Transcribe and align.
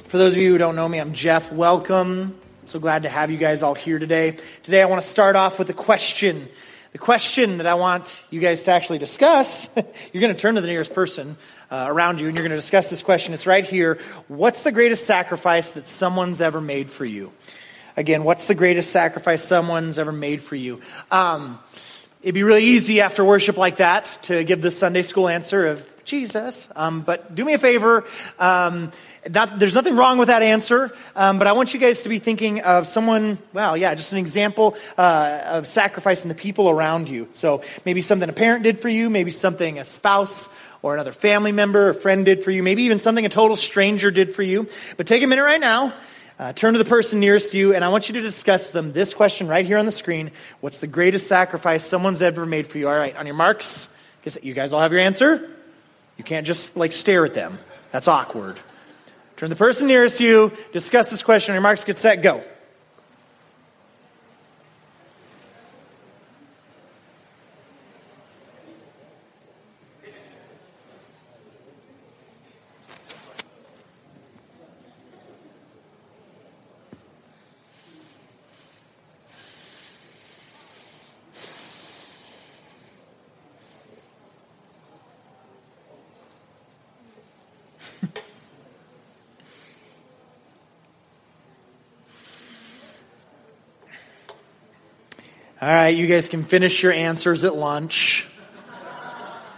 for 0.08 0.18
those 0.18 0.34
of 0.34 0.42
you 0.42 0.50
who 0.50 0.58
don't 0.58 0.74
know 0.74 0.88
me, 0.88 0.98
I'm 0.98 1.12
Jeff. 1.12 1.52
Welcome. 1.52 2.36
so 2.66 2.80
glad 2.80 3.04
to 3.04 3.08
have 3.08 3.30
you 3.30 3.38
guys 3.38 3.62
all 3.62 3.74
here 3.74 4.00
today. 4.00 4.36
Today, 4.64 4.82
I 4.82 4.86
want 4.86 5.00
to 5.00 5.06
start 5.06 5.36
off 5.36 5.60
with 5.60 5.70
a 5.70 5.74
question. 5.74 6.48
The 6.92 6.98
question 6.98 7.56
that 7.56 7.66
I 7.66 7.72
want 7.72 8.22
you 8.28 8.38
guys 8.38 8.64
to 8.64 8.70
actually 8.70 8.98
discuss, 8.98 9.66
you're 10.12 10.20
going 10.20 10.34
to 10.34 10.38
turn 10.38 10.56
to 10.56 10.60
the 10.60 10.66
nearest 10.66 10.92
person 10.92 11.38
uh, 11.70 11.86
around 11.88 12.20
you 12.20 12.28
and 12.28 12.36
you're 12.36 12.42
going 12.46 12.50
to 12.50 12.56
discuss 12.56 12.90
this 12.90 13.02
question. 13.02 13.32
It's 13.32 13.46
right 13.46 13.64
here. 13.64 13.98
What's 14.28 14.60
the 14.60 14.72
greatest 14.72 15.06
sacrifice 15.06 15.70
that 15.70 15.84
someone's 15.84 16.42
ever 16.42 16.60
made 16.60 16.90
for 16.90 17.06
you? 17.06 17.32
Again, 17.96 18.24
what's 18.24 18.46
the 18.46 18.54
greatest 18.54 18.90
sacrifice 18.90 19.42
someone's 19.42 19.98
ever 19.98 20.12
made 20.12 20.42
for 20.42 20.54
you? 20.54 20.82
Um, 21.10 21.60
it'd 22.20 22.34
be 22.34 22.42
really 22.42 22.64
easy 22.64 23.00
after 23.00 23.24
worship 23.24 23.56
like 23.56 23.78
that 23.78 24.18
to 24.24 24.44
give 24.44 24.60
the 24.60 24.70
Sunday 24.70 25.02
school 25.02 25.28
answer 25.28 25.68
of 25.68 26.04
Jesus. 26.04 26.68
Um, 26.76 27.00
but 27.00 27.34
do 27.34 27.42
me 27.42 27.54
a 27.54 27.58
favor. 27.58 28.04
Um, 28.38 28.92
that, 29.24 29.60
there's 29.60 29.74
nothing 29.74 29.94
wrong 29.94 30.18
with 30.18 30.28
that 30.28 30.42
answer, 30.42 30.92
um, 31.14 31.38
but 31.38 31.46
I 31.46 31.52
want 31.52 31.74
you 31.74 31.78
guys 31.78 32.02
to 32.02 32.08
be 32.08 32.18
thinking 32.18 32.60
of 32.62 32.88
someone, 32.88 33.38
well, 33.52 33.76
yeah, 33.76 33.94
just 33.94 34.12
an 34.12 34.18
example 34.18 34.76
uh, 34.98 35.40
of 35.44 35.66
sacrificing 35.68 36.28
the 36.28 36.34
people 36.34 36.68
around 36.68 37.08
you. 37.08 37.28
So 37.32 37.62
maybe 37.84 38.02
something 38.02 38.28
a 38.28 38.32
parent 38.32 38.64
did 38.64 38.82
for 38.82 38.88
you, 38.88 39.08
maybe 39.08 39.30
something 39.30 39.78
a 39.78 39.84
spouse 39.84 40.48
or 40.82 40.94
another 40.94 41.12
family 41.12 41.52
member 41.52 41.90
or 41.90 41.94
friend 41.94 42.24
did 42.24 42.42
for 42.42 42.50
you, 42.50 42.64
maybe 42.64 42.82
even 42.82 42.98
something 42.98 43.24
a 43.24 43.28
total 43.28 43.54
stranger 43.54 44.10
did 44.10 44.34
for 44.34 44.42
you. 44.42 44.66
But 44.96 45.06
take 45.06 45.22
a 45.22 45.28
minute 45.28 45.44
right 45.44 45.60
now, 45.60 45.94
uh, 46.40 46.52
turn 46.52 46.72
to 46.72 46.78
the 46.78 46.84
person 46.84 47.20
nearest 47.20 47.54
you, 47.54 47.76
and 47.76 47.84
I 47.84 47.90
want 47.90 48.08
you 48.08 48.14
to 48.14 48.20
discuss 48.20 48.64
with 48.64 48.72
them 48.72 48.92
this 48.92 49.14
question 49.14 49.46
right 49.46 49.64
here 49.64 49.78
on 49.78 49.86
the 49.86 49.92
screen 49.92 50.32
What's 50.60 50.80
the 50.80 50.88
greatest 50.88 51.28
sacrifice 51.28 51.86
someone's 51.86 52.22
ever 52.22 52.44
made 52.44 52.66
for 52.66 52.78
you? 52.78 52.88
All 52.88 52.96
right, 52.96 53.14
on 53.14 53.26
your 53.26 53.36
marks, 53.36 53.86
you 54.42 54.52
guys 54.52 54.72
all 54.72 54.80
have 54.80 54.90
your 54.90 55.00
answer? 55.00 55.48
You 56.16 56.24
can't 56.24 56.46
just 56.46 56.76
like 56.76 56.90
stare 56.92 57.24
at 57.24 57.34
them. 57.34 57.60
That's 57.92 58.08
awkward. 58.08 58.58
Turn 59.42 59.50
the 59.50 59.56
person 59.56 59.88
nearest 59.88 60.20
you, 60.20 60.52
discuss 60.70 61.10
this 61.10 61.24
question. 61.24 61.52
Your 61.52 61.62
marks, 61.62 61.82
get 61.82 61.98
set, 61.98 62.22
go. 62.22 62.44
All 95.62 95.68
right, 95.68 95.94
you 95.94 96.08
guys 96.08 96.28
can 96.28 96.42
finish 96.42 96.82
your 96.82 96.90
answers 96.90 97.44
at 97.44 97.54
lunch. 97.54 98.26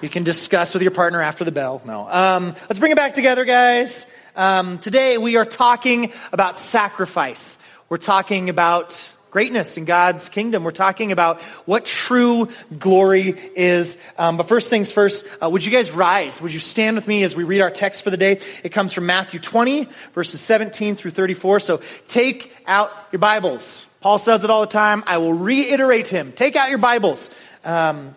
You 0.03 0.11
can 0.11 0.23
discuss 0.23 0.75
with 0.75 0.83
your 0.83 0.91
partner 0.91 1.23
after 1.23 1.45
the 1.45 1.51
bell. 1.51 1.81
No. 1.87 2.07
Um, 2.07 2.55
let's 2.69 2.79
bring 2.79 2.93
it 2.93 2.97
back 2.97 3.15
together, 3.15 3.47
guys. 3.47 4.07
Um, 4.37 4.79
today 4.79 5.17
we 5.17 5.37
are 5.37 5.47
talking 5.47 6.13
about 6.31 6.59
sacrifice. 6.59 7.57
We're 7.89 7.97
talking 7.97 8.51
about 8.51 9.03
greatness 9.31 9.79
in 9.79 9.87
God's 9.87 10.29
kingdom. 10.29 10.63
We're 10.63 10.73
talking 10.73 11.11
about 11.11 11.41
what 11.65 11.87
true 11.87 12.51
glory 12.79 13.35
is. 13.57 13.97
Um, 14.19 14.37
but 14.37 14.47
first 14.47 14.69
things 14.69 14.93
first, 14.93 15.25
uh, 15.43 15.49
would 15.49 15.65
you 15.65 15.73
guys 15.73 15.91
rise? 15.91 16.39
Would 16.43 16.53
you 16.53 16.61
stand 16.61 16.97
with 16.97 17.09
me 17.09 17.23
as 17.23 17.35
we 17.35 17.45
read 17.45 17.63
our 17.63 17.71
text 17.71 18.05
for 18.05 18.11
the 18.11 18.19
day? 18.19 18.41
It 18.63 18.73
comes 18.73 18.93
from 18.93 19.07
Matthew 19.07 19.41
20, 19.41 19.89
verses 20.13 20.43
17 20.43 20.97
through 20.97 21.13
34. 21.13 21.61
So 21.61 21.81
take 22.09 22.55
out 22.67 22.93
your 23.11 23.21
Bibles. 23.21 23.87
Paul 24.05 24.19
says 24.19 24.45
it 24.45 24.51
all 24.51 24.61
the 24.61 24.67
time. 24.67 25.03
I 25.07 25.17
will 25.17 25.33
reiterate 25.33 26.09
him. 26.09 26.33
Take 26.33 26.57
out 26.57 26.69
your 26.69 26.77
Bibles. 26.77 27.31
Um, 27.65 28.15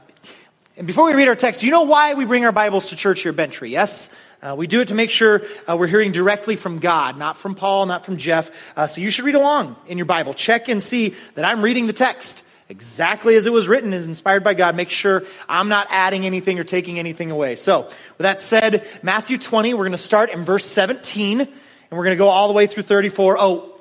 and 0.76 0.86
before 0.86 1.06
we 1.06 1.14
read 1.14 1.30
our 1.30 1.36
text, 1.38 1.64
you 1.64 1.72
know 1.72 1.84
why 1.84 2.14
we 2.14 2.26
bring 2.26 2.44
our 2.44 2.52
Bibles 2.52 2.90
to 2.90 2.98
church 2.98 3.22
here 3.22 3.30
at 3.30 3.38
Bent 3.38 3.54
Tree? 3.54 3.70
Yes? 3.70 4.10
Uh, 4.42 4.54
we 4.58 4.68
do 4.68 4.82
it 4.82 4.90
to 4.90 4.96
make 4.96 5.12
sure 5.12 5.44
uh, 5.66 5.78
we're 5.78 5.88
hearing 5.88 6.12
directly 6.12 6.58
from 6.58 6.80
God, 6.80 7.18
not 7.18 7.38
from 7.38 7.56
Paul, 7.56 7.86
not 7.86 8.04
from 8.04 8.18
Jeff. 8.18 8.52
Uh, 8.76 8.88
so 8.88 9.00
you 9.00 9.10
should 9.10 9.24
read 9.24 9.36
along 9.36 9.78
in 9.88 9.98
your 9.98 10.04
Bible. 10.04 10.34
Check 10.34 10.68
and 10.68 10.84
see 10.84 11.16
that 11.36 11.46
I'm 11.46 11.62
reading 11.62 11.88
the 11.88 11.94
text 11.94 12.44
exactly 12.68 13.36
as 13.38 13.48
it 13.48 13.54
was 13.54 13.70
written, 13.70 13.94
is 13.94 14.08
inspired 14.08 14.44
by 14.44 14.56
God. 14.56 14.76
Make 14.76 14.90
sure 14.90 15.24
I'm 15.48 15.70
not 15.70 15.88
adding 15.90 16.26
anything 16.26 16.60
or 16.60 16.66
taking 16.66 17.00
anything 17.00 17.32
away. 17.32 17.56
So, 17.56 17.84
with 17.84 17.96
that 18.18 18.42
said, 18.42 18.86
Matthew 19.04 19.38
20, 19.38 19.74
we're 19.74 19.86
going 19.86 19.92
to 19.92 19.98
start 19.98 20.32
in 20.32 20.44
verse 20.44 20.66
17, 20.66 21.40
and 21.40 21.50
we're 21.92 22.04
going 22.04 22.18
to 22.18 22.22
go 22.22 22.28
all 22.28 22.50
the 22.50 22.54
way 22.54 22.68
through 22.68 22.84
34. 22.84 23.38
Oh, 23.40 23.74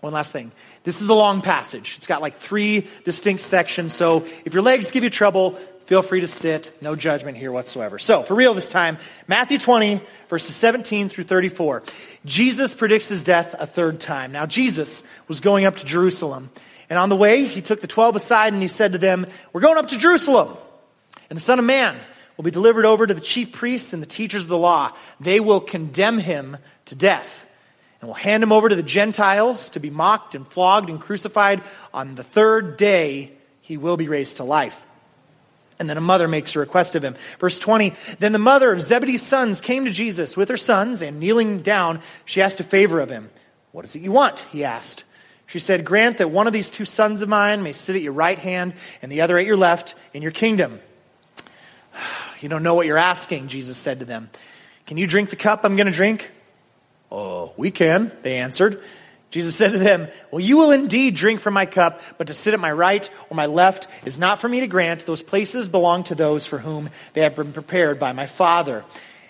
one 0.00 0.12
last 0.12 0.32
thing. 0.32 0.50
This 0.82 1.02
is 1.02 1.08
a 1.08 1.14
long 1.14 1.42
passage. 1.42 1.94
It's 1.96 2.06
got 2.06 2.22
like 2.22 2.36
three 2.38 2.86
distinct 3.04 3.42
sections. 3.42 3.94
So 3.94 4.26
if 4.44 4.54
your 4.54 4.62
legs 4.62 4.90
give 4.90 5.04
you 5.04 5.10
trouble, 5.10 5.58
feel 5.84 6.02
free 6.02 6.22
to 6.22 6.28
sit. 6.28 6.74
No 6.80 6.94
judgment 6.96 7.36
here 7.36 7.52
whatsoever. 7.52 7.98
So, 7.98 8.22
for 8.22 8.34
real 8.34 8.54
this 8.54 8.68
time, 8.68 8.96
Matthew 9.26 9.58
20, 9.58 10.00
verses 10.28 10.54
17 10.54 11.08
through 11.08 11.24
34. 11.24 11.82
Jesus 12.24 12.74
predicts 12.74 13.08
his 13.08 13.22
death 13.22 13.54
a 13.58 13.66
third 13.66 14.00
time. 14.00 14.32
Now, 14.32 14.46
Jesus 14.46 15.02
was 15.28 15.40
going 15.40 15.66
up 15.66 15.76
to 15.76 15.84
Jerusalem. 15.84 16.50
And 16.88 16.98
on 16.98 17.08
the 17.08 17.16
way, 17.16 17.44
he 17.44 17.60
took 17.60 17.80
the 17.80 17.86
12 17.86 18.16
aside 18.16 18.52
and 18.52 18.62
he 18.62 18.68
said 18.68 18.92
to 18.92 18.98
them, 18.98 19.26
We're 19.52 19.60
going 19.60 19.78
up 19.78 19.88
to 19.88 19.98
Jerusalem. 19.98 20.56
And 21.28 21.36
the 21.36 21.42
Son 21.42 21.58
of 21.58 21.64
Man 21.64 21.96
will 22.36 22.44
be 22.44 22.50
delivered 22.50 22.86
over 22.86 23.06
to 23.06 23.12
the 23.12 23.20
chief 23.20 23.52
priests 23.52 23.92
and 23.92 24.02
the 24.02 24.06
teachers 24.06 24.44
of 24.44 24.48
the 24.48 24.56
law. 24.56 24.92
They 25.20 25.40
will 25.40 25.60
condemn 25.60 26.18
him 26.18 26.56
to 26.86 26.94
death 26.94 27.46
and 28.00 28.08
will 28.08 28.14
hand 28.14 28.42
him 28.42 28.52
over 28.52 28.68
to 28.68 28.76
the 28.76 28.82
Gentiles 28.82 29.70
to 29.70 29.80
be 29.80 29.90
mocked 29.90 30.34
and 30.34 30.46
flogged 30.46 30.88
and 30.88 31.00
crucified. 31.00 31.62
On 31.92 32.14
the 32.14 32.24
third 32.24 32.76
day, 32.76 33.32
he 33.60 33.76
will 33.76 33.96
be 33.96 34.08
raised 34.08 34.38
to 34.38 34.44
life. 34.44 34.86
And 35.78 35.88
then 35.88 35.96
a 35.96 36.02
mother 36.02 36.28
makes 36.28 36.54
a 36.54 36.58
request 36.58 36.94
of 36.94 37.02
him. 37.02 37.14
Verse 37.38 37.58
20 37.58 37.94
Then 38.18 38.32
the 38.32 38.38
mother 38.38 38.72
of 38.72 38.82
Zebedee's 38.82 39.22
sons 39.22 39.60
came 39.60 39.84
to 39.86 39.90
Jesus 39.90 40.36
with 40.36 40.48
her 40.48 40.56
sons, 40.56 41.02
and 41.02 41.18
kneeling 41.18 41.62
down, 41.62 42.00
she 42.24 42.42
asked 42.42 42.60
a 42.60 42.64
favor 42.64 43.00
of 43.00 43.08
him. 43.08 43.30
What 43.72 43.84
is 43.84 43.94
it 43.94 44.02
you 44.02 44.12
want? 44.12 44.38
He 44.52 44.64
asked. 44.64 45.04
She 45.46 45.58
said, 45.58 45.84
Grant 45.84 46.18
that 46.18 46.30
one 46.30 46.46
of 46.46 46.52
these 46.52 46.70
two 46.70 46.84
sons 46.84 47.22
of 47.22 47.28
mine 47.28 47.62
may 47.62 47.72
sit 47.72 47.96
at 47.96 48.02
your 48.02 48.12
right 48.12 48.38
hand 48.38 48.74
and 49.02 49.10
the 49.10 49.22
other 49.22 49.38
at 49.38 49.46
your 49.46 49.56
left 49.56 49.94
in 50.12 50.22
your 50.22 50.32
kingdom. 50.32 50.80
You 52.40 52.48
don't 52.48 52.62
know 52.62 52.74
what 52.74 52.86
you're 52.86 52.96
asking, 52.96 53.48
Jesus 53.48 53.76
said 53.76 53.98
to 53.98 54.06
them. 54.06 54.30
Can 54.86 54.96
you 54.96 55.06
drink 55.06 55.28
the 55.28 55.36
cup 55.36 55.60
I'm 55.62 55.76
going 55.76 55.88
to 55.88 55.92
drink? 55.92 56.30
Oh, 57.10 57.52
we 57.56 57.70
can, 57.70 58.12
they 58.22 58.38
answered. 58.38 58.82
Jesus 59.30 59.54
said 59.54 59.72
to 59.72 59.78
them, 59.78 60.08
Well, 60.30 60.40
you 60.40 60.56
will 60.56 60.72
indeed 60.72 61.14
drink 61.14 61.40
from 61.40 61.54
my 61.54 61.66
cup, 61.66 62.02
but 62.18 62.26
to 62.26 62.32
sit 62.32 62.54
at 62.54 62.60
my 62.60 62.72
right 62.72 63.08
or 63.30 63.36
my 63.36 63.46
left 63.46 63.86
is 64.04 64.18
not 64.18 64.40
for 64.40 64.48
me 64.48 64.60
to 64.60 64.66
grant. 64.66 65.06
Those 65.06 65.22
places 65.22 65.68
belong 65.68 66.04
to 66.04 66.14
those 66.14 66.46
for 66.46 66.58
whom 66.58 66.90
they 67.12 67.20
have 67.22 67.36
been 67.36 67.52
prepared 67.52 68.00
by 68.00 68.12
my 68.12 68.26
Father. 68.26 68.84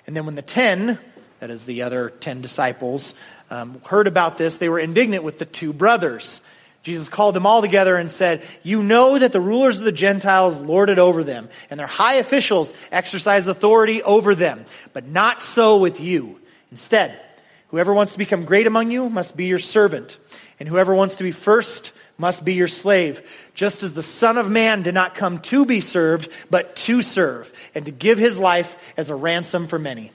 And 0.07 0.17
then 0.17 0.27
when 0.27 0.35
the 0.37 0.43
ten, 0.43 0.99
that 1.41 1.51
is 1.51 1.67
the 1.67 1.83
other 1.83 2.11
ten 2.11 2.41
disciples, 2.41 3.15
um, 3.51 3.81
heard 3.85 4.07
about 4.07 4.39
this, 4.39 4.57
they 4.57 4.69
were 4.69 4.79
indignant 4.79 5.23
with 5.23 5.39
the 5.39 5.45
two 5.45 5.73
brothers. 5.73 6.41
Jesus 6.83 7.11
called 7.11 7.35
them 7.35 7.45
all 7.45 7.61
together 7.61 7.97
and 7.97 8.11
said, 8.11 8.43
You 8.63 8.83
know 8.83 9.19
that 9.19 9.33
the 9.33 9.41
rulers 9.41 9.79
of 9.79 9.85
the 9.85 9.93
Gentiles 9.93 10.59
lord 10.59 10.89
it 10.89 10.99
over 10.99 11.23
them, 11.23 11.51
and 11.69 11.79
their 11.79 11.87
high 11.87 12.15
officials 12.15 12.73
exercise 12.91 13.47
authority 13.47 14.03
over 14.03 14.35
them, 14.35 14.65
but 14.95 15.07
not 15.07 15.43
so 15.43 15.77
with 15.77 16.01
you. 16.01 16.41
Instead, 16.71 17.21
Whoever 17.71 17.95
wants 17.95 18.13
to 18.13 18.19
become 18.19 18.45
great 18.45 18.67
among 18.67 18.91
you 18.91 19.09
must 19.09 19.37
be 19.37 19.47
your 19.47 19.59
servant, 19.59 20.19
and 20.59 20.69
whoever 20.69 20.95
wants 20.95 21.17
to 21.17 21.25
be 21.25 21.31
first 21.31 21.93
must 22.19 22.45
be 22.45 22.55
your 22.55 22.69
slave, 22.69 23.23
just 23.55 23.83
as 23.83 23.93
the 23.93 24.03
Son 24.03 24.37
of 24.37 24.51
Man 24.51 24.83
did 24.83 24.93
not 24.93 25.15
come 25.15 25.39
to 25.39 25.65
be 25.65 25.81
served, 25.81 26.29
but 26.51 26.77
to 26.77 27.01
serve, 27.01 27.51
and 27.75 27.87
to 27.87 27.93
give 27.93 28.19
his 28.19 28.39
life 28.39 28.77
as 28.97 29.09
a 29.09 29.15
ransom 29.15 29.67
for 29.69 29.79
many. 29.79 30.13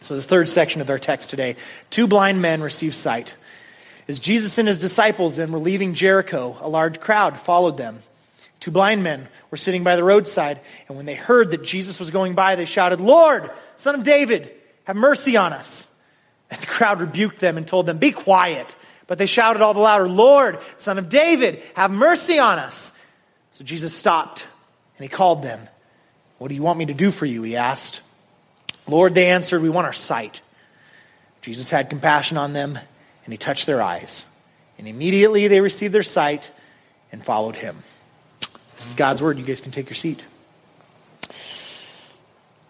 So, 0.00 0.16
the 0.16 0.22
third 0.22 0.48
section 0.48 0.80
of 0.80 0.90
our 0.90 0.98
text 0.98 1.30
today 1.30 1.56
two 1.90 2.06
blind 2.06 2.42
men 2.42 2.60
receive 2.60 2.94
sight. 2.94 3.32
As 4.08 4.18
Jesus 4.18 4.58
and 4.58 4.66
his 4.66 4.80
disciples 4.80 5.36
then 5.36 5.52
were 5.52 5.60
leaving 5.60 5.94
Jericho, 5.94 6.56
a 6.60 6.68
large 6.68 7.00
crowd 7.00 7.38
followed 7.38 7.76
them. 7.76 8.00
Two 8.58 8.70
blind 8.70 9.04
men 9.04 9.28
were 9.50 9.56
sitting 9.56 9.84
by 9.84 9.94
the 9.94 10.04
roadside, 10.04 10.58
and 10.88 10.96
when 10.96 11.06
they 11.06 11.14
heard 11.14 11.50
that 11.50 11.62
Jesus 11.62 12.00
was 12.00 12.10
going 12.10 12.34
by, 12.34 12.56
they 12.56 12.64
shouted, 12.64 13.00
Lord, 13.00 13.50
Son 13.76 13.94
of 13.94 14.04
David, 14.04 14.50
have 14.84 14.96
mercy 14.96 15.36
on 15.36 15.52
us. 15.52 15.86
And 16.52 16.60
the 16.60 16.66
crowd 16.66 17.00
rebuked 17.00 17.38
them 17.38 17.56
and 17.56 17.66
told 17.66 17.86
them, 17.86 17.96
Be 17.96 18.12
quiet. 18.12 18.76
But 19.06 19.16
they 19.16 19.24
shouted 19.24 19.62
all 19.62 19.72
the 19.72 19.80
louder, 19.80 20.06
Lord, 20.06 20.58
Son 20.76 20.98
of 20.98 21.08
David, 21.08 21.62
have 21.74 21.90
mercy 21.90 22.38
on 22.38 22.58
us. 22.58 22.92
So 23.52 23.64
Jesus 23.64 23.94
stopped 23.94 24.46
and 24.98 25.04
he 25.04 25.08
called 25.08 25.42
them. 25.42 25.66
What 26.36 26.48
do 26.48 26.54
you 26.54 26.62
want 26.62 26.78
me 26.78 26.86
to 26.86 26.94
do 26.94 27.10
for 27.10 27.24
you? 27.24 27.42
He 27.42 27.56
asked. 27.56 28.02
Lord, 28.86 29.14
they 29.14 29.28
answered, 29.30 29.62
We 29.62 29.70
want 29.70 29.86
our 29.86 29.92
sight. 29.94 30.42
Jesus 31.40 31.70
had 31.70 31.88
compassion 31.88 32.36
on 32.36 32.52
them, 32.52 32.78
and 33.24 33.32
he 33.32 33.38
touched 33.38 33.66
their 33.66 33.80
eyes. 33.80 34.24
And 34.78 34.86
immediately 34.86 35.48
they 35.48 35.60
received 35.60 35.94
their 35.94 36.02
sight 36.02 36.50
and 37.10 37.24
followed 37.24 37.56
him. 37.56 37.82
This 38.74 38.88
is 38.88 38.94
God's 38.94 39.22
word. 39.22 39.38
You 39.38 39.44
guys 39.44 39.60
can 39.60 39.72
take 39.72 39.88
your 39.88 39.94
seat. 39.94 40.22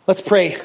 Let's 0.07 0.21
pray. 0.21 0.61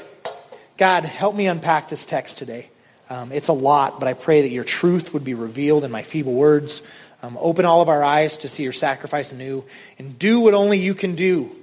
God, 0.77 1.03
help 1.03 1.35
me 1.35 1.47
unpack 1.47 1.89
this 1.89 2.05
text 2.05 2.37
today. 2.37 2.69
Um, 3.09 3.31
it's 3.31 3.47
a 3.47 3.53
lot, 3.53 3.99
but 3.99 4.07
I 4.07 4.13
pray 4.13 4.41
that 4.41 4.49
your 4.49 4.63
truth 4.63 5.13
would 5.13 5.23
be 5.23 5.33
revealed 5.33 5.83
in 5.83 5.91
my 5.91 6.03
feeble 6.03 6.33
words. 6.33 6.81
Um, 7.23 7.37
open 7.39 7.65
all 7.65 7.81
of 7.81 7.89
our 7.89 8.03
eyes 8.03 8.37
to 8.39 8.47
see 8.47 8.63
your 8.63 8.73
sacrifice 8.73 9.31
anew 9.31 9.63
and 9.97 10.19
do 10.19 10.39
what 10.39 10.53
only 10.53 10.77
you 10.77 10.93
can 10.93 11.15
do. 11.15 11.55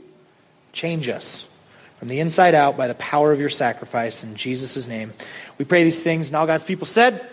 Change 0.72 1.08
us 1.08 1.46
from 1.98 2.08
the 2.08 2.20
inside 2.20 2.54
out 2.54 2.76
by 2.76 2.88
the 2.88 2.94
power 2.94 3.32
of 3.32 3.40
your 3.40 3.50
sacrifice. 3.50 4.24
In 4.24 4.36
Jesus' 4.36 4.88
name, 4.88 5.12
we 5.58 5.64
pray 5.64 5.84
these 5.84 6.02
things. 6.02 6.28
And 6.28 6.36
all 6.36 6.46
God's 6.46 6.64
people 6.64 6.86
said, 6.86 7.28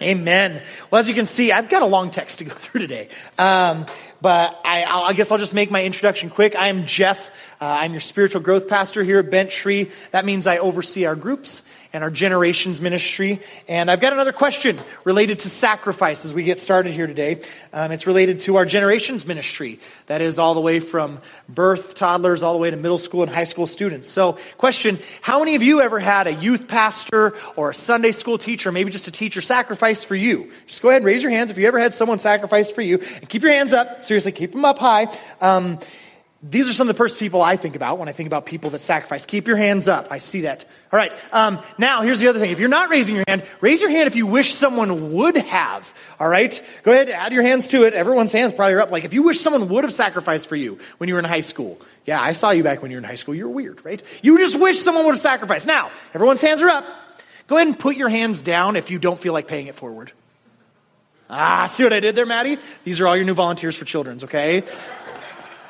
Amen. 0.00 0.62
Well, 0.90 0.98
as 0.98 1.08
you 1.08 1.14
can 1.14 1.26
see, 1.26 1.52
I've 1.52 1.68
got 1.68 1.82
a 1.82 1.86
long 1.86 2.10
text 2.10 2.38
to 2.38 2.44
go 2.44 2.54
through 2.54 2.80
today. 2.80 3.08
Um, 3.38 3.86
but 4.20 4.60
I, 4.64 4.84
I, 4.84 5.12
guess 5.14 5.32
I'll 5.32 5.38
just 5.38 5.54
make 5.54 5.70
my 5.70 5.84
introduction 5.84 6.30
quick. 6.30 6.56
I 6.56 6.68
am 6.68 6.86
Jeff. 6.86 7.28
Uh, 7.60 7.78
I'm 7.80 7.92
your 7.92 8.00
spiritual 8.00 8.40
growth 8.40 8.68
pastor 8.68 9.02
here 9.02 9.18
at 9.18 9.30
Bent 9.30 9.50
Tree. 9.50 9.90
That 10.12 10.24
means 10.24 10.46
I 10.46 10.58
oversee 10.58 11.06
our 11.06 11.16
groups 11.16 11.62
and 11.92 12.02
our 12.02 12.10
generations 12.10 12.80
ministry. 12.80 13.40
And 13.68 13.90
I've 13.90 14.00
got 14.00 14.12
another 14.12 14.32
question 14.32 14.78
related 15.04 15.40
to 15.40 15.48
sacrifice 15.48 16.24
as 16.24 16.32
we 16.32 16.44
get 16.44 16.58
started 16.58 16.92
here 16.92 17.06
today. 17.06 17.42
Um, 17.72 17.92
it's 17.92 18.06
related 18.06 18.40
to 18.40 18.56
our 18.56 18.64
generations 18.64 19.26
ministry. 19.26 19.78
That 20.06 20.20
is 20.20 20.38
all 20.38 20.54
the 20.54 20.60
way 20.60 20.80
from 20.80 21.20
birth 21.48 21.94
toddlers 21.94 22.42
all 22.42 22.52
the 22.54 22.58
way 22.58 22.70
to 22.70 22.76
middle 22.76 22.98
school 22.98 23.22
and 23.22 23.30
high 23.30 23.44
school 23.44 23.66
students. 23.66 24.08
So, 24.08 24.38
question 24.58 24.98
How 25.20 25.38
many 25.38 25.54
of 25.54 25.62
you 25.62 25.80
ever 25.80 25.98
had 25.98 26.26
a 26.26 26.34
youth 26.34 26.68
pastor 26.68 27.34
or 27.56 27.70
a 27.70 27.74
Sunday 27.74 28.12
school 28.12 28.38
teacher, 28.38 28.72
maybe 28.72 28.90
just 28.90 29.08
a 29.08 29.12
teacher, 29.12 29.40
sacrifice 29.40 30.02
for 30.02 30.14
you? 30.14 30.50
Just 30.66 30.82
go 30.82 30.88
ahead 30.88 31.02
and 31.02 31.06
raise 31.06 31.22
your 31.22 31.32
hands 31.32 31.50
if 31.50 31.58
you 31.58 31.66
ever 31.66 31.78
had 31.78 31.94
someone 31.94 32.18
sacrifice 32.18 32.70
for 32.70 32.82
you. 32.82 32.98
And 32.98 33.28
keep 33.28 33.42
your 33.42 33.52
hands 33.52 33.72
up. 33.72 34.04
Seriously, 34.04 34.32
keep 34.32 34.52
them 34.52 34.64
up 34.64 34.78
high. 34.78 35.06
Um, 35.40 35.78
these 36.42 36.68
are 36.68 36.72
some 36.72 36.88
of 36.88 36.94
the 36.94 36.98
first 36.98 37.20
people 37.20 37.40
I 37.40 37.56
think 37.56 37.76
about 37.76 37.98
when 37.98 38.08
I 38.08 38.12
think 38.12 38.26
about 38.26 38.46
people 38.46 38.70
that 38.70 38.80
sacrifice. 38.80 39.26
Keep 39.26 39.46
your 39.46 39.56
hands 39.56 39.86
up. 39.86 40.08
I 40.10 40.18
see 40.18 40.40
that. 40.40 40.64
All 40.92 40.96
right. 40.96 41.12
Um, 41.32 41.60
now, 41.78 42.02
here's 42.02 42.18
the 42.18 42.26
other 42.26 42.40
thing. 42.40 42.50
If 42.50 42.58
you're 42.58 42.68
not 42.68 42.90
raising 42.90 43.14
your 43.14 43.24
hand, 43.28 43.44
raise 43.60 43.80
your 43.80 43.90
hand 43.90 44.08
if 44.08 44.16
you 44.16 44.26
wish 44.26 44.52
someone 44.52 45.12
would 45.12 45.36
have. 45.36 45.94
All 46.18 46.28
right. 46.28 46.60
Go 46.82 46.90
ahead, 46.90 47.08
add 47.10 47.32
your 47.32 47.44
hands 47.44 47.68
to 47.68 47.84
it. 47.84 47.94
Everyone's 47.94 48.32
hands 48.32 48.54
probably 48.54 48.74
are 48.74 48.80
up. 48.80 48.90
Like 48.90 49.04
if 49.04 49.14
you 49.14 49.22
wish 49.22 49.38
someone 49.38 49.68
would 49.68 49.84
have 49.84 49.92
sacrificed 49.92 50.48
for 50.48 50.56
you 50.56 50.80
when 50.98 51.06
you 51.06 51.14
were 51.14 51.20
in 51.20 51.24
high 51.24 51.42
school. 51.42 51.80
Yeah, 52.06 52.20
I 52.20 52.32
saw 52.32 52.50
you 52.50 52.64
back 52.64 52.82
when 52.82 52.90
you 52.90 52.96
were 52.96 53.02
in 53.02 53.08
high 53.08 53.14
school. 53.14 53.36
You're 53.36 53.48
weird, 53.48 53.84
right? 53.84 54.02
You 54.22 54.36
just 54.38 54.58
wish 54.58 54.80
someone 54.80 55.04
would 55.04 55.12
have 55.12 55.20
sacrificed. 55.20 55.68
Now, 55.68 55.92
everyone's 56.12 56.40
hands 56.40 56.60
are 56.60 56.68
up. 56.68 56.84
Go 57.46 57.56
ahead 57.56 57.68
and 57.68 57.78
put 57.78 57.96
your 57.96 58.08
hands 58.08 58.42
down 58.42 58.74
if 58.74 58.90
you 58.90 58.98
don't 58.98 59.20
feel 59.20 59.32
like 59.32 59.46
paying 59.46 59.68
it 59.68 59.76
forward. 59.76 60.10
Ah, 61.30 61.68
see 61.70 61.84
what 61.84 61.92
I 61.92 62.00
did 62.00 62.16
there, 62.16 62.26
Maddie? 62.26 62.58
These 62.84 63.00
are 63.00 63.06
all 63.06 63.16
your 63.16 63.24
new 63.24 63.34
volunteers 63.34 63.76
for 63.76 63.84
children's, 63.84 64.24
okay? 64.24 64.64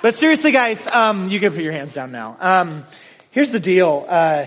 But 0.03 0.17
seriously, 0.17 0.51
guys, 0.51 0.89
um, 0.89 1.29
you 1.29 1.39
can 1.39 1.53
put 1.53 1.63
your 1.63 1.73
hands 1.73 1.95
down 1.95 2.11
now. 2.11 2.37
Um, 2.41 2.85
here's 3.31 3.53
the 3.53 3.61
deal. 3.61 4.05
Uh, 4.09 4.47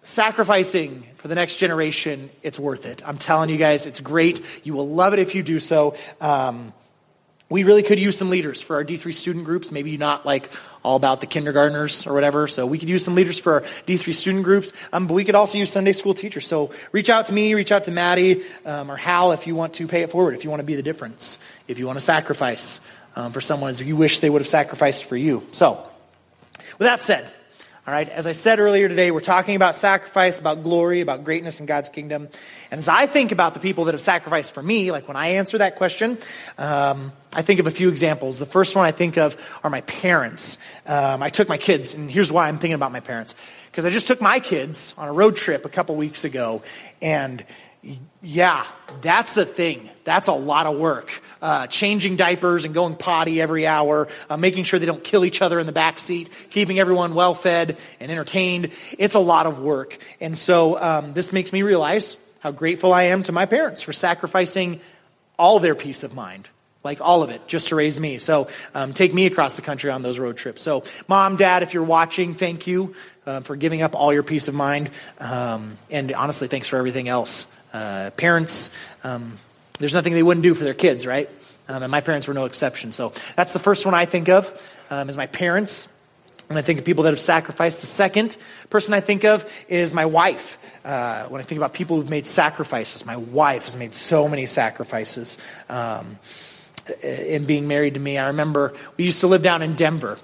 sacrificing 0.00 1.04
for 1.16 1.28
the 1.28 1.34
next 1.34 1.58
generation, 1.58 2.30
it's 2.42 2.58
worth 2.58 2.86
it. 2.86 3.06
I'm 3.06 3.18
telling 3.18 3.50
you 3.50 3.58
guys, 3.58 3.84
it's 3.84 4.00
great. 4.00 4.42
You 4.64 4.72
will 4.72 4.88
love 4.88 5.12
it 5.12 5.18
if 5.18 5.34
you 5.34 5.42
do 5.42 5.60
so. 5.60 5.96
Um, 6.18 6.72
we 7.50 7.64
really 7.64 7.82
could 7.82 7.98
use 7.98 8.16
some 8.16 8.30
leaders 8.30 8.62
for 8.62 8.76
our 8.76 8.84
D3 8.84 9.12
student 9.12 9.44
groups. 9.44 9.70
Maybe 9.70 9.98
not 9.98 10.24
like 10.24 10.50
all 10.82 10.96
about 10.96 11.20
the 11.20 11.26
kindergartners 11.26 12.06
or 12.06 12.14
whatever. 12.14 12.48
So 12.48 12.66
we 12.66 12.78
could 12.78 12.88
use 12.88 13.04
some 13.04 13.14
leaders 13.14 13.38
for 13.38 13.52
our 13.52 13.60
D3 13.60 14.14
student 14.14 14.44
groups. 14.44 14.72
Um, 14.94 15.06
but 15.06 15.12
we 15.12 15.26
could 15.26 15.34
also 15.34 15.58
use 15.58 15.70
Sunday 15.70 15.92
school 15.92 16.14
teachers. 16.14 16.46
So 16.46 16.72
reach 16.90 17.10
out 17.10 17.26
to 17.26 17.34
me, 17.34 17.52
reach 17.52 17.70
out 17.70 17.84
to 17.84 17.90
Maddie 17.90 18.44
um, 18.64 18.90
or 18.90 18.96
Hal 18.96 19.32
if 19.32 19.46
you 19.46 19.54
want 19.54 19.74
to 19.74 19.86
pay 19.86 20.00
it 20.00 20.10
forward, 20.10 20.34
if 20.34 20.42
you 20.42 20.48
want 20.48 20.60
to 20.60 20.66
be 20.66 20.74
the 20.74 20.82
difference, 20.82 21.38
if 21.68 21.78
you 21.78 21.86
want 21.86 21.98
to 21.98 22.04
sacrifice 22.04 22.80
um, 23.16 23.32
for 23.32 23.40
someone 23.40 23.70
as 23.70 23.80
you 23.80 23.96
wish 23.96 24.20
they 24.20 24.30
would 24.30 24.40
have 24.40 24.48
sacrificed 24.48 25.04
for 25.04 25.16
you. 25.16 25.46
So, 25.52 25.84
with 26.78 26.86
that 26.86 27.02
said, 27.02 27.30
all 27.86 27.92
right, 27.92 28.08
as 28.08 28.26
I 28.26 28.32
said 28.32 28.60
earlier 28.60 28.88
today, 28.88 29.10
we're 29.10 29.20
talking 29.20 29.56
about 29.56 29.74
sacrifice, 29.74 30.40
about 30.40 30.62
glory, 30.62 31.02
about 31.02 31.22
greatness 31.22 31.60
in 31.60 31.66
God's 31.66 31.90
kingdom. 31.90 32.28
And 32.70 32.78
as 32.78 32.88
I 32.88 33.04
think 33.04 33.30
about 33.30 33.52
the 33.52 33.60
people 33.60 33.84
that 33.84 33.92
have 33.92 34.00
sacrificed 34.00 34.54
for 34.54 34.62
me, 34.62 34.90
like 34.90 35.06
when 35.06 35.18
I 35.18 35.32
answer 35.32 35.58
that 35.58 35.76
question, 35.76 36.16
um, 36.56 37.12
I 37.34 37.42
think 37.42 37.60
of 37.60 37.66
a 37.66 37.70
few 37.70 37.90
examples. 37.90 38.38
The 38.38 38.46
first 38.46 38.74
one 38.74 38.86
I 38.86 38.90
think 38.90 39.18
of 39.18 39.36
are 39.62 39.68
my 39.68 39.82
parents. 39.82 40.56
Um, 40.86 41.22
I 41.22 41.28
took 41.28 41.46
my 41.46 41.58
kids, 41.58 41.92
and 41.92 42.10
here's 42.10 42.32
why 42.32 42.48
I'm 42.48 42.56
thinking 42.56 42.74
about 42.74 42.90
my 42.90 43.00
parents. 43.00 43.34
Because 43.66 43.84
I 43.84 43.90
just 43.90 44.06
took 44.06 44.22
my 44.22 44.40
kids 44.40 44.94
on 44.96 45.08
a 45.08 45.12
road 45.12 45.36
trip 45.36 45.66
a 45.66 45.68
couple 45.68 45.94
weeks 45.96 46.24
ago, 46.24 46.62
and 47.02 47.44
yeah, 48.22 48.66
that's 49.02 49.36
a 49.36 49.44
thing. 49.44 49.88
That's 50.04 50.28
a 50.28 50.32
lot 50.32 50.66
of 50.66 50.78
work. 50.78 51.20
Uh, 51.42 51.66
changing 51.66 52.16
diapers 52.16 52.64
and 52.64 52.72
going 52.72 52.96
potty 52.96 53.40
every 53.40 53.66
hour, 53.66 54.08
uh, 54.30 54.36
making 54.36 54.64
sure 54.64 54.78
they 54.78 54.86
don't 54.86 55.04
kill 55.04 55.24
each 55.24 55.42
other 55.42 55.60
in 55.60 55.66
the 55.66 55.72
back 55.72 55.98
seat, 55.98 56.30
keeping 56.50 56.78
everyone 56.78 57.14
well 57.14 57.34
fed 57.34 57.76
and 58.00 58.10
entertained. 58.10 58.70
It's 58.98 59.14
a 59.14 59.20
lot 59.20 59.46
of 59.46 59.58
work. 59.58 59.98
And 60.20 60.36
so 60.36 60.80
um, 60.80 61.12
this 61.12 61.32
makes 61.32 61.52
me 61.52 61.62
realize 61.62 62.16
how 62.40 62.50
grateful 62.50 62.92
I 62.94 63.04
am 63.04 63.22
to 63.24 63.32
my 63.32 63.46
parents 63.46 63.82
for 63.82 63.92
sacrificing 63.92 64.80
all 65.38 65.58
their 65.58 65.74
peace 65.74 66.02
of 66.02 66.14
mind 66.14 66.48
like 66.84 67.00
all 67.00 67.22
of 67.22 67.30
it, 67.30 67.48
just 67.48 67.68
to 67.68 67.76
raise 67.76 67.98
me. 67.98 68.18
So 68.18 68.48
um, 68.74 68.92
take 68.92 69.14
me 69.14 69.24
across 69.24 69.56
the 69.56 69.62
country 69.62 69.90
on 69.90 70.02
those 70.02 70.18
road 70.18 70.36
trips. 70.36 70.60
So, 70.60 70.84
mom, 71.08 71.36
dad, 71.36 71.62
if 71.62 71.72
you're 71.72 71.82
watching, 71.82 72.34
thank 72.34 72.66
you 72.66 72.94
uh, 73.24 73.40
for 73.40 73.56
giving 73.56 73.80
up 73.80 73.96
all 73.96 74.12
your 74.12 74.22
peace 74.22 74.48
of 74.48 74.54
mind. 74.54 74.90
Um, 75.18 75.78
and 75.90 76.12
honestly, 76.12 76.46
thanks 76.46 76.68
for 76.68 76.76
everything 76.76 77.08
else. 77.08 77.46
Uh, 77.74 78.10
parents, 78.16 78.70
um, 79.02 79.36
there's 79.80 79.92
nothing 79.92 80.14
they 80.14 80.22
wouldn't 80.22 80.44
do 80.44 80.54
for 80.54 80.62
their 80.62 80.74
kids, 80.74 81.04
right? 81.06 81.28
Um, 81.68 81.82
and 81.82 81.90
my 81.90 82.00
parents 82.00 82.28
were 82.28 82.34
no 82.34 82.44
exception. 82.44 82.92
So 82.92 83.12
that's 83.34 83.52
the 83.52 83.58
first 83.58 83.84
one 83.84 83.94
I 83.94 84.04
think 84.04 84.28
of 84.28 84.46
um, 84.90 85.08
is 85.10 85.16
my 85.16 85.26
parents. 85.26 85.88
When 86.46 86.56
I 86.56 86.62
think 86.62 86.78
of 86.78 86.84
people 86.84 87.04
that 87.04 87.10
have 87.10 87.20
sacrificed, 87.20 87.80
the 87.80 87.86
second 87.86 88.36
person 88.70 88.94
I 88.94 89.00
think 89.00 89.24
of 89.24 89.44
is 89.68 89.92
my 89.92 90.06
wife. 90.06 90.58
Uh, 90.84 91.24
when 91.28 91.40
I 91.40 91.44
think 91.44 91.58
about 91.58 91.72
people 91.72 91.96
who've 91.96 92.10
made 92.10 92.26
sacrifices, 92.26 93.04
my 93.04 93.16
wife 93.16 93.64
has 93.64 93.76
made 93.76 93.94
so 93.94 94.28
many 94.28 94.46
sacrifices 94.46 95.38
um, 95.68 96.18
in 97.02 97.46
being 97.46 97.66
married 97.66 97.94
to 97.94 98.00
me. 98.00 98.18
I 98.18 98.28
remember 98.28 98.74
we 98.96 99.04
used 99.04 99.20
to 99.20 99.26
live 99.26 99.42
down 99.42 99.62
in 99.62 99.74
Denver. 99.74 100.18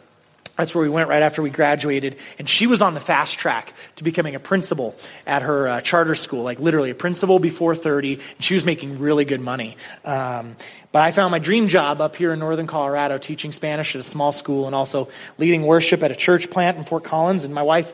That's 0.61 0.75
where 0.75 0.83
we 0.83 0.91
went 0.91 1.09
right 1.09 1.23
after 1.23 1.41
we 1.41 1.51
graduated. 1.51 2.17
And 2.39 2.49
she 2.49 2.67
was 2.67 2.83
on 2.83 2.95
the 2.95 3.01
fast 3.01 3.39
track 3.39 3.73
to 3.97 4.05
becoming 4.05 4.35
a 4.35 4.41
principal 4.41 4.95
at 5.27 5.43
her 5.43 5.69
uh, 5.69 5.81
charter 5.81 6.15
school, 6.15 6.43
like 6.43 6.61
literally 6.61 6.91
a 6.91 6.95
principal 6.95 7.39
before 7.39 7.75
30. 7.75 8.15
And 8.15 8.45
she 8.45 8.55
was 8.55 8.65
making 8.65 8.99
really 8.99 9.25
good 9.25 9.41
money. 9.41 9.77
Um, 10.05 10.57
but 10.93 11.03
I 11.03 11.13
found 11.13 11.31
my 11.31 11.39
dream 11.39 11.69
job 11.69 12.01
up 12.01 12.15
here 12.15 12.33
in 12.33 12.39
northern 12.39 12.67
Colorado 12.67 13.17
teaching 13.17 13.53
Spanish 13.53 13.95
at 13.95 14.01
a 14.01 14.05
small 14.05 14.33
school 14.33 14.67
and 14.67 14.75
also 14.75 15.09
leading 15.39 15.63
worship 15.63 16.03
at 16.03 16.11
a 16.11 16.17
church 16.17 16.51
plant 16.51 16.77
in 16.77 16.85
Fort 16.85 17.05
Collins. 17.05 17.45
And 17.45 17.55
my 17.55 17.63
wife 17.63 17.93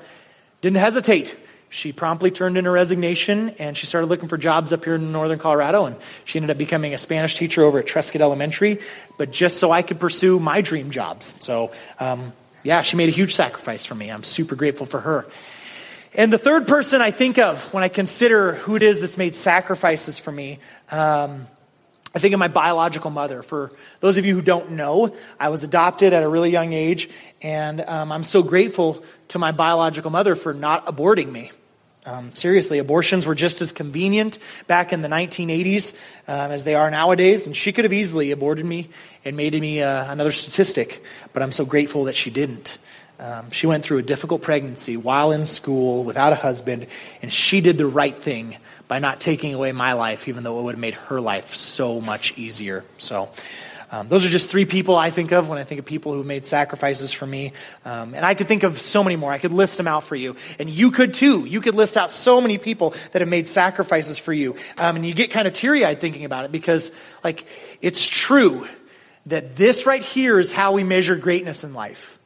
didn't 0.60 0.78
hesitate. 0.78 1.36
She 1.68 1.92
promptly 1.92 2.30
turned 2.30 2.56
in 2.56 2.64
her 2.64 2.72
resignation 2.72 3.50
and 3.58 3.76
she 3.76 3.86
started 3.86 4.06
looking 4.06 4.28
for 4.28 4.38
jobs 4.38 4.72
up 4.72 4.84
here 4.84 4.94
in 4.94 5.12
northern 5.12 5.38
Colorado. 5.38 5.84
And 5.84 5.96
she 6.24 6.38
ended 6.38 6.50
up 6.50 6.58
becoming 6.58 6.94
a 6.94 6.98
Spanish 6.98 7.36
teacher 7.36 7.62
over 7.62 7.78
at 7.78 7.86
Truscott 7.86 8.20
Elementary, 8.20 8.78
but 9.18 9.30
just 9.30 9.58
so 9.58 9.70
I 9.70 9.82
could 9.82 10.00
pursue 10.00 10.40
my 10.40 10.62
dream 10.62 10.90
jobs. 10.90 11.34
So, 11.38 11.72
um, 12.00 12.32
yeah, 12.66 12.82
she 12.82 12.96
made 12.96 13.08
a 13.08 13.12
huge 13.12 13.32
sacrifice 13.32 13.86
for 13.86 13.94
me. 13.94 14.10
I'm 14.10 14.24
super 14.24 14.56
grateful 14.56 14.86
for 14.86 15.00
her. 15.00 15.26
And 16.14 16.32
the 16.32 16.38
third 16.38 16.66
person 16.66 17.00
I 17.00 17.12
think 17.12 17.38
of 17.38 17.72
when 17.72 17.84
I 17.84 17.88
consider 17.88 18.54
who 18.54 18.74
it 18.74 18.82
is 18.82 19.00
that's 19.00 19.16
made 19.16 19.36
sacrifices 19.36 20.18
for 20.18 20.32
me, 20.32 20.58
um, 20.90 21.46
I 22.12 22.18
think 22.18 22.34
of 22.34 22.40
my 22.40 22.48
biological 22.48 23.10
mother. 23.10 23.44
For 23.44 23.70
those 24.00 24.16
of 24.16 24.24
you 24.24 24.34
who 24.34 24.42
don't 24.42 24.72
know, 24.72 25.14
I 25.38 25.50
was 25.50 25.62
adopted 25.62 26.12
at 26.12 26.24
a 26.24 26.28
really 26.28 26.50
young 26.50 26.72
age, 26.72 27.08
and 27.40 27.82
um, 27.82 28.10
I'm 28.10 28.24
so 28.24 28.42
grateful 28.42 29.04
to 29.28 29.38
my 29.38 29.52
biological 29.52 30.10
mother 30.10 30.34
for 30.34 30.52
not 30.52 30.86
aborting 30.86 31.30
me. 31.30 31.52
Um, 32.06 32.32
seriously, 32.36 32.78
abortions 32.78 33.26
were 33.26 33.34
just 33.34 33.60
as 33.60 33.72
convenient 33.72 34.38
back 34.68 34.92
in 34.92 35.02
the 35.02 35.08
1980s 35.08 35.92
um, 36.28 36.52
as 36.52 36.62
they 36.62 36.76
are 36.76 36.88
nowadays, 36.88 37.46
and 37.46 37.56
she 37.56 37.72
could 37.72 37.84
have 37.84 37.92
easily 37.92 38.30
aborted 38.30 38.64
me 38.64 38.88
and 39.24 39.36
made 39.36 39.60
me 39.60 39.82
uh, 39.82 40.10
another 40.12 40.30
statistic, 40.30 41.02
but 41.32 41.42
I'm 41.42 41.50
so 41.50 41.64
grateful 41.64 42.04
that 42.04 42.14
she 42.14 42.30
didn't. 42.30 42.78
Um, 43.18 43.50
she 43.50 43.66
went 43.66 43.82
through 43.82 43.98
a 43.98 44.02
difficult 44.02 44.42
pregnancy 44.42 44.96
while 44.96 45.32
in 45.32 45.44
school 45.44 46.04
without 46.04 46.32
a 46.32 46.36
husband, 46.36 46.86
and 47.22 47.32
she 47.32 47.60
did 47.60 47.76
the 47.76 47.86
right 47.86 48.16
thing 48.16 48.56
by 48.86 49.00
not 49.00 49.18
taking 49.18 49.52
away 49.52 49.72
my 49.72 49.94
life, 49.94 50.28
even 50.28 50.44
though 50.44 50.60
it 50.60 50.62
would 50.62 50.74
have 50.74 50.80
made 50.80 50.94
her 50.94 51.20
life 51.20 51.54
so 51.54 52.00
much 52.00 52.38
easier. 52.38 52.84
So, 52.98 53.30
um, 53.90 54.08
those 54.08 54.26
are 54.26 54.28
just 54.28 54.50
three 54.50 54.64
people 54.64 54.96
I 54.96 55.10
think 55.10 55.32
of 55.32 55.48
when 55.48 55.58
I 55.58 55.64
think 55.64 55.78
of 55.78 55.84
people 55.84 56.12
who 56.12 56.24
made 56.24 56.44
sacrifices 56.44 57.12
for 57.12 57.26
me. 57.26 57.52
Um, 57.84 58.14
and 58.14 58.26
I 58.26 58.34
could 58.34 58.48
think 58.48 58.62
of 58.62 58.80
so 58.80 59.04
many 59.04 59.16
more. 59.16 59.30
I 59.30 59.38
could 59.38 59.52
list 59.52 59.76
them 59.76 59.86
out 59.86 60.04
for 60.04 60.16
you. 60.16 60.36
And 60.58 60.68
you 60.68 60.90
could 60.90 61.14
too. 61.14 61.44
You 61.44 61.60
could 61.60 61.74
list 61.74 61.96
out 61.96 62.10
so 62.10 62.40
many 62.40 62.58
people 62.58 62.94
that 63.12 63.22
have 63.22 63.28
made 63.28 63.46
sacrifices 63.46 64.18
for 64.18 64.32
you. 64.32 64.56
Um, 64.78 64.96
and 64.96 65.06
you 65.06 65.14
get 65.14 65.30
kind 65.30 65.46
of 65.46 65.54
teary 65.54 65.84
eyed 65.84 66.00
thinking 66.00 66.24
about 66.24 66.44
it 66.44 66.52
because, 66.52 66.90
like, 67.22 67.46
it's 67.80 68.04
true 68.06 68.66
that 69.26 69.56
this 69.56 69.86
right 69.86 70.02
here 70.02 70.40
is 70.40 70.52
how 70.52 70.72
we 70.72 70.84
measure 70.84 71.16
greatness 71.16 71.64
in 71.64 71.74
life 71.74 72.18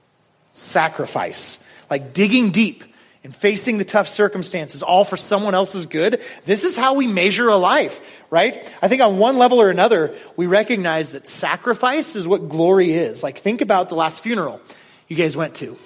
sacrifice. 0.53 1.59
like 1.91 2.13
digging 2.13 2.51
deep 2.51 2.85
and 3.23 3.35
facing 3.35 3.79
the 3.79 3.85
tough 3.85 4.09
circumstances, 4.09 4.83
all 4.83 5.05
for 5.05 5.17
someone 5.17 5.55
else's 5.55 5.87
good, 5.87 6.23
this 6.47 6.65
is 6.65 6.77
how 6.77 6.95
we 6.95 7.07
measure 7.07 7.49
a 7.49 7.57
life, 7.57 8.01
right? 8.31 8.73
I 8.81 8.89
think 8.89 9.03
on 9.03 9.19
one 9.19 9.37
level 9.37 9.61
or 9.61 9.69
another, 9.69 10.15
we 10.37 10.47
recognize 10.47 11.11
that 11.11 11.27
sacrifice 11.27 12.17
is 12.17 12.27
what 12.27 12.49
glory 12.49 12.93
is. 12.93 13.23
Like, 13.23 13.39
think 13.39 13.61
about 13.61 13.89
the 13.91 13.95
last 13.95 14.23
funeral 14.23 14.61
you 15.09 15.17
guys 15.17 15.37
went 15.37 15.55
to. 15.57 15.77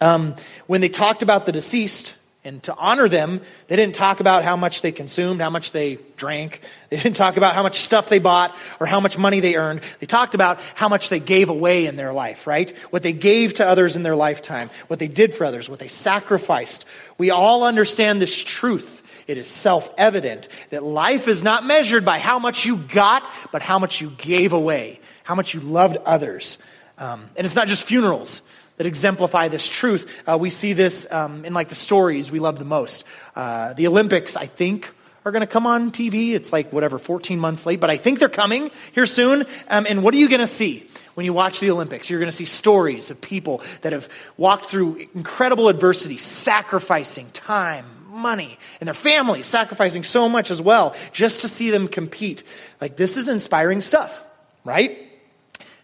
Um, 0.00 0.36
when 0.66 0.80
they 0.80 0.88
talked 0.88 1.22
about 1.22 1.44
the 1.44 1.52
deceased, 1.52 2.14
and 2.44 2.62
to 2.62 2.74
honor 2.76 3.08
them, 3.08 3.40
they 3.66 3.74
didn't 3.76 3.96
talk 3.96 4.20
about 4.20 4.44
how 4.44 4.56
much 4.56 4.80
they 4.80 4.92
consumed, 4.92 5.40
how 5.40 5.50
much 5.50 5.72
they 5.72 5.98
drank. 6.16 6.60
They 6.88 6.96
didn't 6.96 7.16
talk 7.16 7.36
about 7.36 7.54
how 7.54 7.62
much 7.62 7.80
stuff 7.80 8.08
they 8.08 8.20
bought 8.20 8.56
or 8.80 8.86
how 8.86 9.00
much 9.00 9.18
money 9.18 9.40
they 9.40 9.56
earned. 9.56 9.82
They 9.98 10.06
talked 10.06 10.34
about 10.34 10.58
how 10.74 10.88
much 10.88 11.10
they 11.10 11.20
gave 11.20 11.50
away 11.50 11.84
in 11.84 11.96
their 11.96 12.12
life, 12.14 12.46
right? 12.46 12.74
What 12.90 13.02
they 13.02 13.12
gave 13.12 13.54
to 13.54 13.66
others 13.66 13.96
in 13.96 14.04
their 14.04 14.16
lifetime, 14.16 14.70
what 14.86 14.98
they 14.98 15.08
did 15.08 15.34
for 15.34 15.44
others, 15.44 15.68
what 15.68 15.80
they 15.80 15.88
sacrificed. 15.88 16.86
We 17.18 17.30
all 17.30 17.64
understand 17.64 18.22
this 18.22 18.42
truth. 18.42 19.02
It 19.26 19.36
is 19.36 19.48
self 19.48 19.92
evident 19.98 20.48
that 20.70 20.82
life 20.82 21.28
is 21.28 21.44
not 21.44 21.66
measured 21.66 22.04
by 22.04 22.18
how 22.18 22.38
much 22.38 22.64
you 22.64 22.76
got, 22.76 23.22
but 23.52 23.60
how 23.60 23.78
much 23.78 24.00
you 24.00 24.10
gave 24.10 24.54
away, 24.54 25.00
how 25.24 25.34
much 25.34 25.52
you 25.52 25.60
loved 25.60 25.98
others. 25.98 26.56
Um, 26.96 27.28
and 27.36 27.44
it's 27.44 27.54
not 27.54 27.68
just 27.68 27.84
funerals 27.84 28.40
that 28.78 28.86
exemplify 28.86 29.48
this 29.48 29.68
truth. 29.68 30.22
Uh, 30.26 30.38
we 30.40 30.50
see 30.50 30.72
this 30.72 31.06
um, 31.10 31.44
in 31.44 31.52
like 31.52 31.68
the 31.68 31.74
stories 31.74 32.30
we 32.30 32.38
love 32.38 32.58
the 32.58 32.64
most. 32.64 33.04
Uh, 33.36 33.74
the 33.74 33.86
Olympics, 33.86 34.34
I 34.34 34.46
think, 34.46 34.92
are 35.24 35.32
going 35.32 35.40
to 35.40 35.46
come 35.46 35.66
on 35.66 35.90
TV. 35.90 36.32
It's 36.32 36.52
like 36.52 36.72
whatever, 36.72 36.98
14 36.98 37.38
months 37.38 37.66
late, 37.66 37.80
but 37.80 37.90
I 37.90 37.96
think 37.96 38.18
they're 38.18 38.28
coming 38.28 38.70
here 38.92 39.06
soon. 39.06 39.44
Um, 39.68 39.86
and 39.88 40.02
what 40.02 40.14
are 40.14 40.18
you 40.18 40.28
going 40.28 40.40
to 40.40 40.46
see 40.46 40.86
when 41.14 41.26
you 41.26 41.32
watch 41.32 41.60
the 41.60 41.70
Olympics? 41.70 42.08
You're 42.08 42.20
going 42.20 42.30
to 42.30 42.36
see 42.36 42.44
stories 42.44 43.10
of 43.10 43.20
people 43.20 43.62
that 43.82 43.92
have 43.92 44.08
walked 44.36 44.66
through 44.66 45.06
incredible 45.14 45.68
adversity, 45.68 46.16
sacrificing 46.16 47.30
time, 47.32 47.84
money, 48.10 48.58
and 48.80 48.86
their 48.86 48.94
families 48.94 49.46
sacrificing 49.46 50.04
so 50.04 50.28
much 50.28 50.50
as 50.50 50.60
well 50.60 50.94
just 51.12 51.42
to 51.42 51.48
see 51.48 51.70
them 51.70 51.88
compete. 51.88 52.42
Like, 52.80 52.96
this 52.96 53.16
is 53.16 53.28
inspiring 53.28 53.80
stuff, 53.80 54.22
right? 54.64 55.07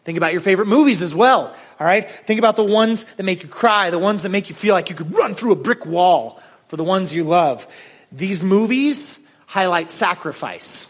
Think 0.04 0.18
about 0.18 0.32
your 0.32 0.42
favorite 0.42 0.68
movies 0.68 1.00
as 1.00 1.14
well. 1.14 1.54
All 1.80 1.86
right? 1.86 2.10
Think 2.26 2.38
about 2.38 2.56
the 2.56 2.64
ones 2.64 3.04
that 3.16 3.22
make 3.22 3.42
you 3.42 3.48
cry, 3.48 3.90
the 3.90 3.98
ones 3.98 4.22
that 4.22 4.28
make 4.28 4.50
you 4.50 4.54
feel 4.54 4.74
like 4.74 4.90
you 4.90 4.94
could 4.94 5.14
run 5.14 5.34
through 5.34 5.52
a 5.52 5.56
brick 5.56 5.86
wall 5.86 6.40
for 6.68 6.76
the 6.76 6.84
ones 6.84 7.14
you 7.14 7.24
love. 7.24 7.66
These 8.12 8.42
movies 8.42 9.18
highlight 9.46 9.90
sacrifice. 9.90 10.86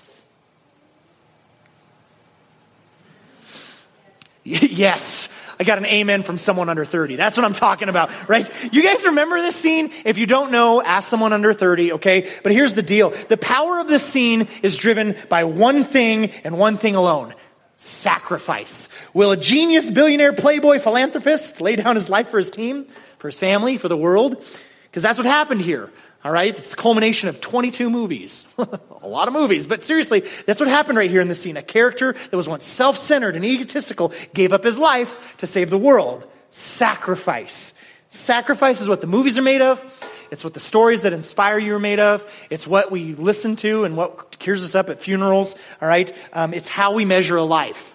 yes. 4.44 5.28
I 5.58 5.62
got 5.62 5.78
an 5.78 5.86
amen 5.86 6.24
from 6.24 6.36
someone 6.36 6.68
under 6.68 6.84
30. 6.84 7.14
That's 7.14 7.36
what 7.36 7.46
I'm 7.46 7.52
talking 7.52 7.88
about, 7.88 8.10
right? 8.28 8.50
You 8.72 8.82
guys 8.82 9.04
remember 9.04 9.40
this 9.40 9.54
scene? 9.54 9.92
If 10.04 10.18
you 10.18 10.26
don't 10.26 10.50
know, 10.50 10.82
ask 10.82 11.08
someone 11.08 11.32
under 11.32 11.52
30, 11.52 11.92
okay? 11.92 12.28
But 12.42 12.50
here's 12.50 12.74
the 12.74 12.82
deal. 12.82 13.10
The 13.28 13.36
power 13.36 13.78
of 13.78 13.86
this 13.86 14.04
scene 14.04 14.48
is 14.64 14.76
driven 14.76 15.16
by 15.28 15.44
one 15.44 15.84
thing 15.84 16.30
and 16.42 16.58
one 16.58 16.76
thing 16.76 16.96
alone 16.96 17.34
sacrifice. 17.76 18.88
Will 19.12 19.32
a 19.32 19.36
genius, 19.36 19.90
billionaire, 19.90 20.32
playboy, 20.32 20.78
philanthropist 20.78 21.60
lay 21.60 21.76
down 21.76 21.96
his 21.96 22.08
life 22.08 22.28
for 22.28 22.38
his 22.38 22.50
team, 22.50 22.86
for 23.18 23.28
his 23.28 23.38
family, 23.38 23.78
for 23.78 23.88
the 23.88 23.96
world? 23.96 24.44
Because 24.84 25.02
that's 25.02 25.18
what 25.18 25.26
happened 25.26 25.60
here. 25.60 25.90
All 26.24 26.32
right? 26.32 26.56
It's 26.56 26.70
the 26.70 26.76
culmination 26.76 27.28
of 27.28 27.40
22 27.40 27.90
movies. 27.90 28.46
a 28.58 29.06
lot 29.06 29.28
of 29.28 29.34
movies. 29.34 29.66
But 29.66 29.82
seriously, 29.82 30.22
that's 30.46 30.60
what 30.60 30.68
happened 30.68 30.96
right 30.96 31.10
here 31.10 31.20
in 31.20 31.28
this 31.28 31.40
scene. 31.40 31.56
A 31.56 31.62
character 31.62 32.12
that 32.12 32.36
was 32.36 32.48
once 32.48 32.64
self 32.64 32.96
centered 32.96 33.36
and 33.36 33.44
egotistical 33.44 34.12
gave 34.32 34.52
up 34.52 34.64
his 34.64 34.78
life 34.78 35.36
to 35.38 35.46
save 35.46 35.68
the 35.68 35.78
world. 35.78 36.26
Sacrifice. 36.50 37.74
Sacrifice 38.08 38.80
is 38.80 38.88
what 38.88 39.00
the 39.00 39.06
movies 39.06 39.36
are 39.36 39.42
made 39.42 39.60
of. 39.60 39.82
It's 40.30 40.44
what 40.44 40.54
the 40.54 40.60
stories 40.60 41.02
that 41.02 41.12
inspire 41.12 41.58
you 41.58 41.74
are 41.74 41.80
made 41.80 42.00
of. 42.00 42.24
It's 42.50 42.66
what 42.66 42.90
we 42.90 43.14
listen 43.14 43.56
to 43.56 43.84
and 43.84 43.96
what 43.96 44.38
cheers 44.38 44.62
us 44.62 44.74
up 44.74 44.90
at 44.90 45.00
funerals. 45.00 45.54
All 45.80 45.88
right? 45.88 46.12
Um, 46.32 46.54
it's 46.54 46.68
how 46.68 46.92
we 46.92 47.04
measure 47.04 47.36
a 47.36 47.44
life, 47.44 47.94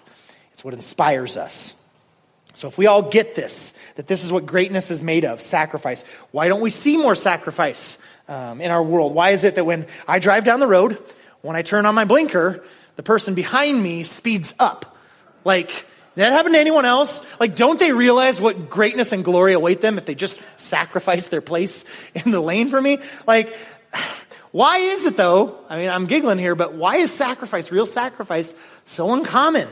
it's 0.52 0.64
what 0.64 0.74
inspires 0.74 1.36
us. 1.36 1.74
So, 2.54 2.68
if 2.68 2.76
we 2.76 2.86
all 2.86 3.02
get 3.02 3.34
this, 3.34 3.74
that 3.94 4.06
this 4.06 4.24
is 4.24 4.32
what 4.32 4.44
greatness 4.44 4.90
is 4.90 5.02
made 5.02 5.24
of 5.24 5.40
sacrifice, 5.40 6.04
why 6.30 6.48
don't 6.48 6.60
we 6.60 6.70
see 6.70 6.96
more 6.96 7.14
sacrifice 7.14 7.96
um, 8.28 8.60
in 8.60 8.70
our 8.70 8.82
world? 8.82 9.14
Why 9.14 9.30
is 9.30 9.44
it 9.44 9.54
that 9.54 9.64
when 9.64 9.86
I 10.06 10.18
drive 10.18 10.44
down 10.44 10.60
the 10.60 10.66
road, 10.66 10.98
when 11.42 11.56
I 11.56 11.62
turn 11.62 11.86
on 11.86 11.94
my 11.94 12.04
blinker, 12.04 12.62
the 12.96 13.02
person 13.02 13.34
behind 13.34 13.82
me 13.82 14.02
speeds 14.02 14.54
up? 14.58 14.96
Like, 15.44 15.86
did 16.20 16.26
that 16.26 16.32
happen 16.32 16.52
to 16.52 16.58
anyone 16.58 16.84
else? 16.84 17.22
Like, 17.40 17.56
don't 17.56 17.78
they 17.78 17.92
realize 17.92 18.42
what 18.42 18.68
greatness 18.68 19.12
and 19.12 19.24
glory 19.24 19.54
await 19.54 19.80
them 19.80 19.96
if 19.96 20.04
they 20.04 20.14
just 20.14 20.38
sacrifice 20.56 21.28
their 21.28 21.40
place 21.40 21.86
in 22.14 22.30
the 22.30 22.40
lane 22.40 22.68
for 22.68 22.78
me? 22.78 22.98
Like, 23.26 23.56
why 24.50 24.76
is 24.76 25.06
it 25.06 25.16
though? 25.16 25.64
I 25.70 25.78
mean, 25.78 25.88
I'm 25.88 26.04
giggling 26.04 26.36
here, 26.36 26.54
but 26.54 26.74
why 26.74 26.96
is 26.96 27.10
sacrifice, 27.10 27.72
real 27.72 27.86
sacrifice, 27.86 28.54
so 28.84 29.14
uncommon? 29.14 29.66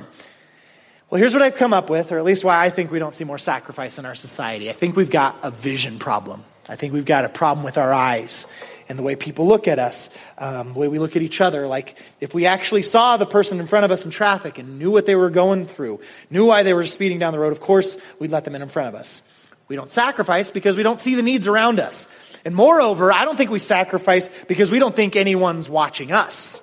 Well, 1.10 1.18
here's 1.18 1.34
what 1.34 1.42
I've 1.42 1.56
come 1.56 1.74
up 1.74 1.90
with, 1.90 2.12
or 2.12 2.18
at 2.18 2.24
least 2.24 2.44
why 2.44 2.64
I 2.64 2.70
think 2.70 2.90
we 2.90 2.98
don't 2.98 3.14
see 3.14 3.24
more 3.24 3.36
sacrifice 3.36 3.98
in 3.98 4.06
our 4.06 4.14
society. 4.14 4.70
I 4.70 4.72
think 4.72 4.96
we've 4.96 5.10
got 5.10 5.36
a 5.42 5.50
vision 5.50 5.98
problem. 5.98 6.44
I 6.66 6.76
think 6.76 6.94
we've 6.94 7.04
got 7.04 7.26
a 7.26 7.28
problem 7.28 7.62
with 7.62 7.76
our 7.76 7.92
eyes 7.92 8.46
and 8.88 8.98
the 8.98 9.02
way 9.02 9.16
people 9.16 9.46
look 9.46 9.68
at 9.68 9.78
us, 9.78 10.08
um, 10.38 10.72
the 10.72 10.78
way 10.78 10.88
we 10.88 10.98
look 10.98 11.14
at 11.14 11.22
each 11.22 11.40
other. 11.40 11.66
Like, 11.66 11.96
if 12.20 12.34
we 12.34 12.46
actually 12.46 12.82
saw 12.82 13.16
the 13.16 13.26
person 13.26 13.60
in 13.60 13.66
front 13.66 13.84
of 13.84 13.90
us 13.90 14.04
in 14.04 14.10
traffic 14.10 14.58
and 14.58 14.78
knew 14.78 14.90
what 14.90 15.06
they 15.06 15.14
were 15.14 15.30
going 15.30 15.66
through, 15.66 16.00
knew 16.30 16.46
why 16.46 16.62
they 16.62 16.72
were 16.72 16.86
speeding 16.86 17.18
down 17.18 17.32
the 17.32 17.38
road, 17.38 17.52
of 17.52 17.60
course, 17.60 17.96
we'd 18.18 18.30
let 18.30 18.44
them 18.44 18.54
in 18.54 18.62
in 18.62 18.68
front 18.68 18.88
of 18.88 18.94
us. 18.94 19.20
We 19.68 19.76
don't 19.76 19.90
sacrifice 19.90 20.50
because 20.50 20.76
we 20.76 20.82
don't 20.82 21.00
see 21.00 21.14
the 21.14 21.22
needs 21.22 21.46
around 21.46 21.78
us. 21.78 22.08
And 22.44 22.54
moreover, 22.54 23.12
I 23.12 23.24
don't 23.24 23.36
think 23.36 23.50
we 23.50 23.58
sacrifice 23.58 24.30
because 24.46 24.70
we 24.70 24.78
don't 24.78 24.96
think 24.96 25.16
anyone's 25.16 25.68
watching 25.68 26.12
us. 26.12 26.60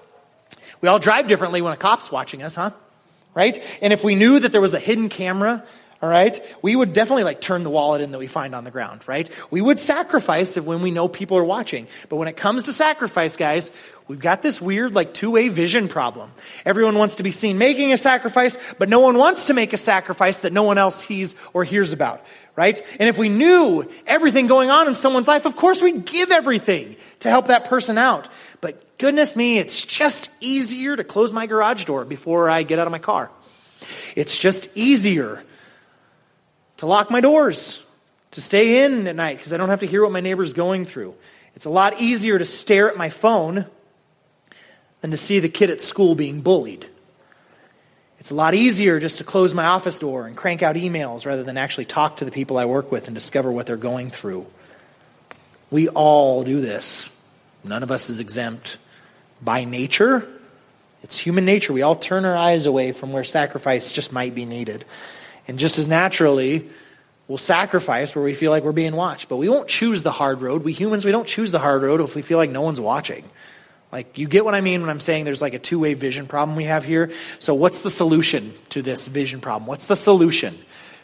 We 0.82 0.90
all 0.90 1.00
drive 1.00 1.28
differently 1.28 1.62
when 1.62 1.74
a 1.74 1.78
cop's 1.78 2.12
watching 2.12 2.42
us, 2.42 2.56
huh? 2.56 2.72
Right? 3.36 3.62
And 3.82 3.94
if 3.94 4.04
we 4.04 4.16
knew 4.16 4.40
that 4.40 4.52
there 4.52 4.62
was 4.62 4.74
a 4.74 4.80
hidden 4.80 5.10
camera 5.10 5.64
all 6.06 6.12
right? 6.12 6.40
We 6.62 6.76
would 6.76 6.94
definitely 6.94 7.24
like 7.24 7.42
turn 7.42 7.64
the 7.64 7.72
wallet 7.72 8.02
in 8.02 8.12
that 8.12 8.20
we 8.20 8.28
find 8.28 8.54
on 8.54 8.64
the 8.64 8.70
ground, 8.70 9.08
right? 9.08 9.28
We 9.50 9.60
would 9.60 9.80
sacrifice 9.80 10.56
when 10.56 10.84
we 10.84 10.92
know 10.92 11.08
people 11.08 11.36
are 11.40 11.44
watching. 11.44 11.88
But 12.10 12.18
when 12.18 12.28
it 12.28 12.38
comes 12.38 12.66
to 12.66 12.74
sacrifice, 12.74 13.38
guys, 13.38 13.72
we've 14.08 14.20
got 14.20 14.44
this 14.44 14.62
weird 14.62 14.94
like 14.94 15.16
two-way 15.16 15.50
vision 15.50 15.88
problem. 15.88 16.32
Everyone 16.64 17.00
wants 17.00 17.16
to 17.16 17.24
be 17.24 17.32
seen 17.32 17.58
making 17.58 17.92
a 17.92 17.98
sacrifice, 17.98 18.60
but 18.78 18.88
no 18.88 19.00
one 19.00 19.18
wants 19.18 19.46
to 19.46 19.56
make 19.56 19.74
a 19.74 19.78
sacrifice 19.78 20.40
that 20.40 20.54
no 20.54 20.62
one 20.62 20.78
else 20.78 21.04
sees 21.04 21.36
or 21.54 21.64
hears 21.64 21.92
about, 21.92 22.24
right? 22.56 22.80
And 23.00 23.10
if 23.10 23.18
we 23.18 23.28
knew 23.28 23.90
everything 24.06 24.46
going 24.46 24.70
on 24.70 24.88
in 24.88 24.94
someone's 24.94 25.28
life, 25.28 25.48
of 25.48 25.56
course 25.56 25.82
we'd 25.82 26.06
give 26.06 26.30
everything 26.30 26.98
to 27.22 27.30
help 27.32 27.48
that 27.48 27.66
person 27.66 27.98
out. 27.98 28.28
But 28.62 29.00
goodness 29.00 29.36
me, 29.36 29.58
it's 29.58 29.84
just 29.84 30.30
easier 30.40 30.96
to 30.96 31.04
close 31.04 31.34
my 31.34 31.48
garage 31.48 31.86
door 31.86 32.06
before 32.06 32.48
I 32.48 32.62
get 32.62 32.78
out 32.78 32.86
of 32.86 32.92
my 32.92 33.00
car. 33.00 33.32
It's 34.16 34.38
just 34.38 34.70
easier 34.76 35.44
to 36.78 36.86
lock 36.86 37.10
my 37.10 37.22
doors, 37.22 37.84
to 38.32 38.42
stay 38.42 38.86
in 38.86 39.08
at 39.08 39.16
night 39.16 39.38
because 39.38 39.54
I 39.54 39.58
don't 39.58 39.70
have 39.70 39.80
to 39.80 39.86
hear 39.86 40.04
what 40.04 40.12
my 40.12 40.22
neighbor's 40.22 40.54
going 40.54 40.86
through. 40.86 41.16
It's 41.56 41.66
a 41.66 41.70
lot 41.70 42.02
easier 42.02 42.38
to 42.38 42.46
stare 42.46 42.90
at 42.90 42.98
my 42.98 43.10
phone 43.10 43.66
than 45.02 45.12
to 45.12 45.18
see 45.18 45.40
the 45.40 45.50
kid 45.50 45.70
at 45.70 45.82
school 45.82 46.16
being 46.16 46.42
bullied. 46.42 46.88
It's 48.20 48.32
a 48.32 48.36
lot 48.36 48.56
easier 48.56 49.00
just 49.00 49.20
to 49.20 49.24
close 49.24 49.54
my 49.54 49.66
office 49.66 50.00
door 50.00 50.26
and 50.26 50.36
crank 50.36 50.64
out 50.64 50.76
emails 50.76 51.26
rather 51.26 51.44
than 51.44 51.58
actually 51.58 51.86
talk 51.86 52.18
to 52.18 52.26
the 52.26 52.32
people 52.32 52.58
I 52.58 52.66
work 52.66 52.92
with 52.92 53.08
and 53.08 53.14
discover 53.14 53.52
what 53.52 53.68
they're 53.68 53.78
going 53.78 54.10
through. 54.10 54.48
We 55.70 55.90
all 55.90 56.44
do 56.44 56.60
this. 56.60 57.10
None 57.64 57.84
of 57.84 57.92
us 57.92 58.10
is 58.10 58.20
exempt. 58.20 58.78
By 59.42 59.64
nature, 59.64 60.28
it's 61.04 61.20
human 61.20 61.46
nature. 61.46 61.72
We 61.72 61.84
all 61.84 61.96
turn 61.96 62.26
our 62.26 62.36
eyes 62.36 62.66
away 62.66 62.92
from 62.94 63.12
where 63.12 63.24
sacrifice 63.24 63.92
just 63.92 64.12
might 64.12 64.34
be 64.34 64.46
needed. 64.46 64.86
And 65.48 65.60
just 65.60 65.78
as 65.78 65.88
naturally, 65.88 66.70
we'll 67.28 67.38
sacrifice 67.38 68.16
where 68.16 68.24
we 68.24 68.34
feel 68.34 68.52
like 68.52 68.64
we're 68.64 68.72
being 68.72 68.96
watched. 68.96 69.30
But 69.30 69.38
we 69.38 69.50
won't 69.50 69.68
choose 69.68 70.04
the 70.04 70.12
hard 70.12 70.42
road. 70.42 70.64
We 70.64 70.74
humans, 70.74 71.06
we 71.06 71.12
don't 71.12 71.28
choose 71.28 71.52
the 71.52 71.60
hard 71.60 71.82
road 71.82 72.02
if 72.02 72.16
we 72.16 72.22
feel 72.22 72.38
like 72.38 72.50
no 72.50 72.62
one's 72.62 72.80
watching. 72.80 73.24
Like, 73.92 74.18
you 74.18 74.28
get 74.28 74.44
what 74.44 74.56
I 74.56 74.62
mean 74.62 74.82
when 74.82 74.90
I'm 74.90 75.00
saying 75.00 75.26
there's 75.26 75.42
like 75.42 75.54
a 75.54 75.60
two 75.60 75.80
way 75.80 75.94
vision 75.94 76.28
problem 76.28 76.58
we 76.58 76.66
have 76.66 76.84
here? 76.84 77.12
So, 77.40 77.54
what's 77.54 77.80
the 77.80 77.92
solution 77.92 78.54
to 78.70 78.82
this 78.82 79.08
vision 79.08 79.40
problem? 79.40 79.68
What's 79.68 79.88
the 79.88 79.96
solution 79.96 80.58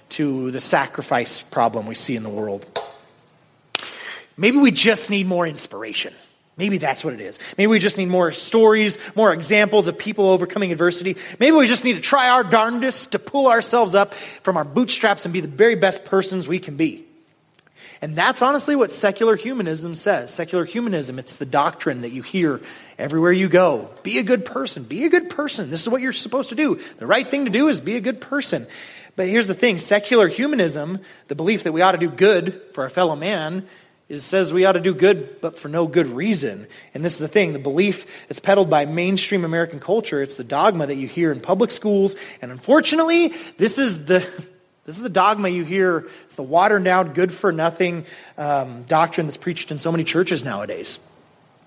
to 0.10 0.52
the 0.52 0.60
sacrifice 0.60 1.42
problem 1.42 1.86
we 1.86 1.96
see 1.96 2.16
in 2.16 2.24
the 2.24 2.30
world? 2.30 2.66
Maybe 4.36 4.58
we 4.58 4.72
just 4.72 5.10
need 5.10 5.28
more 5.28 5.46
inspiration. 5.46 6.14
Maybe 6.62 6.78
that's 6.78 7.04
what 7.04 7.16
it 7.16 7.22
is. 7.22 7.40
Maybe 7.58 7.66
we 7.66 7.80
just 7.80 7.98
need 7.98 8.10
more 8.10 8.32
stories, 8.32 9.00
more 9.16 9.34
examples 9.34 9.88
of 9.88 9.98
people 9.98 10.30
overcoming 10.30 10.72
adversity. 10.72 11.18
Maybe 11.40 11.58
we 11.58 11.66
just 11.66 11.84
need 11.84 11.96
to 11.96 12.02
try 12.02 12.30
our 12.30 12.44
darndest 12.44 13.14
to 13.14 13.20
pull 13.20 13.48
ourselves 13.48 13.96
up 13.96 14.14
from 14.14 14.58
our 14.58 14.64
bootstraps 14.64 15.26
and 15.26 15.34
be 15.34 15.40
the 15.40 15.48
very 15.48 15.74
best 15.74 16.06
persons 16.06 16.48
we 16.48 16.60
can 16.60 16.78
be. 16.78 17.04
And 18.00 18.16
that's 18.16 18.44
honestly 18.44 18.76
what 18.76 18.92
secular 18.92 19.36
humanism 19.36 19.96
says. 19.96 20.32
Secular 20.32 20.64
humanism, 20.64 21.18
it's 21.18 21.38
the 21.38 21.48
doctrine 21.48 22.02
that 22.02 22.12
you 22.12 22.22
hear 22.22 22.62
everywhere 23.00 23.32
you 23.32 23.50
go. 23.50 23.90
Be 24.04 24.20
a 24.20 24.24
good 24.24 24.46
person. 24.46 24.84
Be 24.84 25.06
a 25.06 25.10
good 25.10 25.32
person. 25.32 25.72
This 25.72 25.82
is 25.82 25.90
what 25.90 26.04
you're 26.04 26.14
supposed 26.14 26.50
to 26.50 26.56
do. 26.56 26.80
The 27.00 27.08
right 27.08 27.28
thing 27.28 27.46
to 27.46 27.52
do 27.52 27.70
is 27.70 27.82
be 27.82 27.96
a 27.96 28.02
good 28.02 28.22
person. 28.22 28.68
But 29.16 29.28
here's 29.28 29.48
the 29.48 29.56
thing 29.56 29.80
secular 29.80 30.28
humanism, 30.28 31.00
the 31.28 31.34
belief 31.34 31.64
that 31.64 31.72
we 31.72 31.82
ought 31.82 31.94
to 31.94 31.98
do 31.98 32.12
good 32.12 32.62
for 32.74 32.84
our 32.84 32.90
fellow 32.92 33.16
man, 33.16 33.68
is 34.12 34.26
says 34.26 34.52
we 34.52 34.66
ought 34.66 34.74
to 34.74 34.82
do 34.82 34.94
good, 34.94 35.40
but 35.40 35.58
for 35.58 35.70
no 35.70 35.88
good 35.88 36.08
reason. 36.08 36.68
And 36.94 37.04
this 37.04 37.14
is 37.14 37.20
the 37.20 37.30
thing 37.30 37.54
the 37.54 37.60
belief 37.60 38.28
that's 38.28 38.42
peddled 38.42 38.70
by 38.70 38.86
mainstream 38.86 39.46
American 39.46 39.80
culture. 39.80 40.22
It's 40.22 40.36
the 40.36 40.44
dogma 40.44 40.88
that 40.88 40.96
you 40.96 41.08
hear 41.08 41.32
in 41.32 41.40
public 41.40 41.72
schools. 41.72 42.18
And 42.42 42.52
unfortunately, 42.52 43.34
this 43.58 43.78
is 43.78 44.06
the. 44.06 44.28
This 44.84 44.96
is 44.96 45.04
the 45.04 45.10
dogma 45.10 45.48
you 45.48 45.64
hear. 45.64 46.10
It's 46.26 46.34
the 46.34 46.42
watered 46.42 46.84
down, 46.84 47.14
good 47.14 47.32
for 47.32 47.52
nothing 47.52 48.04
um, 48.36 48.82
doctrine 48.88 49.28
that's 49.28 49.38
preached 49.38 49.70
in 49.70 49.78
so 49.78 49.92
many 49.92 50.04
churches 50.04 50.44
nowadays. 50.44 51.00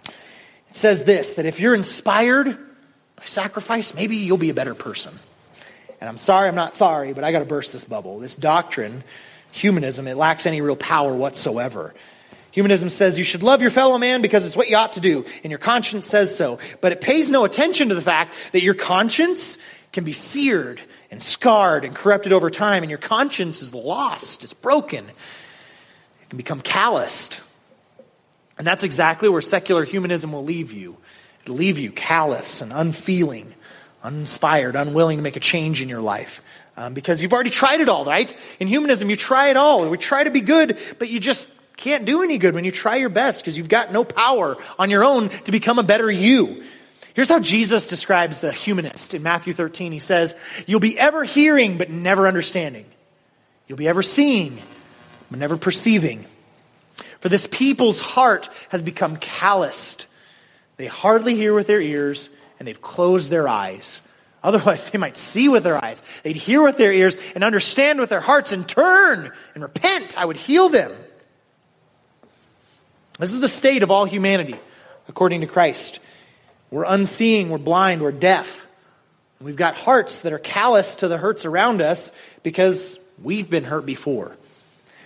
It 0.04 0.12
says 0.72 1.04
this 1.04 1.34
that 1.34 1.46
if 1.46 1.60
you're 1.60 1.76
inspired 1.76 2.46
by 2.48 3.24
sacrifice, 3.24 3.94
maybe 3.94 4.16
you'll 4.16 4.36
be 4.36 4.50
a 4.50 4.54
better 4.54 4.74
person. 4.74 5.16
And 6.00 6.08
I'm 6.08 6.18
sorry, 6.18 6.48
I'm 6.48 6.56
not 6.56 6.74
sorry, 6.74 7.12
but 7.12 7.22
I 7.22 7.30
got 7.30 7.38
to 7.38 7.44
burst 7.44 7.72
this 7.72 7.84
bubble. 7.84 8.18
This 8.18 8.34
doctrine, 8.34 9.04
humanism, 9.52 10.08
it 10.08 10.16
lacks 10.16 10.44
any 10.44 10.60
real 10.60 10.74
power 10.74 11.14
whatsoever. 11.14 11.94
Humanism 12.54 12.88
says 12.88 13.18
you 13.18 13.24
should 13.24 13.42
love 13.42 13.62
your 13.62 13.72
fellow 13.72 13.98
man 13.98 14.22
because 14.22 14.46
it's 14.46 14.56
what 14.56 14.70
you 14.70 14.76
ought 14.76 14.92
to 14.92 15.00
do, 15.00 15.24
and 15.42 15.50
your 15.50 15.58
conscience 15.58 16.06
says 16.06 16.36
so. 16.36 16.60
But 16.80 16.92
it 16.92 17.00
pays 17.00 17.28
no 17.28 17.44
attention 17.44 17.88
to 17.88 17.96
the 17.96 18.00
fact 18.00 18.36
that 18.52 18.62
your 18.62 18.74
conscience 18.74 19.58
can 19.90 20.04
be 20.04 20.12
seared 20.12 20.80
and 21.10 21.20
scarred 21.20 21.84
and 21.84 21.96
corrupted 21.96 22.32
over 22.32 22.50
time, 22.50 22.84
and 22.84 22.90
your 22.90 23.00
conscience 23.00 23.60
is 23.60 23.74
lost, 23.74 24.44
it's 24.44 24.54
broken, 24.54 25.04
it 25.04 26.28
can 26.28 26.36
become 26.36 26.60
calloused. 26.60 27.40
And 28.56 28.64
that's 28.64 28.84
exactly 28.84 29.28
where 29.28 29.42
secular 29.42 29.82
humanism 29.82 30.30
will 30.30 30.44
leave 30.44 30.70
you. 30.70 30.96
It'll 31.42 31.56
leave 31.56 31.80
you 31.80 31.90
callous 31.90 32.62
and 32.62 32.72
unfeeling, 32.72 33.52
uninspired, 34.04 34.76
unwilling 34.76 35.18
to 35.18 35.24
make 35.24 35.34
a 35.34 35.40
change 35.40 35.82
in 35.82 35.88
your 35.88 36.00
life. 36.00 36.40
Um, 36.76 36.94
because 36.94 37.20
you've 37.20 37.32
already 37.32 37.50
tried 37.50 37.80
it 37.80 37.88
all, 37.88 38.04
right? 38.04 38.32
In 38.60 38.68
humanism, 38.68 39.10
you 39.10 39.16
try 39.16 39.48
it 39.48 39.56
all. 39.56 39.88
We 39.88 39.98
try 39.98 40.22
to 40.22 40.30
be 40.30 40.40
good, 40.40 40.78
but 41.00 41.08
you 41.08 41.18
just 41.18 41.50
can't 41.76 42.04
do 42.04 42.22
any 42.22 42.38
good 42.38 42.54
when 42.54 42.64
you 42.64 42.70
try 42.70 42.96
your 42.96 43.08
best 43.08 43.42
because 43.42 43.58
you've 43.58 43.68
got 43.68 43.92
no 43.92 44.04
power 44.04 44.56
on 44.78 44.90
your 44.90 45.04
own 45.04 45.28
to 45.28 45.52
become 45.52 45.78
a 45.78 45.82
better 45.82 46.10
you. 46.10 46.64
Here's 47.14 47.28
how 47.28 47.38
Jesus 47.38 47.86
describes 47.86 48.40
the 48.40 48.52
humanist 48.52 49.14
in 49.14 49.22
Matthew 49.22 49.52
13. 49.52 49.92
He 49.92 50.00
says, 50.00 50.34
You'll 50.66 50.80
be 50.80 50.98
ever 50.98 51.22
hearing, 51.24 51.78
but 51.78 51.90
never 51.90 52.26
understanding. 52.26 52.86
You'll 53.68 53.78
be 53.78 53.88
ever 53.88 54.02
seeing, 54.02 54.58
but 55.30 55.38
never 55.38 55.56
perceiving. 55.56 56.26
For 57.20 57.28
this 57.28 57.46
people's 57.46 58.00
heart 58.00 58.50
has 58.68 58.82
become 58.82 59.16
calloused. 59.16 60.06
They 60.76 60.86
hardly 60.86 61.34
hear 61.36 61.54
with 61.54 61.66
their 61.68 61.80
ears, 61.80 62.30
and 62.58 62.66
they've 62.66 62.82
closed 62.82 63.30
their 63.30 63.48
eyes. 63.48 64.02
Otherwise, 64.42 64.90
they 64.90 64.98
might 64.98 65.16
see 65.16 65.48
with 65.48 65.62
their 65.62 65.82
eyes, 65.82 66.02
they'd 66.24 66.36
hear 66.36 66.62
with 66.62 66.76
their 66.76 66.92
ears, 66.92 67.16
and 67.34 67.44
understand 67.44 68.00
with 68.00 68.10
their 68.10 68.20
hearts, 68.20 68.52
and 68.52 68.68
turn 68.68 69.32
and 69.54 69.62
repent. 69.62 70.18
I 70.18 70.24
would 70.24 70.36
heal 70.36 70.68
them. 70.68 70.92
This 73.18 73.32
is 73.32 73.40
the 73.40 73.48
state 73.48 73.84
of 73.84 73.92
all 73.92 74.04
humanity, 74.06 74.56
according 75.08 75.42
to 75.42 75.46
Christ. 75.46 76.00
We're 76.70 76.84
unseeing, 76.84 77.48
we're 77.48 77.58
blind, 77.58 78.02
we're 78.02 78.10
deaf. 78.10 78.66
We've 79.40 79.54
got 79.54 79.76
hearts 79.76 80.22
that 80.22 80.32
are 80.32 80.38
callous 80.38 80.96
to 80.96 81.08
the 81.08 81.16
hurts 81.16 81.44
around 81.44 81.80
us 81.80 82.10
because 82.42 82.98
we've 83.22 83.48
been 83.48 83.62
hurt 83.62 83.86
before. 83.86 84.36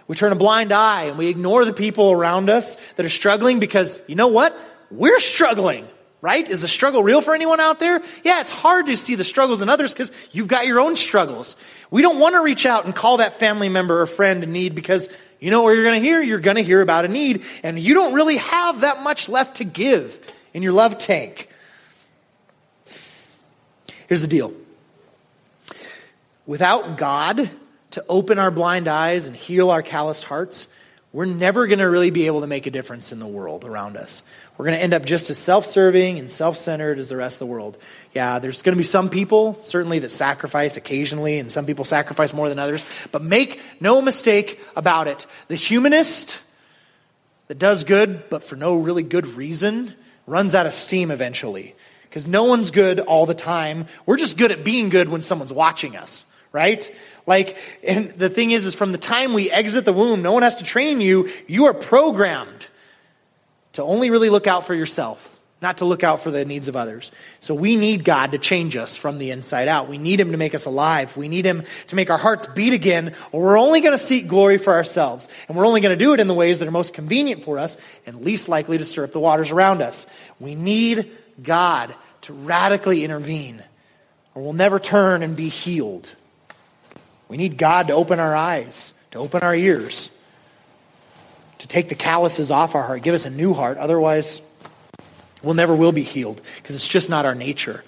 We 0.06 0.16
turn 0.16 0.32
a 0.32 0.36
blind 0.36 0.72
eye 0.72 1.04
and 1.04 1.18
we 1.18 1.28
ignore 1.28 1.66
the 1.66 1.74
people 1.74 2.10
around 2.10 2.48
us 2.48 2.78
that 2.96 3.04
are 3.04 3.10
struggling 3.10 3.60
because, 3.60 4.00
you 4.06 4.14
know 4.14 4.28
what? 4.28 4.58
We're 4.90 5.18
struggling, 5.18 5.86
right? 6.20 6.48
Is 6.48 6.62
the 6.62 6.68
struggle 6.68 7.02
real 7.02 7.20
for 7.20 7.34
anyone 7.34 7.60
out 7.60 7.78
there? 7.78 8.02
Yeah, 8.24 8.40
it's 8.40 8.50
hard 8.50 8.86
to 8.86 8.96
see 8.96 9.14
the 9.14 9.24
struggles 9.24 9.62
in 9.62 9.68
others 9.68 9.92
because 9.92 10.10
you've 10.32 10.48
got 10.48 10.66
your 10.66 10.80
own 10.80 10.96
struggles. 10.96 11.56
We 11.90 12.02
don't 12.02 12.18
want 12.18 12.34
to 12.34 12.42
reach 12.42 12.66
out 12.66 12.84
and 12.84 12.94
call 12.94 13.18
that 13.18 13.38
family 13.38 13.68
member 13.68 14.00
or 14.00 14.06
friend 14.06 14.42
in 14.42 14.52
need 14.52 14.74
because 14.74 15.08
you 15.40 15.50
know 15.50 15.62
where 15.62 15.74
you're 15.74 15.84
going 15.84 16.00
to 16.00 16.06
hear? 16.06 16.20
You're 16.20 16.40
going 16.40 16.56
to 16.56 16.62
hear 16.62 16.80
about 16.80 17.04
a 17.04 17.08
need, 17.08 17.44
and 17.62 17.78
you 17.78 17.94
don't 17.94 18.14
really 18.14 18.38
have 18.38 18.80
that 18.80 19.02
much 19.02 19.28
left 19.28 19.58
to 19.58 19.64
give 19.64 20.20
in 20.52 20.62
your 20.62 20.72
love 20.72 20.98
tank. 20.98 21.48
Here's 24.08 24.20
the 24.20 24.26
deal 24.26 24.52
without 26.46 26.96
God 26.96 27.50
to 27.90 28.04
open 28.08 28.38
our 28.38 28.50
blind 28.50 28.88
eyes 28.88 29.26
and 29.26 29.36
heal 29.36 29.70
our 29.70 29.82
calloused 29.82 30.24
hearts, 30.24 30.68
we're 31.12 31.24
never 31.24 31.66
going 31.66 31.78
to 31.78 31.88
really 31.88 32.10
be 32.10 32.26
able 32.26 32.42
to 32.42 32.46
make 32.46 32.66
a 32.66 32.70
difference 32.70 33.12
in 33.12 33.18
the 33.18 33.26
world 33.26 33.64
around 33.64 33.96
us. 33.96 34.22
We're 34.58 34.64
going 34.64 34.76
to 34.76 34.82
end 34.82 34.92
up 34.92 35.06
just 35.06 35.30
as 35.30 35.38
self 35.38 35.66
serving 35.66 36.18
and 36.18 36.28
self 36.28 36.56
centered 36.56 36.98
as 36.98 37.08
the 37.08 37.16
rest 37.16 37.36
of 37.36 37.46
the 37.46 37.52
world. 37.52 37.78
Yeah, 38.12 38.40
there's 38.40 38.62
going 38.62 38.74
to 38.74 38.78
be 38.78 38.84
some 38.84 39.08
people, 39.08 39.60
certainly, 39.62 40.00
that 40.00 40.10
sacrifice 40.10 40.76
occasionally, 40.76 41.38
and 41.38 41.50
some 41.50 41.64
people 41.64 41.84
sacrifice 41.84 42.34
more 42.34 42.48
than 42.48 42.58
others. 42.58 42.84
But 43.12 43.22
make 43.22 43.62
no 43.80 44.02
mistake 44.02 44.60
about 44.74 45.06
it. 45.06 45.26
The 45.46 45.54
humanist 45.54 46.36
that 47.46 47.60
does 47.60 47.84
good, 47.84 48.28
but 48.28 48.42
for 48.42 48.56
no 48.56 48.74
really 48.74 49.04
good 49.04 49.28
reason, 49.28 49.94
runs 50.26 50.56
out 50.56 50.66
of 50.66 50.72
steam 50.72 51.12
eventually. 51.12 51.76
Because 52.02 52.26
no 52.26 52.44
one's 52.44 52.72
good 52.72 52.98
all 52.98 53.26
the 53.26 53.34
time. 53.34 53.86
We're 54.06 54.16
just 54.16 54.36
good 54.36 54.50
at 54.50 54.64
being 54.64 54.88
good 54.88 55.08
when 55.08 55.22
someone's 55.22 55.52
watching 55.52 55.96
us, 55.96 56.24
right? 56.50 56.90
Like, 57.28 57.56
and 57.84 58.10
the 58.10 58.28
thing 58.28 58.50
is, 58.50 58.66
is 58.66 58.74
from 58.74 58.90
the 58.90 58.98
time 58.98 59.34
we 59.34 59.52
exit 59.52 59.84
the 59.84 59.92
womb, 59.92 60.20
no 60.20 60.32
one 60.32 60.42
has 60.42 60.58
to 60.58 60.64
train 60.64 61.00
you. 61.00 61.30
You 61.46 61.66
are 61.66 61.74
programmed 61.74 62.66
to 63.72 63.82
only 63.82 64.10
really 64.10 64.30
look 64.30 64.46
out 64.46 64.66
for 64.66 64.74
yourself, 64.74 65.38
not 65.60 65.78
to 65.78 65.84
look 65.84 66.04
out 66.04 66.20
for 66.20 66.30
the 66.30 66.44
needs 66.44 66.68
of 66.68 66.76
others. 66.76 67.10
So 67.40 67.54
we 67.54 67.76
need 67.76 68.04
God 68.04 68.32
to 68.32 68.38
change 68.38 68.76
us 68.76 68.96
from 68.96 69.18
the 69.18 69.30
inside 69.30 69.68
out. 69.68 69.88
We 69.88 69.98
need 69.98 70.20
Him 70.20 70.32
to 70.32 70.38
make 70.38 70.54
us 70.54 70.64
alive. 70.64 71.16
We 71.16 71.28
need 71.28 71.44
Him 71.44 71.64
to 71.88 71.96
make 71.96 72.10
our 72.10 72.18
hearts 72.18 72.46
beat 72.46 72.72
again, 72.72 73.14
or 73.32 73.42
we're 73.42 73.58
only 73.58 73.80
going 73.80 73.96
to 73.96 74.02
seek 74.02 74.28
glory 74.28 74.58
for 74.58 74.72
ourselves. 74.72 75.28
And 75.48 75.56
we're 75.56 75.66
only 75.66 75.80
going 75.80 75.96
to 75.96 76.04
do 76.04 76.12
it 76.14 76.20
in 76.20 76.28
the 76.28 76.34
ways 76.34 76.58
that 76.58 76.68
are 76.68 76.72
most 76.72 76.94
convenient 76.94 77.44
for 77.44 77.58
us 77.58 77.76
and 78.06 78.24
least 78.24 78.48
likely 78.48 78.78
to 78.78 78.84
stir 78.84 79.04
up 79.04 79.12
the 79.12 79.20
waters 79.20 79.50
around 79.50 79.82
us. 79.82 80.06
We 80.40 80.54
need 80.54 81.10
God 81.42 81.94
to 82.22 82.32
radically 82.32 83.04
intervene, 83.04 83.62
or 84.34 84.42
we'll 84.42 84.52
never 84.52 84.78
turn 84.78 85.22
and 85.22 85.36
be 85.36 85.48
healed. 85.48 86.08
We 87.28 87.36
need 87.36 87.58
God 87.58 87.88
to 87.88 87.92
open 87.92 88.20
our 88.20 88.34
eyes, 88.34 88.92
to 89.10 89.18
open 89.18 89.42
our 89.42 89.54
ears 89.54 90.10
to 91.58 91.66
take 91.66 91.88
the 91.88 91.94
calluses 91.94 92.50
off 92.50 92.74
our 92.74 92.82
heart, 92.82 93.02
give 93.02 93.14
us 93.14 93.26
a 93.26 93.30
new 93.30 93.54
heart. 93.54 93.78
Otherwise, 93.78 94.40
we'll 95.42 95.54
never 95.54 95.74
will 95.74 95.92
be 95.92 96.02
healed 96.02 96.40
because 96.56 96.74
it's 96.74 96.88
just 96.88 97.10
not 97.10 97.26
our 97.26 97.34
nature. 97.34 97.84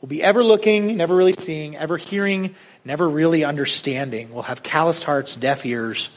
We'll 0.00 0.08
be 0.08 0.22
ever 0.22 0.44
looking, 0.44 0.96
never 0.96 1.16
really 1.16 1.32
seeing, 1.32 1.76
ever 1.76 1.96
hearing, 1.96 2.54
never 2.84 3.08
really 3.08 3.44
understanding. 3.44 4.32
We'll 4.32 4.44
have 4.44 4.62
calloused 4.62 5.02
hearts, 5.02 5.34
deaf 5.34 5.66
ears, 5.66 6.10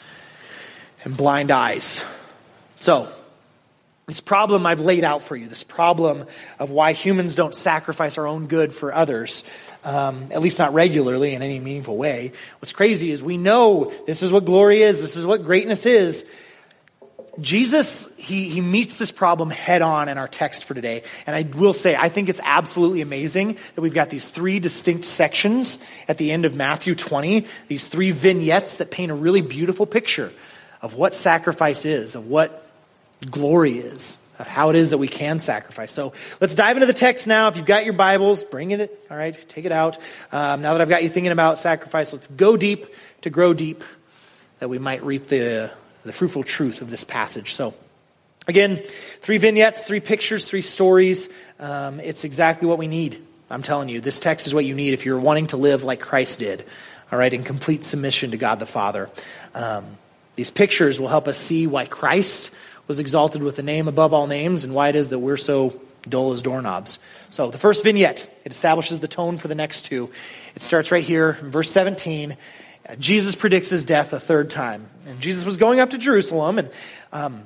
and 1.04 1.18
blind 1.18 1.50
eyes. 1.50 2.06
So, 2.80 3.12
this 4.08 4.20
problem 4.20 4.66
I've 4.66 4.82
laid 4.82 5.04
out 5.04 5.22
for 5.22 5.36
you, 5.36 5.48
this 5.48 5.64
problem 5.64 6.26
of 6.60 6.70
why 6.70 6.92
humans 6.92 7.36
don't 7.36 7.56
sacrifice 7.56 8.18
our 8.18 8.28
own 8.28 8.48
good 8.48 8.74
for 8.74 8.94
others, 8.94 9.44
um, 9.84 10.28
at 10.32 10.42
least 10.42 10.60
not 10.60 10.74
regularly 10.74 11.34
in 11.34 11.42
any 11.42 11.60
meaningful 11.60 11.96
way. 11.96 12.34
What's 12.60 12.74
crazy 12.74 13.12
is 13.12 13.24
we 13.24 13.38
know 13.38 13.94
this 14.06 14.22
is 14.22 14.32
what 14.32 14.46
glory 14.46 14.82
is, 14.82 15.02
this 15.02 15.16
is 15.16 15.26
what 15.26 15.44
greatness 15.44 15.86
is, 15.86 16.26
Jesus, 17.40 18.10
he, 18.18 18.50
he 18.50 18.60
meets 18.60 18.98
this 18.98 19.12
problem 19.12 19.50
head 19.50 19.82
on 19.82 20.10
in 20.10 20.18
our 20.18 20.28
text 20.28 20.66
for 20.66 20.74
today. 20.74 21.04
And 21.26 21.36
I 21.36 21.44
will 21.58 21.74
say, 21.74 21.96
I 21.96 22.10
think 22.10 22.28
it's 22.28 22.42
absolutely 22.44 23.02
amazing 23.02 23.58
that 23.76 23.82
we've 23.82 23.94
got 23.94 24.10
these 24.10 24.28
three 24.28 24.60
distinct 24.60 25.06
sections 25.06 25.80
at 26.10 26.18
the 26.18 26.32
end 26.32 26.44
of 26.44 26.56
Matthew 26.56 26.94
20, 26.94 27.48
these 27.70 27.88
three 27.88 28.12
vignettes 28.12 28.76
that 28.76 28.92
paint 28.92 29.12
a 29.12 29.16
really 29.16 29.42
beautiful 29.42 29.86
picture 29.86 30.34
of 30.82 30.96
what 30.96 31.14
sacrifice 31.14 31.86
is, 31.86 32.16
of 32.16 32.28
what 32.28 32.68
glory 33.30 33.78
is, 33.78 34.18
of 34.38 34.48
how 34.48 34.70
it 34.70 34.76
is 34.76 34.90
that 34.90 34.98
we 34.98 35.08
can 35.08 35.40
sacrifice. 35.40 35.94
So 35.94 36.12
let's 36.42 36.56
dive 36.56 36.76
into 36.76 36.88
the 36.88 36.94
text 36.94 37.28
now. 37.28 37.48
If 37.48 37.56
you've 37.56 37.66
got 37.66 37.86
your 37.86 37.94
Bibles, 37.94 38.44
bring 38.44 38.72
it, 38.72 39.06
all 39.10 39.16
right, 39.16 39.38
take 39.48 39.64
it 39.64 39.72
out. 39.72 39.98
Um, 40.34 40.62
now 40.62 40.74
that 40.74 40.82
I've 40.82 40.90
got 40.90 41.04
you 41.04 41.10
thinking 41.10 41.32
about 41.32 41.60
sacrifice, 41.60 42.12
let's 42.12 42.28
go 42.28 42.58
deep 42.58 42.88
to 43.22 43.30
grow 43.30 43.54
deep 43.54 43.86
that 44.60 44.68
we 44.68 44.80
might 44.80 45.04
reap 45.04 45.28
the 45.28 45.72
the 46.04 46.14
fruitful 46.14 46.44
truth 46.44 46.82
of 46.82 46.90
this 46.90 47.04
passage. 47.04 47.54
So, 47.54 47.74
again, 48.48 48.78
three 49.20 49.38
vignettes, 49.38 49.82
three 49.82 50.00
pictures, 50.00 50.48
three 50.48 50.62
stories. 50.62 51.30
Um, 51.60 52.00
it's 52.00 52.24
exactly 52.24 52.68
what 52.68 52.78
we 52.78 52.88
need. 52.88 53.22
I'm 53.50 53.64
telling 53.64 53.90
you, 53.90 54.00
this 54.00 54.20
text 54.20 54.48
is 54.48 54.54
what 54.54 54.66
you 54.66 54.76
need 54.76 54.94
if 54.94 55.06
you're 55.06 55.20
wanting 55.20 55.48
to 55.48 55.58
live 55.58 55.84
like 55.84 56.00
Christ 56.00 56.40
did, 56.40 56.66
all 57.12 57.20
right, 57.20 57.34
in 57.34 57.44
complete 57.44 57.84
submission 57.84 58.32
to 58.32 58.38
God 58.38 58.60
the 58.60 58.66
Father. 58.66 59.10
Um, 59.54 59.86
these 60.36 60.52
pictures 60.52 61.00
will 61.00 61.10
help 61.10 61.28
us 61.28 61.38
see 61.38 61.68
why 61.68 61.86
Christ 61.86 62.52
was 62.88 63.00
exalted 63.00 63.44
with 63.44 63.58
the 63.58 63.64
name 63.64 63.88
above 63.88 64.14
all 64.14 64.28
names 64.28 64.64
and 64.64 64.74
why 64.74 64.90
it 64.90 64.96
is 64.96 65.10
that 65.10 65.20
we're 65.20 65.38
so 65.38 65.80
dull 66.08 66.34
as 66.34 66.42
doorknobs. 66.42 66.98
So, 67.30 67.52
the 67.52 67.58
first 67.58 67.84
vignette, 67.84 68.28
it 68.46 68.52
establishes 68.52 69.02
the 69.02 69.08
tone 69.08 69.38
for 69.38 69.50
the 69.50 69.56
next 69.56 69.84
two. 69.84 70.10
It 70.56 70.62
starts 70.62 70.92
right 70.92 71.04
here 71.04 71.34
verse 71.42 71.70
17 71.72 72.38
Jesus 73.00 73.36
predicts 73.36 73.70
his 73.70 73.86
death 73.86 74.14
a 74.14 74.20
third 74.20 74.50
time. 74.50 74.90
And 75.08 75.20
Jesus 75.20 75.46
was 75.46 75.58
going 75.58 75.80
up 75.80 75.92
to 75.92 75.98
Jerusalem, 75.98 76.60
and 76.60 76.70
um, 77.12 77.44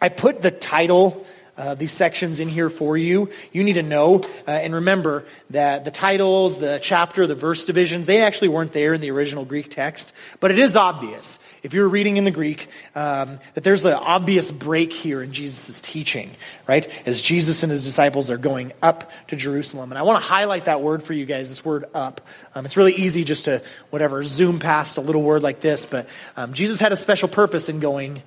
I 0.00 0.08
put 0.08 0.42
the 0.42 0.50
title 0.50 1.26
uh, 1.62 1.74
these 1.76 1.92
sections 1.92 2.40
in 2.40 2.48
here 2.48 2.68
for 2.68 2.98
you. 2.98 3.30
You 3.52 3.62
need 3.62 3.74
to 3.74 3.84
know 3.84 4.20
uh, 4.48 4.50
and 4.50 4.74
remember 4.74 5.24
that 5.50 5.84
the 5.84 5.92
titles, 5.92 6.56
the 6.58 6.80
chapter, 6.82 7.24
the 7.24 7.36
verse 7.36 7.64
divisions, 7.64 8.06
they 8.06 8.20
actually 8.20 8.48
weren't 8.48 8.72
there 8.72 8.94
in 8.94 9.00
the 9.00 9.12
original 9.12 9.44
Greek 9.44 9.70
text, 9.70 10.12
but 10.40 10.50
it 10.50 10.58
is 10.58 10.74
obvious 10.74 11.38
if 11.62 11.72
you're 11.72 11.86
reading 11.86 12.16
in 12.16 12.24
the 12.24 12.32
Greek 12.32 12.66
um, 12.96 13.38
that 13.54 13.62
there's 13.62 13.84
an 13.84 13.92
obvious 13.92 14.50
break 14.50 14.92
here 14.92 15.22
in 15.22 15.32
Jesus' 15.32 15.78
teaching, 15.78 16.32
right? 16.66 16.90
As 17.06 17.22
Jesus 17.22 17.62
and 17.62 17.70
his 17.70 17.84
disciples 17.84 18.28
are 18.28 18.38
going 18.38 18.72
up 18.82 19.12
to 19.28 19.36
Jerusalem. 19.36 19.92
And 19.92 19.98
I 20.00 20.02
want 20.02 20.20
to 20.20 20.28
highlight 20.28 20.64
that 20.64 20.82
word 20.82 21.04
for 21.04 21.12
you 21.12 21.26
guys, 21.26 21.48
this 21.48 21.64
word 21.64 21.84
up. 21.94 22.22
Um, 22.56 22.64
it's 22.64 22.76
really 22.76 22.94
easy 22.94 23.22
just 23.22 23.44
to, 23.44 23.62
whatever, 23.90 24.24
zoom 24.24 24.58
past 24.58 24.98
a 24.98 25.00
little 25.00 25.22
word 25.22 25.44
like 25.44 25.60
this, 25.60 25.86
but 25.86 26.08
um, 26.36 26.54
Jesus 26.54 26.80
had 26.80 26.90
a 26.90 26.96
special 26.96 27.28
purpose 27.28 27.68
in 27.68 27.78
going 27.78 28.20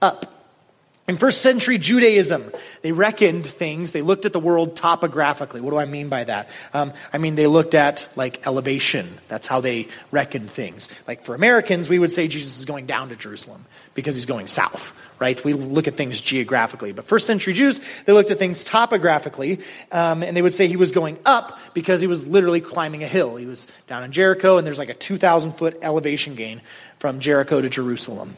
up. 0.00 0.39
In 1.08 1.16
first 1.16 1.42
century 1.42 1.76
Judaism, 1.76 2.52
they 2.82 2.92
reckoned 2.92 3.44
things, 3.44 3.90
they 3.90 4.02
looked 4.02 4.26
at 4.26 4.32
the 4.32 4.38
world 4.38 4.76
topographically. 4.76 5.60
What 5.60 5.70
do 5.70 5.76
I 5.76 5.84
mean 5.84 6.08
by 6.08 6.22
that? 6.22 6.48
Um, 6.72 6.92
I 7.12 7.18
mean, 7.18 7.34
they 7.34 7.48
looked 7.48 7.74
at 7.74 8.08
like 8.14 8.46
elevation. 8.46 9.18
That's 9.26 9.48
how 9.48 9.60
they 9.60 9.88
reckoned 10.12 10.50
things. 10.50 10.88
Like 11.08 11.24
for 11.24 11.34
Americans, 11.34 11.88
we 11.88 11.98
would 11.98 12.12
say 12.12 12.28
Jesus 12.28 12.60
is 12.60 12.64
going 12.64 12.86
down 12.86 13.08
to 13.08 13.16
Jerusalem 13.16 13.64
because 13.94 14.14
he's 14.14 14.26
going 14.26 14.46
south, 14.46 14.96
right? 15.18 15.42
We 15.42 15.52
look 15.52 15.88
at 15.88 15.96
things 15.96 16.20
geographically. 16.20 16.92
But 16.92 17.06
first 17.06 17.26
century 17.26 17.54
Jews, 17.54 17.80
they 18.04 18.12
looked 18.12 18.30
at 18.30 18.38
things 18.38 18.62
topographically, 18.62 19.60
um, 19.90 20.22
and 20.22 20.36
they 20.36 20.42
would 20.42 20.54
say 20.54 20.68
he 20.68 20.76
was 20.76 20.92
going 20.92 21.18
up 21.26 21.58
because 21.74 22.00
he 22.00 22.06
was 22.06 22.24
literally 22.24 22.60
climbing 22.60 23.02
a 23.02 23.08
hill. 23.08 23.34
He 23.34 23.46
was 23.46 23.66
down 23.88 24.04
in 24.04 24.12
Jericho, 24.12 24.58
and 24.58 24.66
there's 24.66 24.78
like 24.78 24.90
a 24.90 24.94
2,000 24.94 25.54
foot 25.54 25.78
elevation 25.82 26.36
gain 26.36 26.60
from 27.00 27.18
Jericho 27.18 27.60
to 27.60 27.68
Jerusalem. 27.68 28.36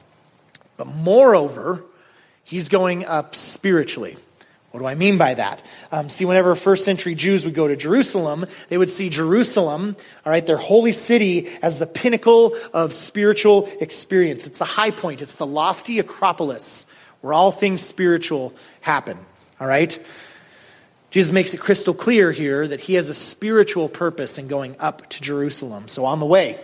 But 0.79 0.87
moreover, 0.87 1.85
He's 2.45 2.69
going 2.69 3.05
up 3.05 3.35
spiritually. 3.35 4.17
What 4.73 4.81
do 4.81 4.87
I 4.87 4.95
mean 4.95 5.19
by 5.19 5.35
that? 5.35 5.63
Um, 5.91 6.09
see, 6.09 6.25
whenever 6.25 6.57
first 6.57 6.87
century 6.87 7.15
Jews 7.15 7.45
would 7.45 7.53
go 7.53 7.69
to 7.69 7.77
Jerusalem, 7.77 8.47
they 8.71 8.79
would 8.79 8.89
see 8.89 9.11
Jerusalem, 9.11 9.97
all 10.25 10.33
right, 10.33 10.45
their 10.45 10.57
holy 10.57 10.93
city, 10.93 11.49
as 11.61 11.79
the 11.79 11.87
pinnacle 11.87 12.57
of 12.73 12.95
spiritual 12.95 13.69
experience. 13.81 14.47
It's 14.47 14.59
the 14.59 14.65
high 14.65 14.91
point, 14.91 15.21
it's 15.21 15.37
the 15.37 15.47
lofty 15.47 15.99
acropolis 15.99 16.87
where 17.21 17.35
all 17.35 17.53
things 17.53 17.83
spiritual 17.83 18.55
happen, 18.81 19.19
all 19.61 19.67
right? 19.67 19.99
Jesus 21.11 21.33
makes 21.33 21.53
it 21.53 21.61
crystal 21.61 21.93
clear 21.93 22.33
here 22.33 22.67
that 22.67 22.81
he 22.81 22.95
has 22.95 23.11
a 23.11 23.15
spiritual 23.15 23.91
purpose 23.91 24.39
in 24.39 24.49
going 24.49 24.75
up 24.81 25.07
to 25.11 25.21
Jerusalem. 25.21 25.87
So 25.89 26.07
on 26.07 26.19
the 26.19 26.27
way, 26.27 26.59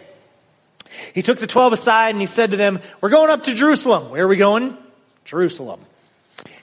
he 1.14 1.20
took 1.20 1.38
the 1.38 1.46
12 1.46 1.74
aside 1.74 2.10
and 2.10 2.20
he 2.20 2.26
said 2.26 2.52
to 2.52 2.56
them, 2.56 2.80
We're 3.02 3.10
going 3.10 3.30
up 3.30 3.44
to 3.44 3.54
Jerusalem. 3.54 4.10
Where 4.10 4.24
are 4.24 4.28
we 4.28 4.38
going? 4.38 4.78
Jerusalem. 5.28 5.78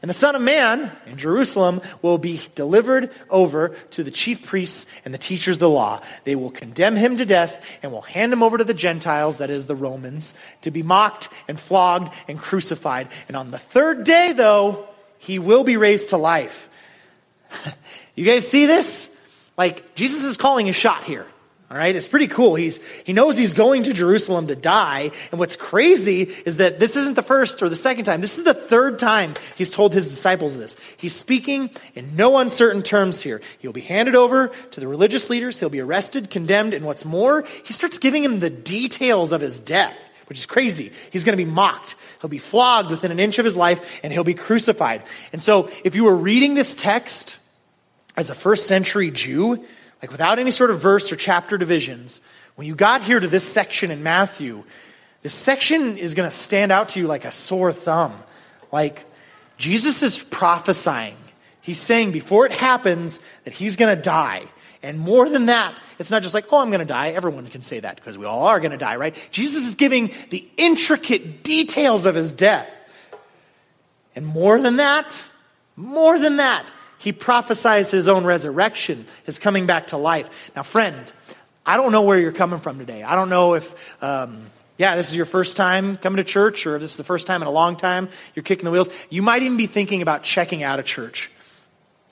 And 0.01 0.09
the 0.09 0.13
Son 0.13 0.35
of 0.35 0.41
Man 0.41 0.91
in 1.05 1.17
Jerusalem 1.17 1.81
will 2.01 2.17
be 2.17 2.41
delivered 2.55 3.11
over 3.29 3.69
to 3.91 4.03
the 4.03 4.09
chief 4.09 4.43
priests 4.43 4.87
and 5.03 5.13
the 5.13 5.19
teachers 5.19 5.57
of 5.57 5.59
the 5.59 5.69
law. 5.69 6.01
They 6.23 6.35
will 6.35 6.49
condemn 6.49 6.95
him 6.95 7.17
to 7.17 7.25
death 7.25 7.63
and 7.83 7.91
will 7.91 8.01
hand 8.01 8.33
him 8.33 8.41
over 8.41 8.57
to 8.57 8.63
the 8.63 8.73
Gentiles, 8.73 9.37
that 9.37 9.51
is, 9.51 9.67
the 9.67 9.75
Romans, 9.75 10.33
to 10.61 10.71
be 10.71 10.81
mocked 10.81 11.29
and 11.47 11.59
flogged 11.59 12.11
and 12.27 12.39
crucified. 12.39 13.09
And 13.27 13.37
on 13.37 13.51
the 13.51 13.59
third 13.59 14.03
day, 14.03 14.31
though, 14.31 14.87
he 15.19 15.37
will 15.37 15.63
be 15.63 15.77
raised 15.77 16.09
to 16.09 16.17
life. 16.17 16.67
you 18.15 18.25
guys 18.25 18.47
see 18.47 18.65
this? 18.65 19.11
Like, 19.57 19.93
Jesus 19.93 20.23
is 20.23 20.37
calling 20.37 20.69
a 20.69 20.73
shot 20.73 21.03
here. 21.03 21.27
All 21.71 21.77
right, 21.77 21.95
it's 21.95 22.07
pretty 22.07 22.27
cool. 22.27 22.53
He's, 22.53 22.79
he 23.05 23.13
knows 23.13 23.35
he's 23.37 23.53
going 23.53 23.83
to 23.83 23.93
Jerusalem 23.93 24.47
to 24.47 24.55
die. 24.55 25.09
And 25.31 25.39
what's 25.39 25.55
crazy 25.55 26.21
is 26.45 26.57
that 26.57 26.79
this 26.79 26.95
isn't 26.95 27.15
the 27.15 27.23
first 27.23 27.63
or 27.63 27.69
the 27.69 27.75
second 27.75 28.05
time. 28.05 28.21
This 28.21 28.37
is 28.37 28.43
the 28.43 28.53
third 28.53 28.99
time 28.99 29.33
he's 29.55 29.71
told 29.71 29.91
his 29.91 30.07
disciples 30.07 30.55
this. 30.55 30.77
He's 30.97 31.15
speaking 31.15 31.71
in 31.95 32.15
no 32.15 32.37
uncertain 32.37 32.83
terms 32.83 33.19
here. 33.19 33.41
He'll 33.57 33.73
be 33.73 33.81
handed 33.81 34.13
over 34.13 34.49
to 34.49 34.79
the 34.79 34.87
religious 34.87 35.27
leaders. 35.31 35.59
He'll 35.59 35.71
be 35.71 35.79
arrested, 35.79 36.29
condemned, 36.29 36.75
and 36.75 36.85
what's 36.85 37.03
more, 37.03 37.45
he 37.63 37.73
starts 37.73 37.97
giving 37.97 38.23
him 38.23 38.39
the 38.39 38.51
details 38.51 39.31
of 39.31 39.41
his 39.41 39.59
death, 39.59 39.97
which 40.27 40.37
is 40.37 40.45
crazy. 40.45 40.91
He's 41.09 41.23
going 41.23 41.35
to 41.35 41.43
be 41.43 41.49
mocked. 41.49 41.95
He'll 42.21 42.29
be 42.29 42.37
flogged 42.37 42.91
within 42.91 43.11
an 43.11 43.19
inch 43.19 43.39
of 43.39 43.45
his 43.45 43.57
life, 43.57 44.01
and 44.03 44.13
he'll 44.13 44.23
be 44.23 44.35
crucified. 44.35 45.01
And 45.33 45.41
so, 45.41 45.71
if 45.83 45.95
you 45.95 46.03
were 46.03 46.15
reading 46.15 46.53
this 46.53 46.75
text 46.75 47.39
as 48.15 48.29
a 48.29 48.35
first 48.35 48.67
century 48.67 49.09
Jew, 49.09 49.65
like 50.05 50.11
without 50.11 50.37
any 50.37 50.51
sort 50.51 50.69
of 50.69 50.79
verse 50.79 51.11
or 51.11 51.15
chapter 51.15 51.57
divisions, 51.57 52.21
when 52.53 52.67
you 52.67 52.75
got 52.75 53.01
here 53.01 53.19
to 53.19 53.27
this 53.27 53.43
section 53.43 53.89
in 53.89 54.03
Matthew, 54.03 54.63
this 55.23 55.33
section 55.33 55.97
is 55.97 56.13
going 56.13 56.29
to 56.29 56.35
stand 56.35 56.71
out 56.71 56.89
to 56.89 56.99
you 56.99 57.07
like 57.07 57.25
a 57.25 57.31
sore 57.31 57.73
thumb. 57.73 58.13
Like 58.71 59.03
Jesus 59.57 60.03
is 60.03 60.21
prophesying. 60.21 61.17
He's 61.59 61.79
saying 61.79 62.11
before 62.11 62.45
it 62.45 62.51
happens 62.51 63.19
that 63.45 63.53
he's 63.55 63.77
going 63.77 63.95
to 63.95 63.99
die. 63.99 64.43
And 64.83 64.99
more 64.99 65.27
than 65.27 65.47
that, 65.47 65.73
it's 65.97 66.11
not 66.11 66.21
just 66.21 66.35
like, 66.35 66.53
oh, 66.53 66.59
I'm 66.59 66.69
going 66.69 66.81
to 66.81 66.85
die. 66.85 67.09
Everyone 67.09 67.47
can 67.47 67.63
say 67.63 67.79
that 67.79 67.95
because 67.95 68.15
we 68.15 68.27
all 68.27 68.45
are 68.45 68.59
going 68.59 68.73
to 68.73 68.77
die, 68.77 68.97
right? 68.97 69.15
Jesus 69.31 69.67
is 69.67 69.73
giving 69.73 70.13
the 70.29 70.47
intricate 70.55 71.41
details 71.41 72.05
of 72.05 72.13
his 72.13 72.35
death. 72.35 72.71
And 74.15 74.23
more 74.23 74.61
than 74.61 74.77
that, 74.77 75.25
more 75.75 76.19
than 76.19 76.37
that, 76.37 76.63
he 76.97 77.11
prophesies 77.11 77.91
his 77.91 78.07
own 78.07 78.25
resurrection, 78.25 79.05
his 79.25 79.39
coming 79.39 79.65
back 79.65 79.87
to 79.87 79.97
life. 79.97 80.29
Now, 80.55 80.63
friend, 80.63 81.11
I 81.65 81.77
don't 81.77 81.91
know 81.91 82.03
where 82.03 82.19
you're 82.19 82.31
coming 82.31 82.59
from 82.59 82.79
today. 82.79 83.03
I 83.03 83.15
don't 83.15 83.29
know 83.29 83.55
if, 83.55 84.03
um, 84.03 84.41
yeah, 84.77 84.95
this 84.95 85.09
is 85.09 85.15
your 85.15 85.25
first 85.25 85.57
time 85.57 85.97
coming 85.97 86.17
to 86.17 86.23
church, 86.23 86.65
or 86.65 86.75
if 86.75 86.81
this 86.81 86.91
is 86.91 86.97
the 86.97 87.03
first 87.03 87.27
time 87.27 87.41
in 87.41 87.47
a 87.47 87.51
long 87.51 87.75
time 87.75 88.09
you're 88.33 88.43
kicking 88.43 88.65
the 88.65 88.71
wheels. 88.71 88.89
You 89.09 89.21
might 89.21 89.43
even 89.43 89.57
be 89.57 89.67
thinking 89.67 90.01
about 90.01 90.23
checking 90.23 90.63
out 90.63 90.79
of 90.79 90.85
church. 90.85 91.31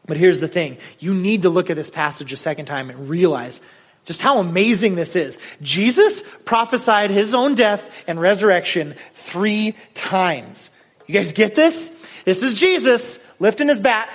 But 0.05 0.17
here's 0.17 0.39
the 0.39 0.47
thing 0.47 0.77
you 0.99 1.13
need 1.13 1.43
to 1.43 1.49
look 1.49 1.69
at 1.69 1.75
this 1.75 1.89
passage 1.89 2.33
a 2.33 2.37
second 2.37 2.65
time 2.65 2.89
and 2.89 3.09
realize 3.09 3.61
just 4.05 4.21
how 4.21 4.39
amazing 4.39 4.95
this 4.95 5.15
is. 5.15 5.39
Jesus 5.61 6.23
prophesied 6.43 7.09
his 7.09 7.33
own 7.33 7.55
death 7.55 7.89
and 8.05 8.19
resurrection 8.19 8.95
three 9.13 9.75
times. 9.93 10.71
You 11.07 11.13
guys 11.13 11.31
get 11.31 11.55
this? 11.55 11.91
This 12.25 12.43
is 12.43 12.59
Jesus 12.59 13.19
lifting 13.39 13.69
his 13.69 13.79
bat, 13.79 14.09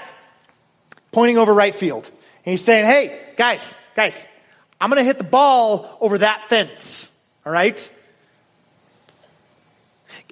pointing 1.12 1.38
over 1.38 1.52
right 1.52 1.74
field. 1.74 2.04
And 2.04 2.50
he's 2.52 2.64
saying, 2.64 2.86
hey, 2.86 3.20
guys, 3.36 3.74
guys, 3.94 4.26
I'm 4.80 4.90
going 4.90 5.00
to 5.00 5.04
hit 5.04 5.18
the 5.18 5.24
ball 5.24 5.98
over 6.00 6.18
that 6.18 6.48
fence. 6.48 7.10
All 7.44 7.52
right? 7.52 7.90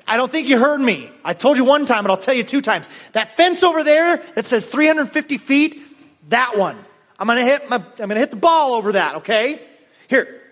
I 0.07 0.17
don't 0.17 0.31
think 0.31 0.49
you 0.49 0.59
heard 0.59 0.81
me. 0.81 1.11
I 1.25 1.35
told 1.35 1.59
you 1.59 1.65
one 1.65 1.85
time, 1.85 2.05
but 2.05 2.11
I'll 2.11 2.17
tell 2.17 2.35
you 2.35 2.45
two 2.45 2.61
times. 2.61 2.89
That 3.13 3.37
fence 3.37 3.65
over 3.65 3.83
there 3.83 4.19
that 4.35 4.47
says 4.47 4.67
350 4.67 5.39
feet, 5.39 5.83
that 6.29 6.57
one. 6.57 6.77
I'm 7.19 7.27
going 7.27 7.39
to 7.39 7.45
hit 7.45 7.69
my, 7.69 7.77
I'm 7.77 7.83
going 7.97 8.11
to 8.11 8.21
hit 8.21 8.31
the 8.31 8.37
ball 8.37 8.75
over 8.75 8.93
that, 8.93 9.17
okay? 9.17 9.61
Here. 10.09 10.43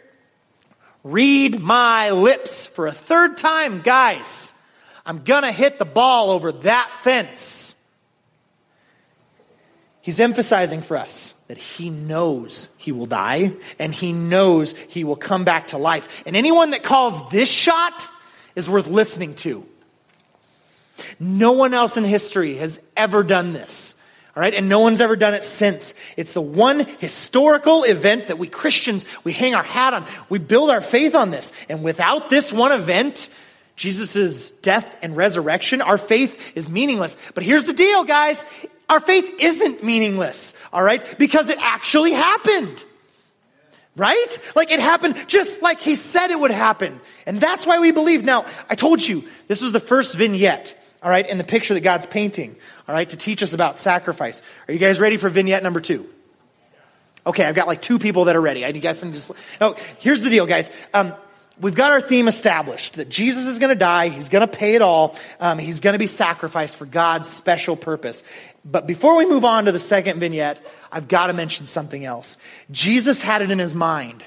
Read 1.05 1.61
my 1.61 2.11
lips 2.11 2.67
for 2.67 2.87
a 2.87 2.93
third 2.93 3.37
time, 3.37 3.83
guys. 3.83 4.55
I'm 5.05 5.23
going 5.23 5.43
to 5.43 5.53
hit 5.53 5.79
the 5.79 5.85
ball 5.85 6.31
over 6.31 6.51
that 6.53 6.91
fence. 7.03 7.74
He's 10.05 10.21
emphasizing 10.21 10.83
for 10.83 10.99
us 10.99 11.33
that 11.49 11.57
he 11.57 11.89
knows 11.89 12.69
he 12.77 12.93
will 12.93 13.07
die 13.07 13.55
and 13.79 13.95
he 13.95 14.13
knows 14.13 14.75
he 14.91 15.03
will 15.03 15.17
come 15.17 15.47
back 15.47 15.69
to 15.69 15.79
life. 15.79 16.23
And 16.27 16.37
anyone 16.37 16.73
that 16.73 16.83
calls 16.83 17.31
this 17.31 17.51
shot 17.51 18.07
is 18.55 18.69
worth 18.69 18.87
listening 18.87 19.35
to. 19.37 19.67
No 21.19 21.53
one 21.53 21.73
else 21.73 21.97
in 21.97 22.05
history 22.05 22.57
has 22.57 22.83
ever 22.95 23.23
done 23.23 23.55
this. 23.55 23.95
All 24.37 24.43
right, 24.43 24.53
and 24.53 24.69
no 24.69 24.81
one's 24.81 25.01
ever 25.01 25.17
done 25.17 25.33
it 25.33 25.43
since. 25.43 25.95
It's 26.19 26.35
the 26.35 26.43
one 26.43 26.81
historical 26.99 27.85
event 27.85 28.29
that 28.29 28.37
we 28.37 28.47
Christians, 28.47 29.07
we 29.25 29.33
hang 29.33 29.55
our 29.55 29.63
hat 29.63 29.95
on. 29.95 30.05
We 30.29 30.39
build 30.39 30.69
our 30.69 30.83
faith 30.83 31.15
on 31.15 31.31
this. 31.31 31.51
And 31.71 31.83
without 31.83 32.29
this 32.29 32.53
one 32.53 32.73
event, 32.73 33.31
Jesus' 33.75 34.51
death 34.51 34.99
and 35.01 35.17
resurrection, 35.17 35.81
our 35.81 35.97
faith 35.97 36.53
is 36.55 36.69
meaningless. 36.69 37.17
But 37.33 37.43
here's 37.43 37.65
the 37.65 37.73
deal, 37.73 38.05
guys 38.05 38.45
our 38.89 39.01
faith 39.01 39.37
isn't 39.41 39.83
meaningless, 39.83 40.55
all 40.73 40.83
right? 40.83 41.19
Because 41.19 41.49
it 41.49 41.59
actually 41.61 42.13
happened. 42.13 42.85
Right? 43.97 44.39
Like 44.57 44.73
it 44.73 44.81
happened 44.81 45.25
just 45.29 45.63
like 45.63 45.79
he 45.79 45.95
said 45.95 46.33
it 46.33 46.39
would 46.39 46.51
happen. 46.51 47.01
And 47.27 47.41
that's 47.41 47.65
why 47.65 47.79
we 47.79 47.93
believe. 47.93 48.25
Now, 48.25 48.45
I 48.69 48.75
told 48.75 49.07
you, 49.07 49.23
this 49.47 49.63
was 49.63 49.73
the 49.73 49.79
first 49.79 50.17
vignette, 50.17 50.77
all 51.01 51.11
right, 51.11 51.29
in 51.29 51.39
the 51.39 51.45
picture 51.45 51.75
that 51.75 51.81
God's 51.81 52.05
painting, 52.05 52.57
all 52.89 52.95
right, 52.95 53.09
to 53.09 53.17
teach 53.17 53.41
us 53.43 53.53
about 53.53 53.79
sacrifice. 53.79 54.43
Are 54.67 54.73
you 54.73 54.81
guys 54.81 54.99
ready 54.99 55.17
for 55.17 55.29
vignette 55.29 55.63
number 55.63 55.81
two? 55.81 56.09
Okay, 57.27 57.45
I've 57.45 57.55
got 57.55 57.69
like 57.69 57.81
two 57.81 57.99
people 57.99 58.25
that 58.25 58.37
are 58.37 58.41
ready. 58.41 58.65
I 58.65 58.73
guess 58.73 59.03
I'm 59.03 59.13
just. 59.13 59.31
Oh, 59.61 59.77
here's 60.01 60.23
the 60.23 60.31
deal, 60.31 60.47
guys. 60.47 60.71
Um, 60.93 61.15
we've 61.61 61.75
got 61.75 61.93
our 61.93 62.01
theme 62.01 62.29
established 62.29 62.95
that 62.95 63.09
Jesus 63.09 63.47
is 63.47 63.59
going 63.59 63.71
to 63.71 63.79
die. 63.79 64.09
He's 64.09 64.29
going 64.29 64.47
to 64.47 64.57
pay 64.57 64.75
it 64.75 64.83
all. 64.83 65.17
Um, 65.41 65.59
he's 65.59 65.81
going 65.81 65.95
to 65.95 65.99
be 65.99 66.07
sacrificed 66.07 66.77
for 66.77 66.87
God's 66.87 67.29
special 67.29 67.77
purpose. 67.77 68.25
But 68.65 68.87
before 68.87 69.17
we 69.17 69.27
move 69.27 69.45
on 69.45 69.67
to 69.67 69.73
the 69.73 69.79
second 69.79 70.21
vignette, 70.21 70.65
I've 70.91 71.07
got 71.09 71.27
to 71.29 71.33
mention 71.33 71.67
something 71.67 72.05
else. 72.05 72.39
Jesus 72.71 73.21
had 73.21 73.43
it 73.43 73.51
in 73.51 73.59
his 73.59 73.75
mind 73.75 74.25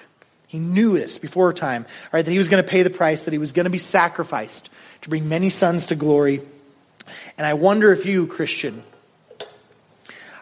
He 0.47 0.59
knew 0.59 0.97
this 0.97 1.17
before 1.17 1.51
time, 1.53 1.85
right? 2.11 2.23
That 2.23 2.31
he 2.31 2.37
was 2.37 2.47
going 2.47 2.63
to 2.63 2.69
pay 2.69 2.83
the 2.83 2.89
price, 2.89 3.25
that 3.25 3.33
he 3.33 3.37
was 3.37 3.51
going 3.51 3.65
to 3.65 3.69
be 3.69 3.77
sacrificed 3.77 4.69
to 5.01 5.09
bring 5.09 5.27
many 5.27 5.49
sons 5.49 5.87
to 5.87 5.95
glory. 5.95 6.41
And 7.37 7.45
I 7.45 7.53
wonder 7.53 7.91
if 7.91 8.05
you, 8.05 8.27
Christian, 8.27 8.81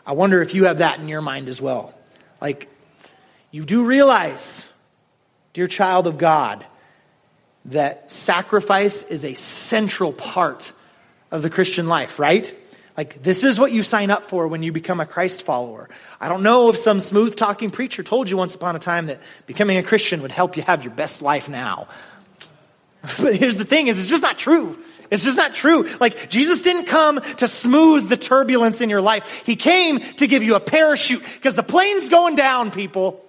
I 0.05 0.13
wonder 0.13 0.41
if 0.41 0.53
you 0.53 0.65
have 0.65 0.77
that 0.77 0.99
in 0.99 1.07
your 1.07 1.21
mind 1.21 1.47
as 1.47 1.59
well. 1.59 1.93
Like, 2.39 2.69
you 3.49 3.65
do 3.65 3.85
realize, 3.85 4.69
dear 5.53 5.65
child 5.65 6.05
of 6.05 6.19
God, 6.19 6.65
that 7.65 8.11
sacrifice 8.11 9.03
is 9.03 9.25
a 9.25 9.33
central 9.33 10.13
part 10.13 10.71
of 11.31 11.41
the 11.41 11.49
Christian 11.49 11.87
life, 11.87 12.19
right? 12.19 12.55
Like, 12.97 13.21
this 13.21 13.43
is 13.43 13.59
what 13.59 13.73
you 13.73 13.83
sign 13.83 14.09
up 14.09 14.29
for 14.29 14.47
when 14.47 14.63
you 14.63 14.71
become 14.71 14.99
a 14.99 15.05
Christ 15.05 15.43
follower. 15.43 15.89
I 16.19 16.29
don't 16.29 16.43
know 16.43 16.69
if 16.69 16.77
some 16.77 17.01
smooth 17.01 17.35
talking 17.35 17.69
preacher 17.69 18.03
told 18.03 18.29
you 18.29 18.37
once 18.37 18.55
upon 18.55 18.75
a 18.75 18.79
time 18.79 19.07
that 19.07 19.19
becoming 19.47 19.77
a 19.77 19.83
Christian 19.83 20.21
would 20.21 20.31
help 20.31 20.55
you 20.55 20.63
have 20.63 20.83
your 20.83 20.93
best 20.93 21.21
life 21.21 21.49
now. 21.49 21.87
But 23.21 23.35
here's 23.35 23.57
the 23.57 23.65
thing 23.65 23.85
is 23.85 23.99
it's 23.99 24.09
just 24.09 24.23
not 24.23 24.39
true. 24.39 24.79
It's 25.11 25.23
just 25.23 25.37
not 25.37 25.53
true. 25.53 25.87
Like, 25.99 26.29
Jesus 26.29 26.63
didn't 26.63 26.85
come 26.85 27.21
to 27.37 27.47
smooth 27.47 28.09
the 28.09 28.17
turbulence 28.17 28.81
in 28.81 28.89
your 28.89 29.01
life. 29.01 29.43
He 29.45 29.55
came 29.55 29.99
to 29.99 30.25
give 30.25 30.41
you 30.41 30.55
a 30.55 30.59
parachute 30.59 31.23
because 31.35 31.55
the 31.55 31.63
plane's 31.63 32.09
going 32.09 32.35
down, 32.35 32.71
people. 32.71 33.23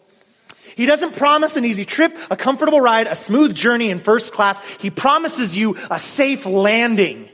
He 0.76 0.84
doesn't 0.84 1.16
promise 1.16 1.56
an 1.56 1.64
easy 1.64 1.86
trip, 1.86 2.14
a 2.30 2.36
comfortable 2.36 2.82
ride, 2.82 3.06
a 3.06 3.14
smooth 3.14 3.54
journey 3.54 3.88
in 3.88 3.98
first 3.98 4.34
class. 4.34 4.60
He 4.76 4.90
promises 4.90 5.56
you 5.56 5.76
a 5.90 5.98
safe 5.98 6.44
landing. 6.44 7.30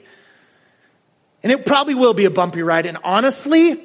And 1.42 1.50
it 1.50 1.66
probably 1.66 1.96
will 1.96 2.14
be 2.14 2.24
a 2.24 2.30
bumpy 2.30 2.62
ride. 2.62 2.86
And 2.86 2.98
honestly, 3.02 3.80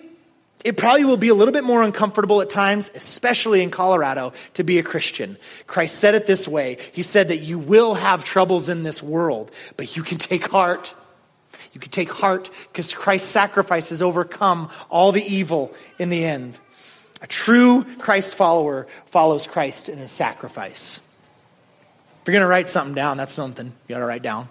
it 0.63 0.77
probably 0.77 1.05
will 1.05 1.17
be 1.17 1.29
a 1.29 1.33
little 1.33 1.51
bit 1.51 1.63
more 1.63 1.81
uncomfortable 1.81 2.39
at 2.41 2.51
times, 2.51 2.91
especially 2.93 3.63
in 3.63 3.71
Colorado, 3.71 4.33
to 4.53 4.63
be 4.63 4.77
a 4.77 4.83
Christian. 4.83 5.37
Christ 5.65 5.97
said 5.97 6.13
it 6.13 6.27
this 6.27 6.47
way 6.47 6.77
He 6.93 7.01
said 7.01 7.29
that 7.29 7.37
you 7.37 7.57
will 7.57 7.95
have 7.95 8.23
troubles 8.23 8.69
in 8.69 8.83
this 8.83 9.01
world, 9.01 9.49
but 9.75 9.95
you 9.95 10.03
can 10.03 10.19
take 10.19 10.47
heart. 10.51 10.93
You 11.73 11.79
can 11.79 11.89
take 11.89 12.11
heart 12.11 12.51
because 12.71 12.93
Christ's 12.93 13.29
sacrifice 13.29 13.89
has 13.89 14.03
overcome 14.03 14.69
all 14.89 15.11
the 15.11 15.23
evil 15.23 15.73
in 15.97 16.09
the 16.09 16.25
end. 16.25 16.59
A 17.21 17.27
true 17.27 17.83
Christ 17.97 18.35
follower 18.35 18.87
follows 19.07 19.47
Christ 19.47 19.89
in 19.89 19.97
his 19.97 20.11
sacrifice. 20.11 20.99
If 22.21 22.27
you're 22.27 22.33
going 22.33 22.41
to 22.41 22.47
write 22.47 22.69
something 22.69 22.93
down, 22.93 23.17
that's 23.17 23.33
something 23.33 23.67
you 23.87 23.95
got 23.95 23.99
to 23.99 24.05
write 24.05 24.21
down. 24.21 24.49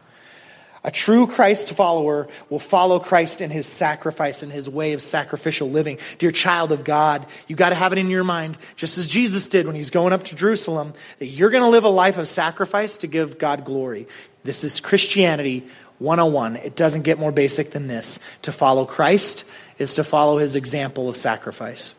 A 0.82 0.90
true 0.90 1.26
Christ 1.26 1.72
follower 1.72 2.28
will 2.48 2.60
follow 2.60 3.00
Christ 3.00 3.40
in 3.40 3.50
his 3.50 3.66
sacrifice 3.66 4.44
and 4.44 4.52
his 4.52 4.68
way 4.68 4.92
of 4.92 5.02
sacrificial 5.02 5.68
living. 5.68 5.98
Dear 6.18 6.30
child 6.30 6.70
of 6.70 6.84
God, 6.84 7.26
you 7.48 7.56
got 7.56 7.70
to 7.70 7.74
have 7.74 7.92
it 7.92 7.98
in 7.98 8.08
your 8.08 8.22
mind, 8.22 8.56
just 8.76 8.96
as 8.96 9.08
Jesus 9.08 9.48
did 9.48 9.66
when 9.66 9.74
he's 9.74 9.90
going 9.90 10.12
up 10.12 10.22
to 10.24 10.36
Jerusalem, 10.36 10.94
that 11.18 11.26
you're 11.26 11.50
going 11.50 11.64
to 11.64 11.70
live 11.70 11.82
a 11.82 11.88
life 11.88 12.18
of 12.18 12.28
sacrifice 12.28 12.98
to 12.98 13.08
give 13.08 13.36
God 13.36 13.64
glory. 13.64 14.06
This 14.44 14.62
is 14.62 14.78
Christianity 14.78 15.66
101. 15.98 16.54
It 16.56 16.76
doesn't 16.76 17.02
get 17.02 17.18
more 17.18 17.32
basic 17.32 17.72
than 17.72 17.88
this. 17.88 18.20
To 18.42 18.52
follow 18.52 18.86
Christ 18.86 19.42
is 19.78 19.96
to 19.96 20.04
follow 20.04 20.38
his 20.38 20.54
example 20.54 21.08
of 21.08 21.16
sacrifice. 21.16 21.94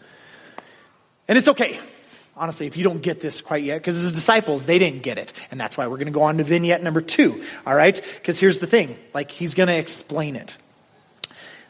And 1.27 1.37
it's 1.37 1.47
okay 1.47 1.79
honestly, 2.37 2.67
if 2.67 2.77
you 2.77 2.83
don't 2.83 3.01
get 3.01 3.19
this 3.19 3.41
quite 3.41 3.63
yet, 3.63 3.79
because 3.79 3.99
his 3.99 4.13
disciples, 4.13 4.65
they 4.65 4.79
didn't 4.79 5.03
get 5.03 5.17
it. 5.17 5.33
And 5.51 5.59
that's 5.59 5.77
why 5.77 5.87
we're 5.87 5.97
going 5.97 6.07
to 6.07 6.13
go 6.13 6.23
on 6.23 6.37
to 6.37 6.43
vignette 6.43 6.83
number 6.83 7.01
two, 7.01 7.43
all 7.65 7.75
right? 7.75 7.99
Because 8.15 8.39
here's 8.39 8.59
the 8.59 8.67
thing 8.67 8.97
like, 9.13 9.31
he's 9.31 9.53
going 9.53 9.67
to 9.67 9.77
explain 9.77 10.35
it. 10.35 10.55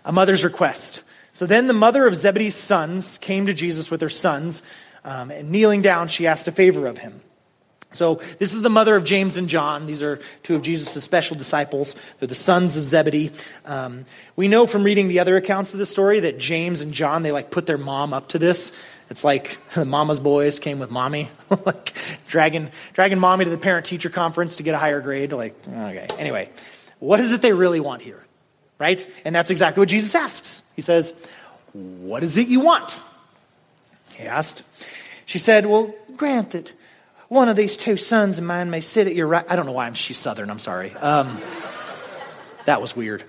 A 0.05 0.11
mother's 0.11 0.43
request. 0.43 1.03
So 1.31 1.45
then 1.45 1.67
the 1.67 1.73
mother 1.73 2.05
of 2.05 2.15
Zebedee's 2.15 2.55
sons 2.55 3.17
came 3.19 3.47
to 3.47 3.53
Jesus 3.53 3.89
with 3.89 4.01
her 4.01 4.09
sons, 4.09 4.63
um, 5.03 5.31
and 5.31 5.51
kneeling 5.51 5.81
down, 5.81 6.07
she 6.07 6.27
asked 6.27 6.47
a 6.47 6.51
favor 6.51 6.87
of 6.87 6.97
him. 6.97 7.21
So 7.93 8.15
this 8.37 8.53
is 8.53 8.61
the 8.61 8.69
mother 8.69 8.95
of 8.95 9.05
James 9.05 9.37
and 9.37 9.47
John. 9.47 9.85
These 9.85 10.03
are 10.03 10.19
two 10.43 10.55
of 10.55 10.61
Jesus' 10.61 11.01
special 11.01 11.37
disciples. 11.37 11.95
They're 12.19 12.27
the 12.27 12.35
sons 12.35 12.75
of 12.75 12.83
Zebedee. 12.83 13.31
Um, 13.65 14.05
we 14.35 14.49
know 14.49 14.67
from 14.67 14.83
reading 14.83 15.07
the 15.07 15.19
other 15.19 15.37
accounts 15.37 15.73
of 15.73 15.79
the 15.79 15.85
story 15.85 16.19
that 16.19 16.37
James 16.37 16.81
and 16.81 16.93
John, 16.93 17.23
they 17.23 17.31
like 17.31 17.49
put 17.49 17.65
their 17.65 17.77
mom 17.77 18.13
up 18.13 18.29
to 18.29 18.39
this. 18.39 18.73
It's 19.09 19.23
like 19.23 19.57
the 19.73 19.85
mama's 19.85 20.19
boys 20.19 20.59
came 20.59 20.79
with 20.79 20.91
mommy, 20.91 21.29
like 21.65 21.93
dragging, 22.27 22.71
dragging 22.93 23.19
mommy 23.19 23.45
to 23.45 23.51
the 23.51 23.57
parent 23.57 23.85
teacher 23.85 24.09
conference 24.09 24.57
to 24.57 24.63
get 24.63 24.75
a 24.75 24.77
higher 24.77 25.01
grade. 25.01 25.33
Like, 25.33 25.55
okay. 25.67 26.07
Anyway, 26.17 26.49
what 26.99 27.19
is 27.19 27.31
it 27.31 27.41
they 27.41 27.53
really 27.53 27.79
want 27.79 28.01
here? 28.01 28.23
Right? 28.79 29.05
And 29.25 29.35
that's 29.35 29.49
exactly 29.49 29.81
what 29.81 29.89
Jesus 29.89 30.13
asks. 30.13 30.61
He 30.75 30.81
says, 30.81 31.13
What 31.73 32.21
is 32.23 32.37
it 32.37 32.47
you 32.47 32.59
want? 32.59 32.95
He 34.13 34.23
asked. 34.23 34.61
She 35.25 35.39
said, 35.39 35.65
Well, 35.65 35.93
grant 36.15 36.51
that 36.51 36.73
one 37.27 37.49
of 37.49 37.55
these 37.55 37.75
two 37.75 37.97
sons 37.97 38.37
of 38.37 38.45
mine 38.45 38.69
may 38.69 38.81
sit 38.81 39.07
at 39.07 39.15
your 39.15 39.27
right. 39.27 39.45
I 39.49 39.55
don't 39.55 39.65
know 39.65 39.71
why 39.71 39.87
I'm, 39.87 39.93
she's 39.93 40.17
Southern. 40.17 40.49
I'm 40.49 40.59
sorry. 40.59 40.93
Um, 40.93 41.41
that 42.65 42.81
was 42.81 42.95
weird. 42.95 43.23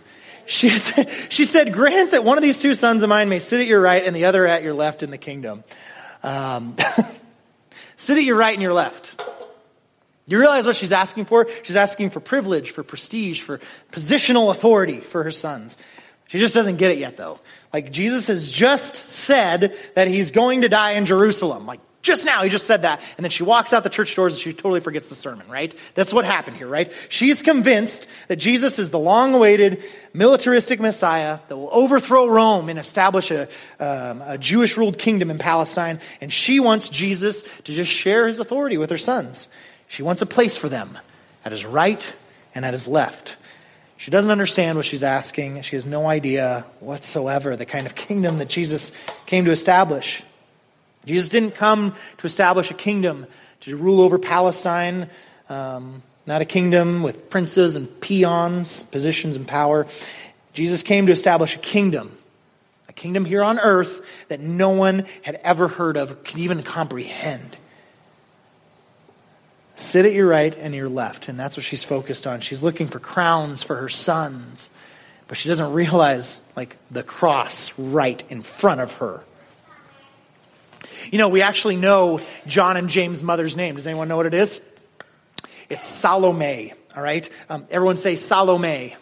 She 0.48 0.68
said, 0.70 1.10
she 1.28 1.44
said, 1.44 1.72
Grant 1.72 2.12
that 2.12 2.24
one 2.24 2.38
of 2.38 2.42
these 2.42 2.58
two 2.58 2.74
sons 2.74 3.02
of 3.02 3.08
mine 3.08 3.28
may 3.28 3.38
sit 3.38 3.60
at 3.60 3.66
your 3.66 3.80
right 3.80 4.04
and 4.04 4.16
the 4.16 4.24
other 4.24 4.46
at 4.46 4.62
your 4.62 4.74
left 4.74 5.02
in 5.02 5.10
the 5.10 5.18
kingdom. 5.18 5.62
Um, 6.22 6.74
sit 7.96 8.16
at 8.16 8.24
your 8.24 8.36
right 8.36 8.54
and 8.54 8.62
your 8.62 8.72
left. 8.72 9.22
You 10.26 10.38
realize 10.38 10.66
what 10.66 10.76
she's 10.76 10.92
asking 10.92 11.26
for? 11.26 11.48
She's 11.62 11.76
asking 11.76 12.10
for 12.10 12.20
privilege, 12.20 12.70
for 12.70 12.82
prestige, 12.82 13.40
for 13.40 13.60
positional 13.92 14.50
authority 14.50 15.00
for 15.00 15.22
her 15.22 15.30
sons. 15.30 15.78
She 16.26 16.38
just 16.38 16.54
doesn't 16.54 16.76
get 16.76 16.90
it 16.90 16.98
yet, 16.98 17.16
though. 17.16 17.40
Like, 17.72 17.92
Jesus 17.92 18.26
has 18.28 18.50
just 18.50 19.06
said 19.06 19.76
that 19.94 20.08
he's 20.08 20.30
going 20.30 20.62
to 20.62 20.68
die 20.68 20.92
in 20.92 21.06
Jerusalem. 21.06 21.66
Like, 21.66 21.80
just 22.08 22.24
now, 22.24 22.42
he 22.42 22.50
just 22.50 22.66
said 22.66 22.82
that. 22.82 23.00
And 23.16 23.24
then 23.24 23.30
she 23.30 23.44
walks 23.44 23.72
out 23.72 23.84
the 23.84 23.90
church 23.90 24.16
doors 24.16 24.34
and 24.34 24.40
she 24.40 24.52
totally 24.52 24.80
forgets 24.80 25.08
the 25.08 25.14
sermon, 25.14 25.46
right? 25.48 25.72
That's 25.94 26.12
what 26.12 26.24
happened 26.24 26.56
here, 26.56 26.66
right? 26.66 26.92
She's 27.08 27.42
convinced 27.42 28.08
that 28.26 28.36
Jesus 28.36 28.80
is 28.80 28.90
the 28.90 28.98
long 28.98 29.34
awaited 29.34 29.84
militaristic 30.12 30.80
Messiah 30.80 31.38
that 31.46 31.56
will 31.56 31.70
overthrow 31.70 32.26
Rome 32.26 32.68
and 32.68 32.78
establish 32.78 33.30
a, 33.30 33.48
um, 33.78 34.22
a 34.26 34.36
Jewish 34.38 34.76
ruled 34.76 34.98
kingdom 34.98 35.30
in 35.30 35.38
Palestine. 35.38 36.00
And 36.20 36.32
she 36.32 36.58
wants 36.58 36.88
Jesus 36.88 37.42
to 37.42 37.72
just 37.72 37.90
share 37.90 38.26
his 38.26 38.40
authority 38.40 38.78
with 38.78 38.90
her 38.90 38.98
sons. 38.98 39.46
She 39.86 40.02
wants 40.02 40.22
a 40.22 40.26
place 40.26 40.56
for 40.56 40.68
them 40.68 40.98
at 41.44 41.52
his 41.52 41.64
right 41.64 42.16
and 42.54 42.64
at 42.64 42.72
his 42.72 42.88
left. 42.88 43.36
She 43.98 44.10
doesn't 44.10 44.30
understand 44.30 44.78
what 44.78 44.86
she's 44.86 45.02
asking. 45.02 45.62
She 45.62 45.76
has 45.76 45.84
no 45.84 46.06
idea 46.06 46.64
whatsoever 46.80 47.56
the 47.56 47.66
kind 47.66 47.86
of 47.86 47.94
kingdom 47.94 48.38
that 48.38 48.48
Jesus 48.48 48.92
came 49.26 49.44
to 49.44 49.50
establish. 49.50 50.22
Jesus 51.08 51.30
didn't 51.30 51.54
come 51.54 51.94
to 52.18 52.26
establish 52.26 52.70
a 52.70 52.74
kingdom 52.74 53.26
to 53.60 53.76
rule 53.78 54.02
over 54.02 54.18
Palestine, 54.18 55.08
um, 55.48 56.02
not 56.26 56.42
a 56.42 56.44
kingdom 56.44 57.02
with 57.02 57.30
princes 57.30 57.76
and 57.76 58.00
peons, 58.02 58.82
positions 58.82 59.34
and 59.34 59.48
power. 59.48 59.86
Jesus 60.52 60.82
came 60.82 61.06
to 61.06 61.12
establish 61.12 61.56
a 61.56 61.58
kingdom, 61.60 62.14
a 62.90 62.92
kingdom 62.92 63.24
here 63.24 63.42
on 63.42 63.58
earth 63.58 64.04
that 64.28 64.40
no 64.40 64.68
one 64.68 65.06
had 65.22 65.36
ever 65.36 65.66
heard 65.66 65.96
of, 65.96 66.24
could 66.24 66.36
even 66.36 66.62
comprehend. 66.62 67.56
Sit 69.76 70.04
at 70.04 70.12
your 70.12 70.26
right 70.26 70.54
and 70.58 70.74
your 70.74 70.90
left, 70.90 71.28
and 71.28 71.40
that's 71.40 71.56
what 71.56 71.64
she's 71.64 71.84
focused 71.84 72.26
on. 72.26 72.40
She's 72.40 72.62
looking 72.62 72.86
for 72.86 72.98
crowns 72.98 73.62
for 73.62 73.76
her 73.76 73.88
sons, 73.88 74.68
but 75.26 75.38
she 75.38 75.48
doesn't 75.48 75.72
realize 75.72 76.42
like 76.54 76.76
the 76.90 77.02
cross 77.02 77.72
right 77.78 78.22
in 78.28 78.42
front 78.42 78.82
of 78.82 78.92
her. 78.94 79.22
You 81.10 81.18
know, 81.18 81.28
we 81.28 81.42
actually 81.42 81.76
know 81.76 82.20
John 82.46 82.76
and 82.76 82.88
James' 82.88 83.22
mother's 83.22 83.56
name. 83.56 83.76
Does 83.76 83.86
anyone 83.86 84.08
know 84.08 84.16
what 84.16 84.26
it 84.26 84.34
is? 84.34 84.60
It's 85.68 85.86
Salome, 85.86 86.72
all 86.96 87.02
right? 87.02 87.28
Um, 87.48 87.66
everyone 87.70 87.96
say 87.96 88.16
Salome. 88.16 88.96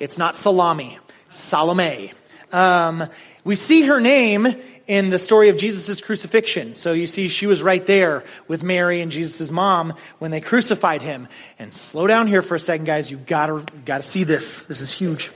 It's 0.00 0.16
not 0.16 0.34
salami, 0.34 0.98
Salome. 1.28 2.12
Um, 2.52 3.08
we 3.44 3.54
see 3.54 3.82
her 3.82 4.00
name 4.00 4.56
in 4.86 5.10
the 5.10 5.18
story 5.18 5.50
of 5.50 5.56
Jesus' 5.56 6.00
crucifixion. 6.00 6.74
So 6.74 6.92
you 6.94 7.06
see, 7.06 7.28
she 7.28 7.46
was 7.46 7.62
right 7.62 7.84
there 7.84 8.24
with 8.48 8.62
Mary 8.62 9.02
and 9.02 9.12
Jesus' 9.12 9.50
mom 9.50 9.94
when 10.18 10.30
they 10.30 10.40
crucified 10.40 11.02
him. 11.02 11.28
And 11.58 11.76
slow 11.76 12.06
down 12.06 12.26
here 12.26 12.42
for 12.42 12.54
a 12.54 12.58
second, 12.58 12.86
guys. 12.86 13.10
You've 13.10 13.26
got 13.26 13.46
to, 13.46 13.64
got 13.84 13.98
to 13.98 14.02
see 14.02 14.24
this. 14.24 14.64
This 14.64 14.80
is 14.80 14.90
huge. 14.90 15.30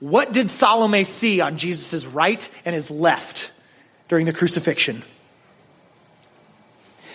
What 0.00 0.32
did 0.32 0.50
Salome 0.50 1.04
see 1.04 1.40
on 1.40 1.56
Jesus' 1.56 2.04
right 2.04 2.48
and 2.64 2.74
his 2.74 2.90
left? 2.90 3.50
During 4.08 4.26
the 4.26 4.32
crucifixion? 4.32 5.02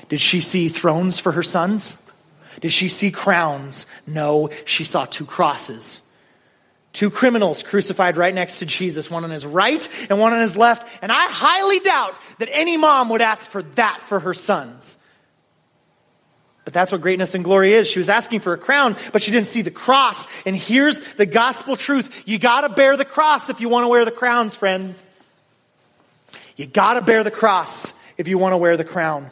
Did 0.10 0.22
she 0.22 0.42
see 0.42 0.70
thrones 0.70 1.20
for 1.20 1.32
her 1.32 1.44
sons? 1.44 1.98
Did 2.62 2.72
she 2.72 2.88
see 2.88 3.12
crowns? 3.12 3.88
No, 4.06 4.50
she 4.66 4.84
saw 4.84 5.06
two 5.06 5.26
crosses. 5.26 6.02
Two 6.92 7.10
criminals 7.10 7.64
crucified 7.64 8.18
right 8.18 8.34
next 8.34 8.60
to 8.60 8.68
Jesus, 8.68 9.10
one 9.10 9.24
on 9.24 9.32
his 9.32 9.46
right 9.46 9.88
and 10.10 10.20
one 10.20 10.32
on 10.32 10.42
his 10.42 10.56
left. 10.56 10.88
And 11.02 11.12
I 11.12 11.26
highly 11.28 11.80
doubt 11.80 12.14
that 12.38 12.50
any 12.52 12.78
mom 12.78 13.10
would 13.10 13.22
ask 13.22 13.50
for 13.50 13.64
that 13.64 14.00
for 14.02 14.20
her 14.20 14.36
sons. 14.36 14.98
But 16.66 16.74
that's 16.74 16.92
what 16.92 17.02
greatness 17.02 17.34
and 17.34 17.44
glory 17.44 17.74
is. 17.74 17.90
She 17.90 18.00
was 18.00 18.10
asking 18.10 18.40
for 18.42 18.54
a 18.54 18.58
crown, 18.58 18.96
but 19.12 19.22
she 19.22 19.32
didn't 19.32 19.48
see 19.48 19.64
the 19.64 19.72
cross. 19.72 20.28
And 20.46 20.56
here's 20.56 21.02
the 21.16 21.26
gospel 21.26 21.76
truth. 21.76 22.24
You 22.26 22.38
gotta 22.38 22.70
bear 22.70 22.96
the 22.96 23.06
cross 23.06 23.50
if 23.50 23.60
you 23.60 23.68
want 23.68 23.84
to 23.84 23.90
wear 23.90 24.06
the 24.06 24.12
crowns, 24.12 24.56
friends. 24.56 25.04
You 26.56 26.66
got 26.66 26.96
to 26.96 27.02
bear 27.02 27.24
the 27.24 27.32
cross 27.32 27.92
if 28.18 28.28
you 28.28 28.38
want 28.38 28.54
to 28.54 28.58
wear 28.58 28.78
the 28.78 28.84
crown. 28.84 29.30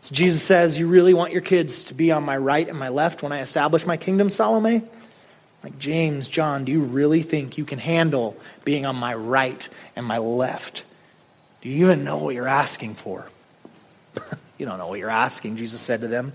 So 0.00 0.14
Jesus 0.14 0.42
says, 0.42 0.78
You 0.78 0.88
really 0.88 1.14
want 1.14 1.32
your 1.32 1.42
kids 1.42 1.84
to 1.84 1.94
be 1.94 2.10
on 2.10 2.24
my 2.24 2.36
right 2.36 2.68
and 2.68 2.78
my 2.78 2.88
left 2.88 3.22
when 3.22 3.32
I 3.32 3.40
establish 3.40 3.86
my 3.86 3.96
kingdom, 3.96 4.30
Salome? 4.30 4.82
Like 5.62 5.78
James, 5.78 6.26
John, 6.28 6.64
do 6.64 6.72
you 6.72 6.80
really 6.80 7.22
think 7.22 7.58
you 7.58 7.64
can 7.64 7.78
handle 7.78 8.36
being 8.64 8.86
on 8.86 8.96
my 8.96 9.14
right 9.14 9.68
and 9.94 10.06
my 10.06 10.18
left? 10.18 10.84
Do 11.60 11.68
you 11.68 11.86
even 11.86 12.04
know 12.04 12.16
what 12.16 12.34
you're 12.34 12.48
asking 12.48 12.94
for? 12.94 13.28
you 14.58 14.64
don't 14.64 14.78
know 14.78 14.88
what 14.88 14.98
you're 14.98 15.10
asking, 15.10 15.56
Jesus 15.56 15.80
said 15.80 16.00
to 16.00 16.08
them. 16.08 16.32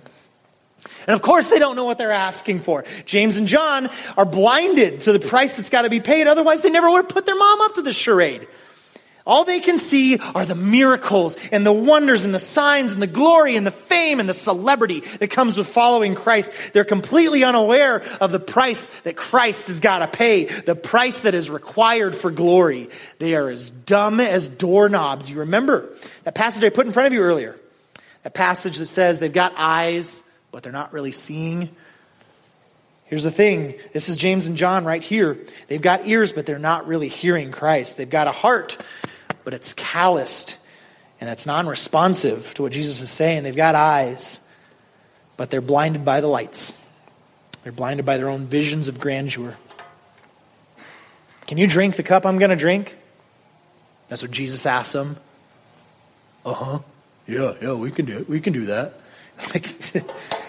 And 1.07 1.13
of 1.13 1.21
course, 1.21 1.49
they 1.49 1.59
don't 1.59 1.75
know 1.75 1.85
what 1.85 1.97
they're 1.97 2.11
asking 2.11 2.59
for. 2.59 2.85
James 3.05 3.37
and 3.37 3.47
John 3.47 3.89
are 4.17 4.25
blinded 4.25 5.01
to 5.01 5.11
the 5.11 5.19
price 5.19 5.57
that's 5.57 5.69
got 5.69 5.83
to 5.83 5.89
be 5.89 5.99
paid. 5.99 6.27
Otherwise, 6.27 6.61
they 6.61 6.69
never 6.69 6.89
would 6.89 7.05
have 7.05 7.09
put 7.09 7.25
their 7.25 7.35
mom 7.35 7.61
up 7.61 7.75
to 7.75 7.81
the 7.81 7.93
charade. 7.93 8.47
All 9.27 9.43
they 9.43 9.59
can 9.59 9.79
see 9.79 10.19
are 10.19 10.45
the 10.45 10.53
miracles 10.53 11.35
and 11.51 11.65
the 11.65 11.73
wonders 11.73 12.25
and 12.25 12.35
the 12.35 12.39
signs 12.39 12.93
and 12.93 13.01
the 13.01 13.07
glory 13.07 13.55
and 13.55 13.65
the 13.65 13.71
fame 13.71 14.19
and 14.19 14.29
the 14.29 14.35
celebrity 14.35 14.99
that 14.99 15.31
comes 15.31 15.57
with 15.57 15.67
following 15.67 16.13
Christ. 16.13 16.53
They're 16.73 16.85
completely 16.85 17.43
unaware 17.43 18.03
of 18.21 18.31
the 18.31 18.39
price 18.39 18.85
that 19.01 19.17
Christ 19.17 19.65
has 19.67 19.79
got 19.79 19.99
to 19.99 20.07
pay, 20.07 20.45
the 20.45 20.75
price 20.75 21.21
that 21.21 21.33
is 21.33 21.49
required 21.49 22.15
for 22.15 22.29
glory. 22.29 22.89
They 23.17 23.33
are 23.33 23.49
as 23.49 23.71
dumb 23.71 24.19
as 24.19 24.47
doorknobs. 24.47 25.27
You 25.27 25.39
remember 25.39 25.89
that 26.23 26.35
passage 26.35 26.63
I 26.63 26.69
put 26.69 26.85
in 26.85 26.91
front 26.91 27.07
of 27.07 27.13
you 27.13 27.21
earlier? 27.21 27.55
That 28.21 28.35
passage 28.35 28.77
that 28.77 28.85
says 28.85 29.19
they've 29.19 29.33
got 29.33 29.53
eyes, 29.57 30.21
but 30.55 30.63
they're 30.63 30.71
not 30.71 30.93
really 30.93 31.11
seeing. 31.11 31.69
Here's 33.07 33.23
the 33.23 33.29
thing 33.29 33.75
this 33.91 34.07
is 34.07 34.15
James 34.15 34.47
and 34.47 34.55
John 34.55 34.85
right 34.85 35.03
here. 35.03 35.37
They've 35.67 35.81
got 35.81 36.07
ears, 36.07 36.31
but 36.31 36.45
they're 36.45 36.57
not 36.57 36.87
really 36.87 37.09
hearing 37.09 37.51
Christ. 37.51 37.97
They've 37.97 38.09
got 38.09 38.27
a 38.27 38.31
heart, 38.31 38.77
but 39.43 39.53
it's 39.53 39.73
calloused 39.73 40.55
and 41.19 41.29
it's 41.29 41.45
non 41.45 41.67
responsive 41.67 42.53
to 42.53 42.61
what 42.61 42.71
Jesus 42.71 43.01
is 43.01 43.09
saying. 43.09 43.43
They've 43.43 43.53
got 43.53 43.75
eyes, 43.75 44.39
but 45.35 45.49
they're 45.49 45.59
blinded 45.59 46.05
by 46.05 46.21
the 46.21 46.27
lights. 46.27 46.73
They're 47.63 47.73
blinded 47.73 48.05
by 48.05 48.15
their 48.15 48.29
own 48.29 48.45
visions 48.45 48.87
of 48.87 48.97
grandeur. 48.97 49.57
Can 51.47 51.57
you 51.57 51.67
drink 51.67 51.97
the 51.97 52.03
cup 52.03 52.25
I'm 52.25 52.39
going 52.39 52.51
to 52.51 52.55
drink? 52.55 52.95
That's 54.07 54.21
what 54.21 54.31
Jesus 54.31 54.65
asked 54.65 54.93
them. 54.93 55.17
Uh 56.45 56.53
huh. 56.53 56.79
Yeah, 57.27 57.55
yeah, 57.61 57.73
we 57.73 57.91
can 57.91 58.05
do 58.05 58.19
it. 58.19 58.29
We 58.29 58.39
can 58.39 58.53
do 58.53 58.67
that. 58.67 59.01
Like, 59.53 59.65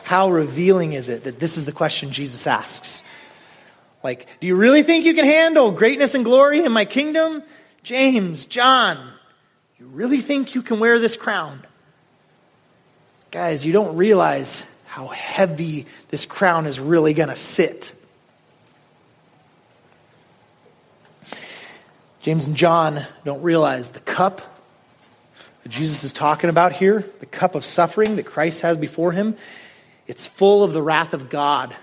how 0.06 0.30
revealing 0.30 0.92
is 0.92 1.08
it 1.08 1.24
that 1.24 1.40
this 1.40 1.56
is 1.56 1.66
the 1.66 1.72
question 1.72 2.12
Jesus 2.12 2.46
asks? 2.46 3.02
Like, 4.04 4.28
do 4.38 4.46
you 4.46 4.54
really 4.54 4.84
think 4.84 5.04
you 5.04 5.14
can 5.14 5.24
handle 5.24 5.72
greatness 5.72 6.14
and 6.14 6.24
glory 6.24 6.64
in 6.64 6.70
my 6.70 6.84
kingdom? 6.84 7.42
James, 7.82 8.46
John, 8.46 8.98
you 9.80 9.86
really 9.86 10.20
think 10.20 10.54
you 10.54 10.62
can 10.62 10.78
wear 10.78 11.00
this 11.00 11.16
crown? 11.16 11.66
Guys, 13.32 13.66
you 13.66 13.72
don't 13.72 13.96
realize 13.96 14.62
how 14.84 15.08
heavy 15.08 15.86
this 16.10 16.24
crown 16.24 16.66
is 16.66 16.78
really 16.78 17.12
going 17.12 17.28
to 17.28 17.34
sit. 17.34 17.92
James 22.20 22.46
and 22.46 22.54
John 22.54 23.04
don't 23.24 23.42
realize 23.42 23.88
the 23.88 23.98
cup 23.98 24.40
that 25.64 25.68
Jesus 25.68 26.04
is 26.04 26.12
talking 26.12 26.48
about 26.48 26.74
here, 26.74 27.04
the 27.18 27.26
cup 27.26 27.56
of 27.56 27.64
suffering 27.64 28.14
that 28.14 28.26
Christ 28.26 28.62
has 28.62 28.76
before 28.76 29.10
him, 29.10 29.36
it's 30.06 30.26
full 30.26 30.62
of 30.62 30.72
the 30.72 30.82
wrath 30.82 31.14
of 31.14 31.28
God, 31.28 31.74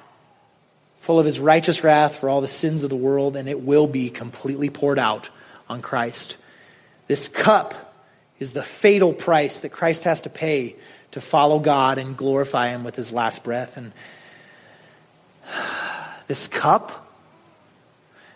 full 0.99 1.19
of 1.19 1.25
his 1.25 1.39
righteous 1.39 1.83
wrath 1.83 2.19
for 2.19 2.29
all 2.29 2.41
the 2.41 2.47
sins 2.47 2.83
of 2.83 2.89
the 2.89 2.95
world, 2.95 3.35
and 3.35 3.49
it 3.49 3.61
will 3.61 3.87
be 3.87 4.09
completely 4.09 4.69
poured 4.69 4.99
out 4.99 5.29
on 5.69 5.81
Christ. 5.81 6.37
This 7.07 7.27
cup 7.27 7.93
is 8.39 8.51
the 8.51 8.63
fatal 8.63 9.13
price 9.13 9.59
that 9.59 9.69
Christ 9.69 10.05
has 10.05 10.21
to 10.21 10.29
pay 10.29 10.75
to 11.11 11.21
follow 11.21 11.59
God 11.59 11.97
and 11.97 12.17
glorify 12.17 12.69
Him 12.69 12.83
with 12.83 12.95
His 12.95 13.11
last 13.11 13.43
breath. 13.43 13.77
And 13.77 13.91
this 16.27 16.47
cup, 16.47 17.11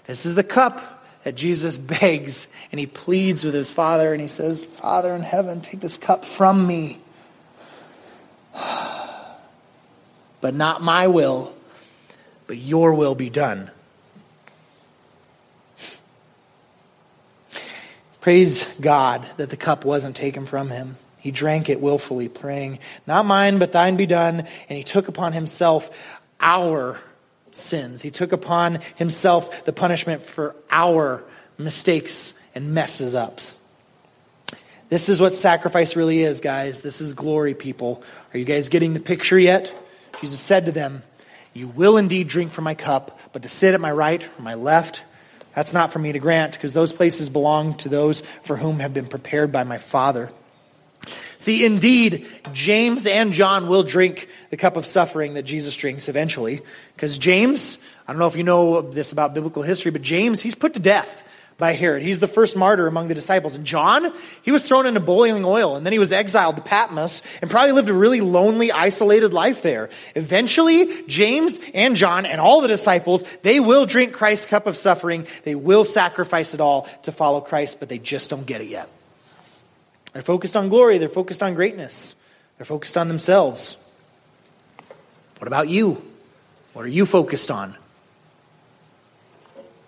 this 0.06 0.26
is 0.26 0.36
the 0.36 0.44
cup 0.44 1.06
that 1.24 1.36
Jesus 1.36 1.78
begs 2.02 2.48
and 2.72 2.80
He 2.80 2.88
pleads 2.88 3.46
with 3.46 3.54
His 3.54 3.72
Father 3.72 4.12
and 4.12 4.22
He 4.22 4.28
says, 4.28 4.66
Father 4.66 5.14
in 5.14 5.22
heaven, 5.22 5.62
take 5.62 5.80
this 5.80 5.98
cup 5.98 6.26
from 6.26 6.68
me. 6.68 7.00
But 10.42 10.54
not 10.54 10.82
my 10.82 11.08
will, 11.08 11.54
but 12.46 12.58
your 12.58 12.94
will 12.94 13.16
be 13.16 13.30
done. 13.30 13.72
Praise 18.22 18.68
God 18.82 19.26
that 19.38 19.50
the 19.50 19.58
cup 19.58 19.86
wasn't 19.86 20.16
taken 20.16 20.46
from 20.46 20.70
him. 20.70 20.98
He 21.20 21.32
drank 21.32 21.70
it 21.70 21.82
willfully, 21.82 22.28
praying, 22.28 22.80
Not 23.06 23.26
mine, 23.26 23.58
but 23.58 23.72
thine 23.72 23.96
be 23.96 24.06
done. 24.06 24.40
And 24.40 24.78
he 24.78 24.84
took 24.84 25.08
upon 25.08 25.34
himself 25.34 25.90
our 26.40 27.00
sins. 27.52 28.02
He 28.02 28.12
took 28.12 28.32
upon 28.32 28.80
himself 28.96 29.66
the 29.66 29.74
punishment 29.74 30.24
for 30.24 30.56
our 30.70 31.24
mistakes 31.58 32.34
and 32.54 32.74
messes 32.74 33.16
ups. 33.16 33.54
This 34.90 35.10
is 35.10 35.20
what 35.20 35.34
sacrifice 35.34 35.96
really 35.96 36.22
is, 36.24 36.40
guys. 36.40 36.82
This 36.82 37.02
is 37.02 37.14
glory, 37.14 37.54
people. 37.54 38.04
Are 38.34 38.38
you 38.38 38.46
guys 38.46 38.70
getting 38.70 38.94
the 38.94 39.00
picture 39.00 39.38
yet? 39.38 39.74
Jesus 40.22 40.40
said 40.40 40.66
to 40.66 40.72
them, 40.72 41.04
You 41.54 41.68
will 41.68 41.98
indeed 41.98 42.28
drink 42.28 42.52
from 42.52 42.64
my 42.64 42.76
cup, 42.76 43.20
but 43.34 43.44
to 43.44 43.50
sit 43.50 43.74
at 43.74 43.82
my 43.82 43.92
right 43.92 44.24
or 44.24 44.42
my 44.42 44.56
left, 44.56 45.04
that's 45.56 45.74
not 45.74 45.92
for 45.92 46.00
me 46.00 46.12
to 46.12 46.20
grant, 46.20 46.54
because 46.54 46.74
those 46.74 46.94
places 46.94 47.30
belong 47.30 47.76
to 47.78 47.90
those 47.90 48.22
for 48.44 48.58
whom 48.58 48.80
have 48.80 48.94
been 48.94 49.08
prepared 49.08 49.52
by 49.52 49.64
my 49.64 49.78
Father. 49.78 50.32
See, 51.38 51.64
indeed, 51.64 52.28
James 52.52 53.06
and 53.06 53.32
John 53.32 53.68
will 53.68 53.84
drink 53.84 54.28
the 54.50 54.58
cup 54.58 54.76
of 54.76 54.86
suffering 54.86 55.36
that 55.36 55.44
Jesus 55.44 55.76
drinks 55.76 56.10
eventually. 56.10 56.62
Because 56.96 57.18
James, 57.18 57.78
I 58.08 58.12
don't 58.12 58.20
know 58.20 58.28
if 58.28 58.36
you 58.36 58.44
know 58.44 58.82
this 58.82 59.12
about 59.12 59.34
biblical 59.34 59.64
history, 59.64 59.92
but 59.92 60.02
James, 60.02 60.42
he's 60.42 60.56
put 60.56 60.74
to 60.74 60.80
death 60.80 61.24
by 61.58 61.74
Herod. 61.74 62.04
He's 62.04 62.20
the 62.20 62.28
first 62.28 62.56
martyr 62.56 62.86
among 62.86 63.08
the 63.08 63.16
disciples. 63.16 63.56
And 63.56 63.66
John, 63.66 64.14
he 64.44 64.52
was 64.52 64.68
thrown 64.68 64.86
into 64.86 65.00
boiling 65.00 65.44
oil 65.44 65.76
and 65.76 65.86
then 65.86 65.94
he 65.94 66.00
was 66.00 66.12
exiled 66.12 66.56
to 66.58 66.62
Patmos 66.62 67.24
and 67.42 67.50
probably 67.50 67.72
lived 67.72 67.90
a 67.90 67.94
really 67.94 68.22
lonely, 68.22 68.72
isolated 68.72 69.34
life 69.34 69.64
there. 69.64 69.90
Eventually, 70.16 71.04
James 71.08 71.60
and 71.74 71.96
John 71.96 72.26
and 72.26 72.40
all 72.40 72.62
the 72.62 72.68
disciples, 72.68 73.24
they 73.42 73.60
will 73.60 73.86
drink 73.86 74.14
Christ's 74.14 74.46
cup 74.46 74.68
of 74.68 74.76
suffering. 74.76 75.26
They 75.44 75.56
will 75.56 75.84
sacrifice 75.84 76.54
it 76.54 76.62
all 76.62 76.88
to 77.04 77.12
follow 77.12 77.42
Christ, 77.42 77.80
but 77.80 77.90
they 77.90 77.98
just 77.98 78.30
don't 78.30 78.46
get 78.46 78.62
it 78.62 78.70
yet. 78.70 78.90
They're 80.14 80.22
focused 80.22 80.56
on 80.56 80.70
glory. 80.70 81.00
They're 81.00 81.10
focused 81.10 81.42
on 81.42 81.56
greatness. 81.56 82.16
They're 82.58 82.66
focused 82.66 82.98
on 82.98 83.08
themselves. 83.08 83.78
What 85.40 85.48
about 85.48 85.70
you? 85.70 86.04
What 86.74 86.86
are 86.86 86.90
you 86.90 87.06
focused 87.06 87.50
on? 87.50 87.76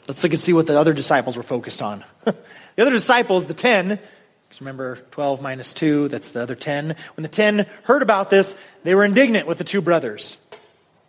Let's 0.10 0.24
look 0.24 0.34
and 0.34 0.42
see 0.42 0.54
what 0.54 0.66
the 0.66 0.78
other 0.78 0.92
disciples 0.92 1.38
were 1.38 1.44
focused 1.44 1.84
on. 1.84 2.04
the 2.26 2.36
other 2.80 2.90
disciples, 2.90 3.46
the 3.46 3.54
10, 3.54 3.90
because 3.90 4.60
remember 4.60 4.96
12 5.12 5.40
minus 5.40 5.72
2, 5.76 6.08
that's 6.08 6.30
the 6.30 6.42
other 6.42 6.56
10. 6.56 6.96
When 7.16 7.22
the 7.22 7.30
10 7.30 7.68
heard 7.84 8.02
about 8.02 8.32
this, 8.32 8.58
they 8.84 8.96
were 8.96 9.06
indignant 9.06 9.46
with 9.46 9.60
the 9.60 9.64
two 9.64 9.82
brothers. 9.82 10.40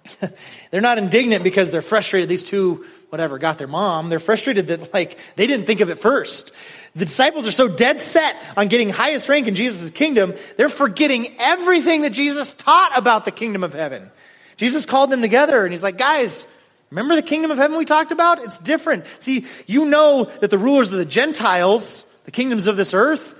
they're 0.70 0.82
not 0.82 0.98
indignant 0.98 1.42
because 1.42 1.70
they're 1.70 1.80
frustrated 1.80 2.28
these 2.28 2.44
two, 2.44 2.84
whatever, 3.08 3.38
got 3.38 3.56
their 3.56 3.66
mom. 3.66 4.10
They're 4.10 4.18
frustrated 4.18 4.66
that, 4.66 4.92
like, 4.92 5.16
they 5.34 5.46
didn't 5.46 5.64
think 5.64 5.80
of 5.80 5.88
it 5.88 5.98
first. 5.98 6.52
The 6.94 7.06
disciples 7.06 7.48
are 7.48 7.52
so 7.52 7.68
dead 7.68 8.02
set 8.02 8.36
on 8.54 8.68
getting 8.68 8.90
highest 8.90 9.30
rank 9.30 9.48
in 9.48 9.54
Jesus' 9.54 9.88
kingdom, 9.90 10.34
they're 10.58 10.68
forgetting 10.68 11.36
everything 11.38 12.02
that 12.02 12.10
Jesus 12.10 12.52
taught 12.52 12.92
about 12.98 13.24
the 13.24 13.30
kingdom 13.30 13.64
of 13.64 13.72
heaven. 13.72 14.10
Jesus 14.58 14.84
called 14.84 15.08
them 15.08 15.22
together 15.22 15.64
and 15.64 15.72
he's 15.72 15.82
like, 15.82 15.96
guys, 15.96 16.46
Remember 16.90 17.14
the 17.14 17.22
kingdom 17.22 17.52
of 17.52 17.58
heaven 17.58 17.78
we 17.78 17.84
talked 17.84 18.10
about? 18.10 18.42
It's 18.42 18.58
different. 18.58 19.04
See, 19.20 19.46
you 19.66 19.84
know 19.84 20.24
that 20.24 20.50
the 20.50 20.58
rulers 20.58 20.90
of 20.90 20.98
the 20.98 21.04
Gentiles, 21.04 22.04
the 22.24 22.32
kingdoms 22.32 22.66
of 22.66 22.76
this 22.76 22.94
earth, 22.94 23.36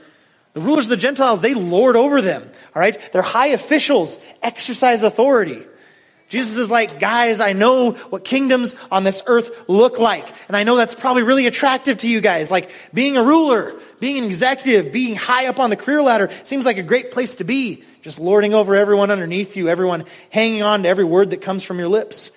the 0.52 0.60
rulers 0.60 0.86
of 0.86 0.90
the 0.90 0.96
Gentiles, 0.96 1.40
they 1.40 1.54
lord 1.54 1.96
over 1.96 2.22
them. 2.22 2.48
All 2.74 2.80
right? 2.80 2.98
They're 3.12 3.22
high 3.22 3.48
officials, 3.48 4.20
exercise 4.40 5.02
authority. 5.02 5.64
Jesus 6.28 6.58
is 6.58 6.70
like, 6.70 7.00
guys, 7.00 7.40
I 7.40 7.52
know 7.52 7.90
what 7.90 8.24
kingdoms 8.24 8.76
on 8.88 9.02
this 9.02 9.20
earth 9.26 9.68
look 9.68 9.98
like. 9.98 10.32
And 10.46 10.56
I 10.56 10.62
know 10.62 10.76
that's 10.76 10.94
probably 10.94 11.24
really 11.24 11.48
attractive 11.48 11.98
to 11.98 12.08
you 12.08 12.20
guys. 12.20 12.52
Like 12.52 12.70
being 12.94 13.16
a 13.16 13.22
ruler, 13.24 13.74
being 13.98 14.18
an 14.18 14.24
executive, 14.24 14.92
being 14.92 15.16
high 15.16 15.48
up 15.48 15.58
on 15.58 15.70
the 15.70 15.76
career 15.76 16.02
ladder 16.02 16.30
seems 16.44 16.64
like 16.64 16.76
a 16.76 16.84
great 16.84 17.10
place 17.10 17.34
to 17.36 17.44
be. 17.44 17.82
Just 18.02 18.20
lording 18.20 18.54
over 18.54 18.76
everyone 18.76 19.10
underneath 19.10 19.56
you, 19.56 19.68
everyone 19.68 20.04
hanging 20.30 20.62
on 20.62 20.84
to 20.84 20.88
every 20.88 21.04
word 21.04 21.30
that 21.30 21.42
comes 21.42 21.64
from 21.64 21.80
your 21.80 21.88
lips 21.88 22.30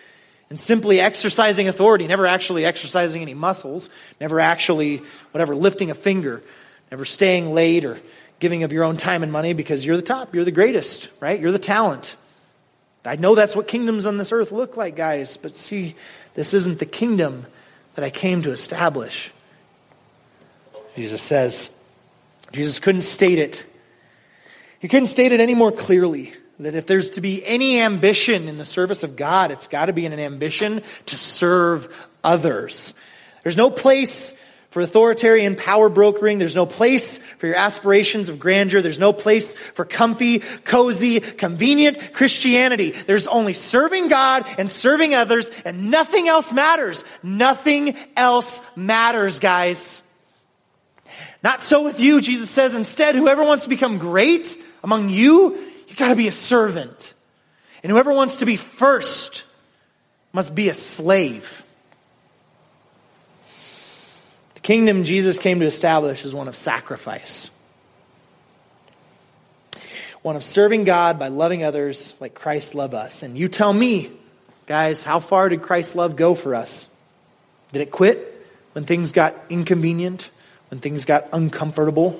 and 0.49 0.59
simply 0.59 0.99
exercising 0.99 1.67
authority, 1.67 2.07
never 2.07 2.27
actually 2.27 2.65
exercising 2.65 3.21
any 3.21 3.33
muscles, 3.33 3.89
never 4.21 4.39
actually, 4.39 4.97
whatever, 5.31 5.55
lifting 5.55 5.89
a 5.89 5.95
finger, 5.95 6.43
never 6.91 7.05
staying 7.05 7.53
late 7.53 7.85
or 7.85 7.99
giving 8.39 8.63
up 8.63 8.71
your 8.71 8.83
own 8.83 8.97
time 8.97 9.23
and 9.23 9.31
money 9.31 9.53
because 9.53 9.85
you're 9.85 9.95
the 9.95 10.03
top, 10.03 10.35
you're 10.35 10.43
the 10.43 10.51
greatest, 10.51 11.09
right? 11.19 11.39
You're 11.39 11.51
the 11.51 11.59
talent. 11.59 12.15
I 13.05 13.15
know 13.15 13.35
that's 13.35 13.55
what 13.55 13.67
kingdoms 13.67 14.05
on 14.05 14.17
this 14.17 14.31
earth 14.31 14.51
look 14.51 14.77
like, 14.77 14.95
guys, 14.95 15.37
but 15.37 15.55
see, 15.55 15.95
this 16.35 16.53
isn't 16.53 16.79
the 16.79 16.85
kingdom 16.85 17.45
that 17.95 18.03
I 18.03 18.09
came 18.09 18.41
to 18.43 18.51
establish. 18.51 19.31
Jesus 20.95 21.21
says, 21.21 21.71
Jesus 22.51 22.79
couldn't 22.79 23.01
state 23.01 23.39
it 23.39 23.65
He 24.79 24.87
couldn't 24.87 25.07
state 25.07 25.31
it 25.31 25.39
any 25.39 25.55
more 25.55 25.71
clearly 25.71 26.33
that 26.63 26.75
if 26.75 26.85
there's 26.85 27.11
to 27.11 27.21
be 27.21 27.45
any 27.45 27.81
ambition 27.81 28.47
in 28.47 28.57
the 28.57 28.65
service 28.65 29.03
of 29.03 29.15
God, 29.15 29.51
it's 29.51 29.67
got 29.67 29.85
to 29.85 29.93
be 29.93 30.05
an 30.05 30.13
ambition 30.13 30.81
to 31.07 31.17
serve 31.17 31.93
others. 32.23 32.93
There's 33.43 33.57
no 33.57 33.69
place 33.69 34.33
for 34.73 34.81
authoritarian 34.81 35.55
power 35.55 35.87
brokering. 35.87 36.39
There's 36.39 36.55
no 36.55 36.65
place 36.65 37.19
for 37.37 37.45
your 37.45 37.55
aspirations 37.55 38.29
of 38.29 38.39
grandeur. 38.39 38.81
There's 38.81 38.97
no 38.97 39.13
place 39.13 39.53
for 39.55 39.85
comfy, 39.85 40.39
cozy, 40.39 41.19
convenient 41.19 42.13
Christianity. 42.13 42.89
There's 42.89 43.27
only 43.27 43.53
serving 43.53 44.07
God 44.07 44.47
and 44.57 44.71
serving 44.71 45.13
others, 45.13 45.51
and 45.63 45.91
nothing 45.91 46.27
else 46.27 46.51
matters. 46.51 47.05
Nothing 47.21 47.95
else 48.17 48.63
matters, 48.75 49.37
guys. 49.37 50.01
Not 51.43 51.61
so 51.61 51.83
with 51.83 51.99
you, 51.99 52.19
Jesus 52.19 52.49
says. 52.49 52.73
Instead, 52.73 53.13
whoever 53.13 53.43
wants 53.43 53.65
to 53.65 53.69
become 53.69 53.99
great 53.99 54.57
among 54.83 55.09
you, 55.09 55.71
you 55.93 55.97
got 55.99 56.07
to 56.07 56.15
be 56.15 56.27
a 56.27 56.31
servant. 56.31 57.13
And 57.83 57.91
whoever 57.91 58.11
wants 58.11 58.37
to 58.37 58.47
be 58.47 58.55
first 58.55 59.43
must 60.31 60.55
be 60.55 60.67
a 60.69 60.73
slave. 60.73 61.63
The 64.55 64.59
kingdom 64.61 65.03
Jesus 65.03 65.37
came 65.37 65.59
to 65.59 65.67
establish 65.67 66.25
is 66.25 66.33
one 66.33 66.47
of 66.47 66.55
sacrifice, 66.55 67.51
one 70.23 70.35
of 70.35 70.43
serving 70.43 70.85
God 70.85 71.19
by 71.19 71.27
loving 71.27 71.63
others 71.63 72.15
like 72.19 72.33
Christ 72.33 72.73
loved 72.73 72.95
us. 72.95 73.21
And 73.21 73.37
you 73.37 73.47
tell 73.47 73.71
me, 73.71 74.09
guys, 74.65 75.03
how 75.03 75.19
far 75.19 75.47
did 75.47 75.61
Christ's 75.61 75.93
love 75.93 76.15
go 76.15 76.33
for 76.33 76.55
us? 76.55 76.89
Did 77.71 77.83
it 77.83 77.91
quit 77.91 78.47
when 78.71 78.85
things 78.85 79.11
got 79.11 79.35
inconvenient, 79.49 80.31
when 80.71 80.79
things 80.79 81.05
got 81.05 81.27
uncomfortable? 81.33 82.19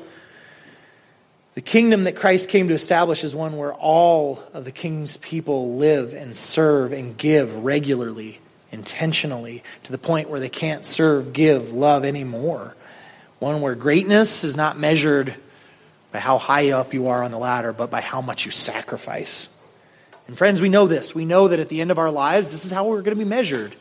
The 1.55 1.61
kingdom 1.61 2.05
that 2.05 2.15
Christ 2.15 2.49
came 2.49 2.67
to 2.69 2.73
establish 2.73 3.23
is 3.23 3.35
one 3.35 3.57
where 3.57 3.73
all 3.73 4.43
of 4.53 4.65
the 4.65 4.71
king's 4.71 5.17
people 5.17 5.75
live 5.75 6.13
and 6.13 6.35
serve 6.35 6.93
and 6.93 7.15
give 7.15 7.63
regularly 7.63 8.39
intentionally 8.71 9.63
to 9.83 9.91
the 9.91 9.99
point 9.99 10.29
where 10.29 10.39
they 10.39 10.49
can't 10.49 10.83
serve, 10.83 11.31
give, 11.31 11.71
love 11.71 12.05
anymore. 12.05 12.75
One 13.37 13.61
where 13.61 13.75
greatness 13.75 14.43
is 14.43 14.57
not 14.57 14.79
measured 14.79 15.35
by 16.11 16.19
how 16.19 16.39
high 16.39 16.71
up 16.71 16.91
you 16.93 17.09
are 17.09 17.23
on 17.23 17.29
the 17.29 17.37
ladder, 17.37 17.71
but 17.71 17.91
by 17.91 18.01
how 18.01 18.21
much 18.21 18.45
you 18.45 18.51
sacrifice. 18.51 19.47
And 20.27 20.35
friends, 20.35 20.59
we 20.59 20.69
know 20.69 20.87
this. 20.87 21.13
We 21.13 21.25
know 21.25 21.49
that 21.49 21.59
at 21.59 21.69
the 21.69 21.81
end 21.81 21.91
of 21.91 21.99
our 21.99 22.09
lives, 22.09 22.49
this 22.51 22.65
is 22.65 22.71
how 22.71 22.87
we're 22.87 23.01
going 23.03 23.17
to 23.17 23.23
be 23.23 23.29
measured. 23.29 23.75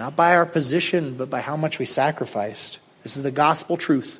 Not 0.00 0.16
by 0.16 0.34
our 0.34 0.46
position, 0.46 1.16
but 1.16 1.30
by 1.30 1.40
how 1.40 1.56
much 1.56 1.78
we 1.78 1.84
sacrificed. 1.84 2.80
This 3.04 3.16
is 3.16 3.22
the 3.22 3.30
gospel 3.30 3.76
truth. 3.76 4.18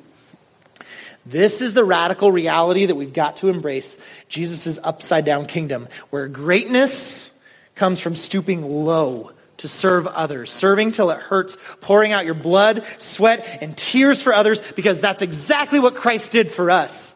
This 1.29 1.61
is 1.61 1.73
the 1.73 1.83
radical 1.83 2.31
reality 2.31 2.85
that 2.85 2.95
we've 2.95 3.11
got 3.11 3.37
to 3.37 3.49
embrace 3.49 3.99
Jesus' 4.29 4.79
upside 4.81 5.25
down 5.25 5.45
kingdom, 5.45 5.89
where 6.09 6.29
greatness 6.29 7.29
comes 7.75 7.99
from 7.99 8.15
stooping 8.15 8.63
low 8.63 9.31
to 9.57 9.67
serve 9.67 10.07
others, 10.07 10.51
serving 10.51 10.91
till 10.91 11.09
it 11.09 11.17
hurts, 11.17 11.57
pouring 11.81 12.13
out 12.13 12.25
your 12.25 12.33
blood, 12.33 12.85
sweat, 12.97 13.59
and 13.61 13.75
tears 13.75 14.21
for 14.21 14.33
others, 14.33 14.61
because 14.75 15.01
that's 15.01 15.21
exactly 15.21 15.79
what 15.79 15.95
Christ 15.95 16.31
did 16.31 16.49
for 16.49 16.71
us. 16.71 17.13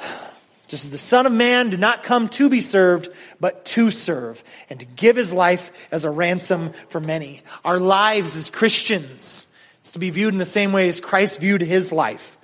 Just 0.68 0.84
as 0.84 0.90
the 0.90 0.96
Son 0.96 1.26
of 1.26 1.32
Man 1.32 1.68
did 1.68 1.80
not 1.80 2.02
come 2.04 2.30
to 2.30 2.48
be 2.48 2.62
served, 2.62 3.10
but 3.38 3.66
to 3.66 3.90
serve, 3.90 4.42
and 4.70 4.80
to 4.80 4.86
give 4.86 5.16
his 5.16 5.30
life 5.30 5.72
as 5.90 6.04
a 6.04 6.10
ransom 6.10 6.72
for 6.88 7.00
many. 7.00 7.42
Our 7.66 7.78
lives 7.78 8.34
as 8.34 8.48
Christians, 8.48 9.46
it's 9.80 9.90
to 9.90 9.98
be 9.98 10.08
viewed 10.08 10.32
in 10.32 10.38
the 10.38 10.46
same 10.46 10.72
way 10.72 10.88
as 10.88 11.00
Christ 11.00 11.38
viewed 11.38 11.60
his 11.60 11.92
life, 11.92 12.38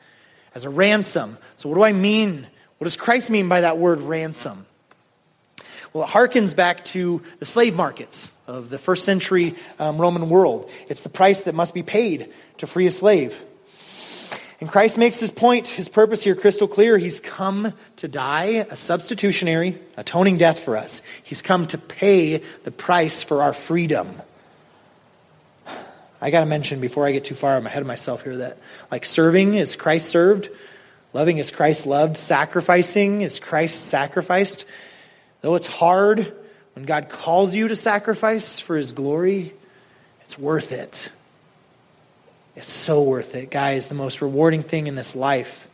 as 0.59 0.65
a 0.65 0.71
ransom. 0.71 1.39
So, 1.55 1.69
what 1.69 1.77
do 1.77 1.85
I 1.85 1.93
mean? 1.93 2.45
What 2.79 2.85
does 2.87 2.97
Christ 2.97 3.31
mean 3.31 3.49
by 3.49 3.61
that 3.61 3.79
word 3.79 4.01
ransom? 4.01 4.67
Well, 5.93 6.03
it 6.03 6.11
harkens 6.11 6.57
back 6.57 6.85
to 6.87 7.23
the 7.39 7.45
slave 7.45 7.77
markets 7.77 8.29
of 8.49 8.69
the 8.69 8.79
first 8.79 9.05
century 9.05 9.55
um, 9.79 9.99
Roman 9.99 10.29
world. 10.29 10.69
It's 10.89 11.03
the 11.03 11.11
price 11.11 11.43
that 11.43 11.55
must 11.55 11.75
be 11.75 11.85
paid 11.85 12.33
to 12.57 12.67
free 12.67 12.89
a 12.89 12.91
slave. 12.91 13.41
And 14.59 14.69
Christ 14.69 14.99
makes 14.99 15.21
his 15.21 15.31
point, 15.31 15.69
his 15.69 15.89
purpose 15.89 16.25
here 16.25 16.35
crystal 16.35 16.67
clear. 16.67 16.99
He's 16.99 17.21
come 17.21 17.73
to 17.99 18.09
die 18.09 18.67
a 18.69 18.75
substitutionary, 18.75 19.79
atoning 19.97 20.39
death 20.39 20.59
for 20.59 20.77
us. 20.77 21.03
He's 21.23 21.41
come 21.41 21.69
to 21.69 21.79
pay 21.79 22.39
the 22.65 22.73
price 22.73 23.23
for 23.23 23.45
our 23.45 23.53
freedom. 23.53 24.09
I 26.21 26.31
got 26.31 26.41
to 26.41 26.47
mention 26.47 26.81
before 26.81 27.07
I 27.07 27.13
get 27.13 27.25
too 27.25 27.35
far, 27.35 27.57
I'm 27.57 27.67
ahead 27.67 27.83
of 27.83 27.87
myself 27.87 28.25
here, 28.25 28.39
that 28.39 28.59
like 28.91 29.05
serving 29.05 29.55
is 29.55 29.77
Christ 29.77 30.09
served, 30.09 30.49
loving 31.13 31.39
is 31.39 31.51
Christ 31.51 31.87
loved, 31.87 32.17
sacrificing 32.17 33.23
is 33.23 33.39
Christ 33.39 33.83
sacrificed. 33.83 34.65
Though 35.41 35.55
it's 35.55 35.69
hard, 35.69 36.33
when 36.75 36.85
God 36.85 37.09
calls 37.09 37.55
you 37.55 37.69
to 37.69 37.77
sacrifice 37.77 38.59
for 38.59 38.77
his 38.77 38.93
glory, 38.93 39.53
it's 40.23 40.39
worth 40.39 40.73
it. 40.73 41.11
It's 42.57 42.71
so 42.71 43.03
worth 43.03 43.37
it. 43.37 43.51
Guys, 43.51 43.87
the 43.87 43.95
most 43.95 44.21
rewarding 44.21 44.65
thing 44.65 44.89
in 44.89 44.97
this 44.97 45.15
life 45.15 45.69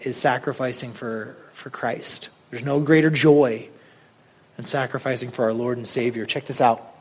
is 0.00 0.16
sacrificing 0.16 0.92
for, 0.92 1.36
for 1.52 1.68
Christ. 1.68 2.30
There's 2.50 2.64
no 2.64 2.80
greater 2.80 3.10
joy 3.10 3.68
than 4.56 4.64
sacrificing 4.64 5.30
for 5.30 5.44
our 5.44 5.52
Lord 5.52 5.76
and 5.76 5.86
Savior. 5.86 6.24
Check 6.24 6.46
this 6.46 6.60
out. 6.60 6.93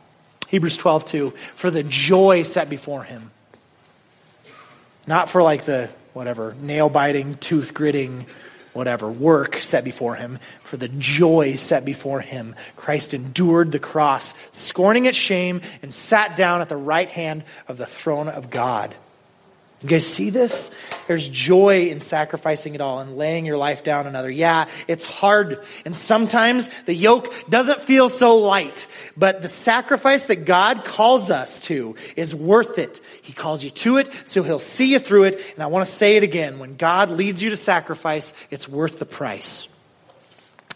Hebrews 0.53 0.77
12, 0.77 1.05
2. 1.05 1.29
For 1.55 1.71
the 1.71 1.81
joy 1.81 2.43
set 2.43 2.69
before 2.69 3.03
him. 3.03 3.31
Not 5.07 5.27
for 5.27 5.41
like 5.41 5.65
the, 5.65 5.89
whatever, 6.13 6.55
nail 6.61 6.89
biting, 6.89 7.37
tooth 7.37 7.73
gritting, 7.73 8.27
whatever 8.71 9.11
work 9.11 9.55
set 9.55 9.83
before 9.83 10.13
him, 10.13 10.37
for 10.61 10.77
the 10.77 10.89
joy 10.89 11.55
set 11.55 11.85
before 11.85 12.19
him, 12.19 12.53
Christ 12.75 13.15
endured 13.15 13.71
the 13.71 13.79
cross, 13.79 14.35
scorning 14.51 15.07
its 15.07 15.17
shame, 15.17 15.59
and 15.81 15.91
sat 15.91 16.35
down 16.35 16.61
at 16.61 16.69
the 16.69 16.77
right 16.77 17.09
hand 17.09 17.43
of 17.67 17.79
the 17.79 17.87
throne 17.87 18.29
of 18.29 18.51
God. 18.51 18.93
You 19.83 19.89
guys 19.89 20.07
see 20.07 20.29
this? 20.29 20.71
There's 21.07 21.27
joy 21.27 21.87
in 21.89 21.99
sacrificing 21.99 22.73
it 22.73 22.79
all 22.79 22.99
and 22.99 23.17
laying 23.17 23.45
your 23.45 23.57
life 23.57 23.83
down 23.83 24.07
another. 24.07 24.29
Yeah, 24.29 24.69
it's 24.87 25.05
hard. 25.05 25.61
And 25.83 25.95
sometimes 25.95 26.69
the 26.85 26.95
yoke 26.95 27.33
doesn't 27.49 27.81
feel 27.81 28.07
so 28.07 28.37
light. 28.37 28.87
But 29.17 29.41
the 29.41 29.49
sacrifice 29.49 30.25
that 30.27 30.45
God 30.45 30.85
calls 30.85 31.29
us 31.29 31.59
to 31.61 31.97
is 32.15 32.33
worth 32.33 32.79
it. 32.79 33.01
He 33.23 33.33
calls 33.33 33.61
you 33.61 33.71
to 33.71 33.97
it, 33.97 34.09
so 34.23 34.41
He'll 34.41 34.59
see 34.59 34.93
you 34.93 34.99
through 34.99 35.23
it. 35.23 35.53
And 35.55 35.61
I 35.61 35.67
want 35.67 35.85
to 35.85 35.91
say 35.91 36.15
it 36.15 36.23
again. 36.23 36.59
When 36.59 36.77
God 36.77 37.11
leads 37.11 37.43
you 37.43 37.49
to 37.49 37.57
sacrifice, 37.57 38.33
it's 38.49 38.69
worth 38.69 38.99
the 38.99 39.05
price. 39.05 39.67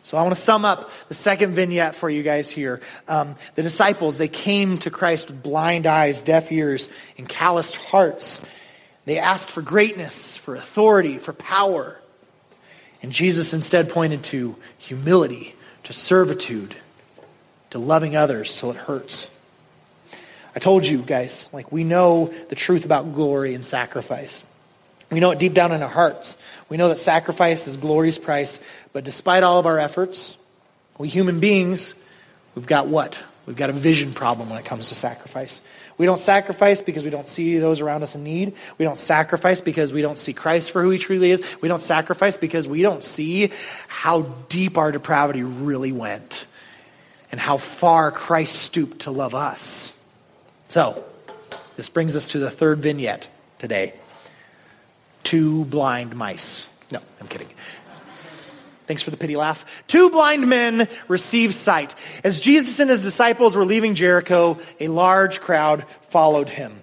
So 0.02 0.18
I 0.18 0.22
want 0.22 0.36
to 0.36 0.42
sum 0.42 0.66
up 0.66 0.92
the 1.08 1.14
second 1.14 1.54
vignette 1.54 1.96
for 1.96 2.10
you 2.10 2.24
guys 2.24 2.50
here. 2.50 2.82
Um, 3.08 3.36
the 3.56 3.64
disciples, 3.64 4.18
they 4.18 4.28
came 4.28 4.78
to 4.80 4.90
Christ 4.90 5.28
with 5.28 5.42
blind 5.42 5.86
eyes, 5.86 6.22
deaf 6.22 6.52
ears, 6.52 6.90
and 7.18 7.28
calloused 7.28 7.78
hearts. 7.78 8.42
They 9.08 9.20
asked 9.20 9.52
for 9.52 9.62
greatness, 9.62 10.36
for 10.36 10.58
authority, 10.58 11.18
for 11.18 11.32
power. 11.32 11.98
And 13.02 13.14
Jesus 13.14 13.54
instead 13.54 13.90
pointed 13.90 14.22
to 14.26 14.58
humility, 14.80 15.56
to 15.86 15.94
servitude, 15.94 16.76
to 17.70 17.80
loving 17.80 18.18
others 18.18 18.60
till 18.60 18.70
it 18.70 18.76
hurts. 18.76 19.34
I 20.54 20.60
told 20.60 20.86
you 20.86 20.98
guys, 20.98 21.48
like 21.54 21.72
we 21.72 21.86
know 21.86 22.34
the 22.50 22.56
truth 22.56 22.84
about 22.84 23.14
glory 23.16 23.54
and 23.54 23.66
sacrifice. 23.66 24.44
We 25.10 25.22
know 25.22 25.32
it 25.32 25.40
deep 25.40 25.54
down 25.54 25.72
in 25.72 25.82
our 25.82 25.88
hearts. 25.88 26.36
We 26.68 26.76
know 26.76 26.90
that 26.90 26.98
sacrifice 26.98 27.66
is 27.70 27.78
glory's 27.78 28.20
price, 28.20 28.60
but 28.92 29.06
despite 29.06 29.42
all 29.42 29.58
of 29.58 29.66
our 29.66 29.80
efforts, 29.80 30.36
we 30.98 31.08
human 31.08 31.40
beings, 31.40 31.94
we've 32.56 32.68
got 32.68 32.88
what? 32.88 33.18
We've 33.46 33.56
got 33.56 33.70
a 33.70 33.74
vision 33.74 34.12
problem 34.12 34.50
when 34.50 34.60
it 34.60 34.66
comes 34.66 34.90
to 34.90 34.96
sacrifice. 34.96 35.62
We 35.98 36.06
don't 36.06 36.20
sacrifice 36.20 36.82
because 36.82 37.04
we 37.04 37.10
don't 37.10 37.28
see 37.28 37.58
those 37.58 37.82
around 37.82 38.04
us 38.04 38.16
in 38.16 38.24
need. 38.24 38.54
We 38.78 38.86
don't 38.86 38.98
sacrifice 38.98 39.62
because 39.62 39.92
we 39.92 40.02
don't 40.02 40.18
see 40.18 40.34
Christ 40.34 40.72
for 40.72 40.84
who 40.84 40.92
he 40.92 41.00
truly 41.00 41.32
is. 41.32 41.44
We 41.60 41.68
don't 41.68 41.82
sacrifice 41.82 42.38
because 42.38 42.68
we 42.68 42.82
don't 42.84 43.04
see 43.04 43.52
how 43.88 44.22
deep 44.50 44.78
our 44.78 44.92
depravity 44.92 45.44
really 45.44 45.92
went 45.92 46.46
and 47.32 47.40
how 47.40 47.58
far 47.58 48.12
Christ 48.12 48.56
stooped 48.62 49.02
to 49.02 49.12
love 49.12 49.34
us. 49.34 49.98
So, 50.68 51.04
this 51.76 51.90
brings 51.90 52.16
us 52.16 52.30
to 52.30 52.40
the 52.40 52.52
third 52.52 52.80
vignette 52.80 53.28
today 53.60 53.94
two 55.24 55.66
blind 55.66 56.16
mice. 56.16 56.68
No, 56.90 57.00
I'm 57.20 57.28
kidding. 57.28 57.50
Thanks 58.88 59.02
for 59.02 59.12
the 59.12 59.18
pity 59.18 59.36
laugh. 59.36 59.66
Two 59.88 60.10
blind 60.10 60.48
men 60.48 60.88
received 61.10 61.54
sight. 61.54 61.94
As 62.24 62.40
Jesus 62.40 62.80
and 62.80 62.90
his 62.90 63.04
disciples 63.04 63.56
were 63.56 63.66
leaving 63.66 63.96
Jericho, 63.96 64.60
a 64.80 64.88
large 64.88 65.42
crowd 65.42 65.86
followed 66.04 66.48
him. 66.48 66.82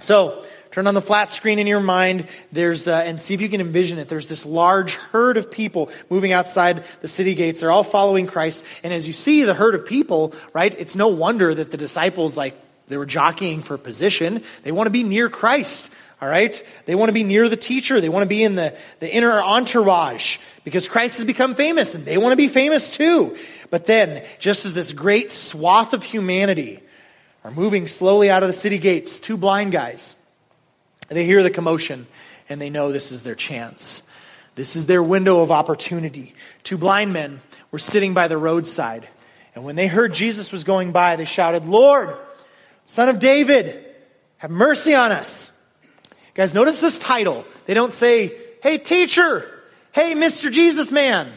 So, 0.00 0.44
turn 0.70 0.86
on 0.86 0.94
the 0.94 1.02
flat 1.02 1.30
screen 1.30 1.60
in 1.60 1.68
your 1.68 1.80
mind 1.80 2.26
there's 2.50 2.88
uh, 2.88 2.96
and 3.06 3.22
see 3.22 3.32
if 3.32 3.40
you 3.40 3.48
can 3.48 3.60
envision 3.60 4.00
it 4.00 4.08
there's 4.08 4.26
this 4.26 4.44
large 4.44 4.94
herd 4.96 5.36
of 5.36 5.48
people 5.48 5.88
moving 6.10 6.32
outside 6.32 6.82
the 7.00 7.06
city 7.06 7.36
gates 7.36 7.60
they're 7.60 7.70
all 7.70 7.84
following 7.84 8.26
christ 8.26 8.64
and 8.82 8.92
as 8.92 9.06
you 9.06 9.12
see 9.12 9.44
the 9.44 9.54
herd 9.54 9.76
of 9.76 9.86
people 9.86 10.34
right 10.52 10.74
it's 10.76 10.96
no 10.96 11.06
wonder 11.06 11.54
that 11.54 11.70
the 11.70 11.76
disciples 11.76 12.36
like 12.36 12.60
they 12.88 12.96
were 12.96 13.06
jockeying 13.06 13.62
for 13.62 13.78
position 13.78 14.42
they 14.64 14.72
want 14.72 14.88
to 14.88 14.90
be 14.90 15.04
near 15.04 15.28
christ 15.28 15.92
All 16.24 16.30
right? 16.30 16.64
They 16.86 16.94
want 16.94 17.10
to 17.10 17.12
be 17.12 17.22
near 17.22 17.50
the 17.50 17.56
teacher. 17.56 18.00
They 18.00 18.08
want 18.08 18.22
to 18.22 18.28
be 18.28 18.42
in 18.42 18.54
the, 18.54 18.74
the 18.98 19.14
inner 19.14 19.42
entourage 19.42 20.38
because 20.64 20.88
Christ 20.88 21.18
has 21.18 21.26
become 21.26 21.54
famous 21.54 21.94
and 21.94 22.06
they 22.06 22.16
want 22.16 22.32
to 22.32 22.36
be 22.38 22.48
famous 22.48 22.88
too. 22.88 23.36
But 23.68 23.84
then, 23.84 24.24
just 24.38 24.64
as 24.64 24.72
this 24.72 24.92
great 24.92 25.30
swath 25.30 25.92
of 25.92 26.02
humanity 26.02 26.80
are 27.44 27.50
moving 27.50 27.86
slowly 27.86 28.30
out 28.30 28.42
of 28.42 28.46
the 28.46 28.54
city 28.54 28.78
gates, 28.78 29.18
two 29.18 29.36
blind 29.36 29.72
guys, 29.72 30.14
they 31.08 31.26
hear 31.26 31.42
the 31.42 31.50
commotion 31.50 32.06
and 32.48 32.58
they 32.58 32.70
know 32.70 32.90
this 32.90 33.12
is 33.12 33.22
their 33.22 33.34
chance. 33.34 34.02
This 34.54 34.76
is 34.76 34.86
their 34.86 35.02
window 35.02 35.42
of 35.42 35.50
opportunity. 35.50 36.34
Two 36.62 36.78
blind 36.78 37.12
men 37.12 37.42
were 37.70 37.78
sitting 37.78 38.14
by 38.14 38.28
the 38.28 38.38
roadside. 38.38 39.06
And 39.54 39.62
when 39.62 39.76
they 39.76 39.88
heard 39.88 40.14
Jesus 40.14 40.52
was 40.52 40.64
going 40.64 40.90
by, 40.90 41.16
they 41.16 41.26
shouted, 41.26 41.66
Lord, 41.66 42.16
Son 42.86 43.10
of 43.10 43.18
David, 43.18 43.84
have 44.38 44.50
mercy 44.50 44.94
on 44.94 45.12
us. 45.12 45.50
Guys, 46.34 46.52
notice 46.52 46.80
this 46.80 46.98
title. 46.98 47.46
They 47.66 47.74
don't 47.74 47.92
say, 47.92 48.32
Hey, 48.62 48.78
teacher. 48.78 49.48
Hey, 49.92 50.14
Mr. 50.14 50.50
Jesus 50.50 50.90
man. 50.90 51.32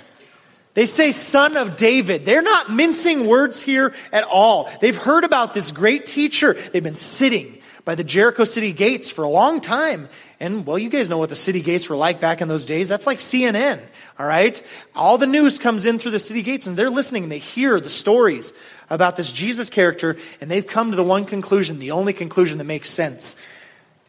They 0.74 0.86
say 0.86 1.12
son 1.12 1.58
of 1.58 1.76
David. 1.76 2.24
They're 2.24 2.41
not 2.41 2.72
mincing 2.72 3.28
words 3.28 3.62
here 3.62 3.93
at 4.12 4.24
all. 4.24 4.70
They've 4.80 4.95
heard 4.95 5.24
about 5.24 5.54
this 5.54 5.72
great 5.72 6.06
teacher. 6.06 6.54
They've 6.54 6.84
been 6.84 6.95
sitting 6.95 7.58
by 7.84 7.95
the 7.95 8.04
Jericho 8.04 8.43
city 8.43 8.74
gates 8.74 9.10
for 9.10 9.24
a 9.24 9.30
long 9.30 9.60
time. 9.60 10.08
And, 10.39 10.68
well, 10.68 10.78
you 10.78 10.89
guys 10.89 11.10
know 11.10 11.18
what 11.18 11.30
the 11.30 11.36
city 11.36 11.62
gates 11.62 11.89
were 11.89 11.95
like 11.95 12.22
back 12.22 12.41
in 12.41 12.48
those 12.48 12.66
days. 12.66 12.89
That's 12.89 13.08
like 13.08 13.18
CNN, 13.18 13.82
all 14.20 14.28
right? 14.28 14.62
All 14.95 15.18
the 15.18 15.26
news 15.26 15.58
comes 15.58 15.86
in 15.86 15.98
through 15.98 16.12
the 16.12 16.20
city 16.20 16.43
gates, 16.43 16.68
and 16.68 16.78
they're 16.78 16.91
listening 16.91 17.24
and 17.24 17.32
they 17.32 17.39
hear 17.39 17.80
the 17.80 17.89
stories 17.89 18.54
about 18.89 19.16
this 19.16 19.32
Jesus 19.32 19.70
character, 19.70 20.18
and 20.41 20.52
they've 20.52 20.68
come 20.68 20.91
to 20.91 20.95
the 20.95 21.04
one 21.04 21.26
conclusion, 21.26 21.80
the 21.80 21.91
only 21.91 22.14
conclusion 22.14 22.60
that 22.60 22.66
makes 22.66 22.89
sense 22.89 23.36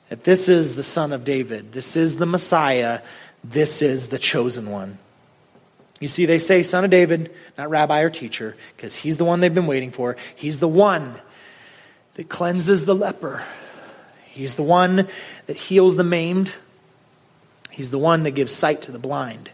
that 0.09 0.25
this 0.25 0.49
is 0.49 0.75
the 0.75 0.83
Son 0.83 1.13
of 1.13 1.25
David. 1.25 1.73
This 1.73 1.97
is 1.97 2.17
the 2.17 2.27
Messiah. 2.27 3.01
This 3.45 3.83
is 3.83 4.09
the 4.09 4.19
chosen 4.19 4.71
one. 4.71 4.99
You 6.01 6.09
see, 6.09 6.27
they 6.27 6.39
say 6.39 6.63
Son 6.63 6.85
of 6.85 6.91
David, 6.91 7.33
not 7.57 7.71
rabbi 7.71 8.01
or 8.01 8.11
teacher, 8.11 8.57
because 8.77 8.95
he's 8.95 9.17
the 9.17 9.25
one 9.25 9.41
they've 9.41 9.55
been 9.55 9.67
waiting 9.67 9.91
for. 9.91 10.17
He's 10.37 10.61
the 10.61 10.69
one 10.69 11.21
that 12.15 12.29
cleanses 12.29 12.87
the 12.87 12.95
leper. 12.95 13.43
He's 14.27 14.55
the 14.55 14.63
one 14.63 15.09
that 15.47 15.57
heals 15.57 15.97
the 15.97 16.05
maimed. 16.05 16.53
He's 17.71 17.91
the 17.91 17.99
one 17.99 18.23
that 18.23 18.33
gives 18.33 18.53
sight 18.53 18.83
to 18.83 18.93
the 18.93 18.99
blind. 18.99 19.51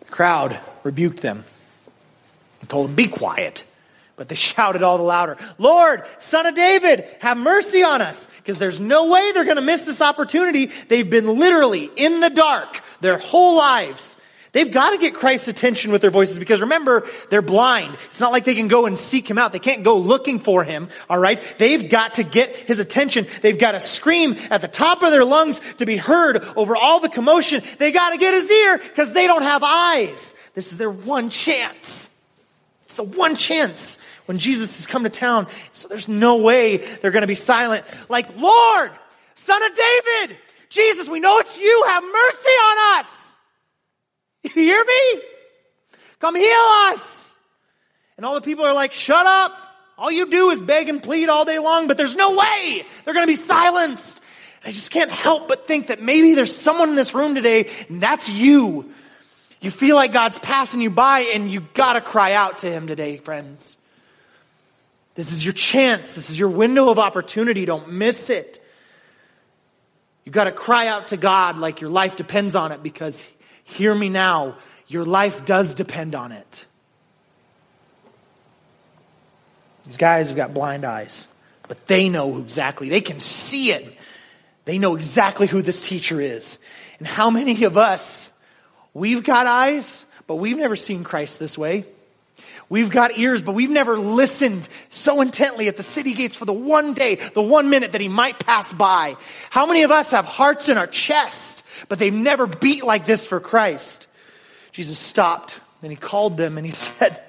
The 0.00 0.10
crowd 0.10 0.58
rebuked 0.82 1.20
them 1.20 1.44
and 2.60 2.68
told 2.68 2.88
them, 2.88 2.94
Be 2.94 3.08
quiet. 3.08 3.64
But 4.16 4.28
they 4.28 4.34
shouted 4.34 4.82
all 4.82 4.98
the 4.98 5.04
louder, 5.04 5.36
Lord, 5.58 6.04
son 6.18 6.46
of 6.46 6.54
David, 6.54 7.04
have 7.20 7.36
mercy 7.36 7.82
on 7.82 8.02
us. 8.02 8.28
Because 8.38 8.58
there's 8.58 8.80
no 8.80 9.10
way 9.10 9.32
they're 9.32 9.44
going 9.44 9.56
to 9.56 9.62
miss 9.62 9.82
this 9.82 10.00
opportunity. 10.00 10.66
They've 10.88 11.08
been 11.08 11.38
literally 11.38 11.90
in 11.96 12.20
the 12.20 12.30
dark 12.30 12.82
their 13.00 13.18
whole 13.18 13.56
lives. 13.56 14.18
They've 14.54 14.70
got 14.70 14.90
to 14.90 14.98
get 14.98 15.14
Christ's 15.14 15.48
attention 15.48 15.90
with 15.90 16.00
their 16.00 16.12
voices 16.12 16.38
because 16.38 16.60
remember, 16.60 17.08
they're 17.28 17.42
blind. 17.42 17.98
It's 18.06 18.20
not 18.20 18.30
like 18.30 18.44
they 18.44 18.54
can 18.54 18.68
go 18.68 18.86
and 18.86 18.96
seek 18.96 19.28
him 19.28 19.36
out. 19.36 19.52
They 19.52 19.58
can't 19.58 19.82
go 19.82 19.98
looking 19.98 20.38
for 20.38 20.62
him, 20.62 20.90
all 21.10 21.18
right? 21.18 21.42
They've 21.58 21.90
got 21.90 22.14
to 22.14 22.22
get 22.22 22.54
his 22.54 22.78
attention. 22.78 23.26
They've 23.42 23.58
got 23.58 23.72
to 23.72 23.80
scream 23.80 24.36
at 24.50 24.60
the 24.60 24.68
top 24.68 25.02
of 25.02 25.10
their 25.10 25.24
lungs 25.24 25.60
to 25.78 25.86
be 25.86 25.96
heard 25.96 26.44
over 26.54 26.76
all 26.76 27.00
the 27.00 27.08
commotion. 27.08 27.64
They 27.78 27.90
got 27.90 28.10
to 28.10 28.16
get 28.16 28.32
his 28.32 28.48
ear 28.48 28.78
because 28.78 29.12
they 29.12 29.26
don't 29.26 29.42
have 29.42 29.64
eyes. 29.64 30.34
This 30.54 30.70
is 30.70 30.78
their 30.78 30.90
one 30.90 31.30
chance. 31.30 32.08
It's 32.94 32.98
the 32.98 33.18
one 33.18 33.34
chance 33.34 33.98
when 34.26 34.38
Jesus 34.38 34.76
has 34.76 34.86
come 34.86 35.02
to 35.02 35.10
town. 35.10 35.48
So 35.72 35.88
there's 35.88 36.06
no 36.06 36.36
way 36.36 36.76
they're 36.76 37.10
going 37.10 37.22
to 37.22 37.26
be 37.26 37.34
silent. 37.34 37.84
Like, 38.08 38.38
Lord, 38.38 38.92
son 39.34 39.62
of 39.64 39.72
David, 39.74 40.38
Jesus, 40.68 41.08
we 41.08 41.18
know 41.18 41.40
it's 41.40 41.58
you. 41.58 41.84
Have 41.88 42.04
mercy 42.04 42.50
on 42.50 43.00
us. 43.00 43.38
You 44.44 44.50
hear 44.50 44.84
me? 44.84 45.22
Come 46.20 46.36
heal 46.36 46.68
us. 46.92 47.34
And 48.16 48.24
all 48.24 48.36
the 48.36 48.40
people 48.42 48.64
are 48.64 48.72
like, 48.72 48.92
shut 48.92 49.26
up. 49.26 49.58
All 49.98 50.12
you 50.12 50.30
do 50.30 50.50
is 50.50 50.62
beg 50.62 50.88
and 50.88 51.02
plead 51.02 51.28
all 51.28 51.44
day 51.44 51.58
long, 51.58 51.88
but 51.88 51.96
there's 51.96 52.14
no 52.14 52.36
way 52.36 52.86
they're 53.04 53.14
going 53.14 53.26
to 53.26 53.32
be 53.32 53.34
silenced. 53.34 54.22
I 54.64 54.70
just 54.70 54.92
can't 54.92 55.10
help 55.10 55.48
but 55.48 55.66
think 55.66 55.88
that 55.88 56.00
maybe 56.00 56.34
there's 56.34 56.54
someone 56.54 56.90
in 56.90 56.94
this 56.94 57.12
room 57.12 57.34
today, 57.34 57.68
and 57.88 58.00
that's 58.00 58.30
you. 58.30 58.92
You 59.64 59.70
feel 59.70 59.96
like 59.96 60.12
God's 60.12 60.38
passing 60.38 60.82
you 60.82 60.90
by, 60.90 61.20
and 61.20 61.50
you 61.50 61.60
got 61.72 61.94
to 61.94 62.02
cry 62.02 62.34
out 62.34 62.58
to 62.58 62.70
Him 62.70 62.86
today, 62.86 63.16
friends. 63.16 63.78
This 65.14 65.32
is 65.32 65.42
your 65.42 65.54
chance. 65.54 66.16
This 66.16 66.28
is 66.28 66.38
your 66.38 66.50
window 66.50 66.90
of 66.90 66.98
opportunity. 66.98 67.64
Don't 67.64 67.92
miss 67.92 68.28
it. 68.28 68.62
You 70.26 70.32
got 70.32 70.44
to 70.44 70.52
cry 70.52 70.88
out 70.88 71.08
to 71.08 71.16
God 71.16 71.56
like 71.56 71.80
your 71.80 71.88
life 71.88 72.16
depends 72.16 72.54
on 72.54 72.72
it 72.72 72.82
because 72.82 73.26
Hear 73.64 73.94
me 73.94 74.10
now. 74.10 74.58
Your 74.86 75.06
life 75.06 75.46
does 75.46 75.74
depend 75.74 76.14
on 76.14 76.32
it. 76.32 76.66
These 79.86 79.96
guys 79.96 80.28
have 80.28 80.36
got 80.36 80.52
blind 80.52 80.84
eyes, 80.84 81.26
but 81.68 81.86
they 81.86 82.10
know 82.10 82.36
exactly. 82.36 82.90
They 82.90 83.00
can 83.00 83.18
see 83.18 83.72
it. 83.72 83.96
They 84.66 84.78
know 84.78 84.94
exactly 84.94 85.46
who 85.46 85.62
this 85.62 85.80
teacher 85.80 86.20
is. 86.20 86.58
And 86.98 87.08
how 87.08 87.30
many 87.30 87.64
of 87.64 87.78
us, 87.78 88.30
we've 88.94 89.22
got 89.22 89.46
eyes, 89.46 90.04
but 90.26 90.36
we've 90.36 90.56
never 90.56 90.76
seen 90.76 91.04
Christ 91.04 91.38
this 91.38 91.58
way. 91.58 91.84
We've 92.70 92.90
got 92.90 93.18
ears, 93.18 93.42
but 93.42 93.52
we've 93.52 93.70
never 93.70 93.98
listened 93.98 94.66
so 94.88 95.20
intently 95.20 95.68
at 95.68 95.76
the 95.76 95.82
city 95.82 96.14
gates 96.14 96.34
for 96.34 96.46
the 96.46 96.52
one 96.54 96.94
day, 96.94 97.16
the 97.16 97.42
one 97.42 97.68
minute 97.68 97.92
that 97.92 98.00
he 98.00 98.08
might 98.08 98.38
pass 98.38 98.72
by. 98.72 99.16
How 99.50 99.66
many 99.66 99.82
of 99.82 99.90
us 99.90 100.12
have 100.12 100.24
hearts 100.24 100.70
in 100.70 100.78
our 100.78 100.86
chest 100.86 101.64
but 101.88 101.98
they've 101.98 102.14
never 102.14 102.46
beat 102.46 102.84
like 102.84 103.06
this 103.06 103.26
for 103.26 103.40
Christ. 103.40 104.06
Jesus 104.72 104.98
stopped 104.98 105.60
and 105.82 105.90
he 105.92 105.96
called 105.96 106.36
them 106.36 106.58
and 106.58 106.66
he 106.66 106.72
said, 106.72 107.20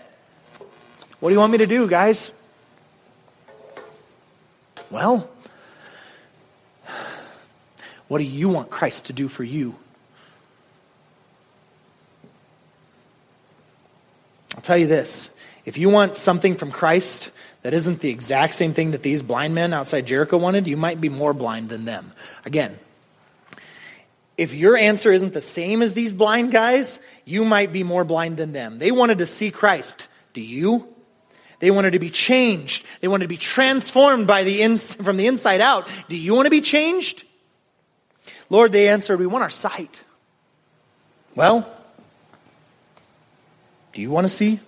What 1.20 1.30
do 1.30 1.34
you 1.34 1.39
want 1.39 1.51
me 1.51 1.59
to 1.59 1.68
do, 1.68 1.88
guys? 1.88 2.32
Well, 4.89 5.30
what 8.07 8.20
do 8.20 8.24
you 8.24 8.49
want 8.49 8.70
Christ 8.70 9.05
to 9.05 9.13
do 9.13 9.28
for 9.28 9.43
you? 9.43 9.76
Tell 14.66 14.78
you 14.78 14.88
this 14.88 15.30
if 15.66 15.78
you 15.78 15.89
want 15.89 16.16
something 16.16 16.55
from 16.55 16.72
Christ 16.72 17.32
that 17.63 17.74
isn't 17.74 17.99
the 17.99 18.09
exact 18.09 18.53
same 18.53 18.74
thing 18.74 18.91
that 18.91 19.01
these 19.01 19.24
blind 19.24 19.55
men 19.55 19.74
outside 19.74 20.05
Jericho 20.05 20.38
wanted, 20.38 20.68
you 20.68 20.78
might 20.78 21.01
be 21.01 21.09
more 21.09 21.34
blind 21.34 21.70
than 21.70 21.86
them. 21.86 22.11
Again, 22.45 22.78
if 24.38 24.53
your 24.53 24.78
answer 24.78 25.11
isn't 25.11 25.34
the 25.34 25.41
same 25.41 25.82
as 25.82 25.93
these 25.93 26.13
blind 26.13 26.51
guys, 26.51 26.99
you 27.24 27.45
might 27.45 27.74
be 27.74 27.84
more 27.84 28.03
blind 28.03 28.38
than 28.38 28.53
them. 28.53 28.80
They 28.80 28.91
wanted 28.91 29.20
to 29.20 29.26
see 29.26 29.49
Christ. 29.49 30.07
Do 30.34 30.41
you? 30.41 30.88
They 31.59 31.72
wanted 31.72 31.91
to 31.91 31.99
be 31.99 32.09
changed. 32.09 32.86
They 32.99 33.07
wanted 33.07 33.24
to 33.24 33.30
be 33.30 33.38
transformed 33.38 34.28
by 34.28 34.43
the 34.43 34.61
ins- 34.61 34.93
from 34.93 35.18
the 35.18 35.28
inside 35.28 35.61
out. 35.61 35.88
Do 36.09 36.18
you 36.18 36.36
want 36.36 36.47
to 36.47 36.51
be 36.51 36.61
changed? 36.61 37.24
Lord, 38.49 38.72
they 38.72 38.89
answered, 38.89 39.20
We 39.20 39.26
want 39.26 39.43
our 39.43 39.49
sight. 39.49 40.03
Well, 41.34 41.68
do 43.95 44.01
you 44.01 44.11
want 44.11 44.25
to 44.27 44.29
see? 44.31 44.59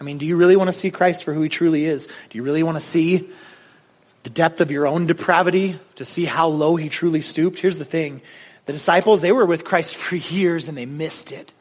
I 0.00 0.04
mean, 0.04 0.18
do 0.18 0.26
you 0.26 0.36
really 0.36 0.56
want 0.56 0.68
to 0.68 0.72
see 0.72 0.90
Christ 0.90 1.22
for 1.22 1.32
who 1.32 1.40
he 1.40 1.48
truly 1.48 1.84
is? 1.84 2.06
Do 2.06 2.36
you 2.36 2.42
really 2.42 2.64
want 2.64 2.74
to 2.74 2.84
see 2.84 3.30
the 4.24 4.30
depth 4.30 4.60
of 4.60 4.72
your 4.72 4.86
own 4.86 5.06
depravity, 5.06 5.78
to 5.94 6.04
see 6.04 6.24
how 6.24 6.48
low 6.48 6.74
he 6.74 6.88
truly 6.88 7.20
stooped? 7.20 7.60
Here's 7.60 7.78
the 7.78 7.84
thing 7.84 8.20
the 8.66 8.72
disciples, 8.72 9.20
they 9.20 9.30
were 9.30 9.46
with 9.46 9.64
Christ 9.64 9.94
for 9.96 10.16
years 10.16 10.68
and 10.68 10.76
they 10.76 10.84
missed 10.84 11.30
it. 11.32 11.52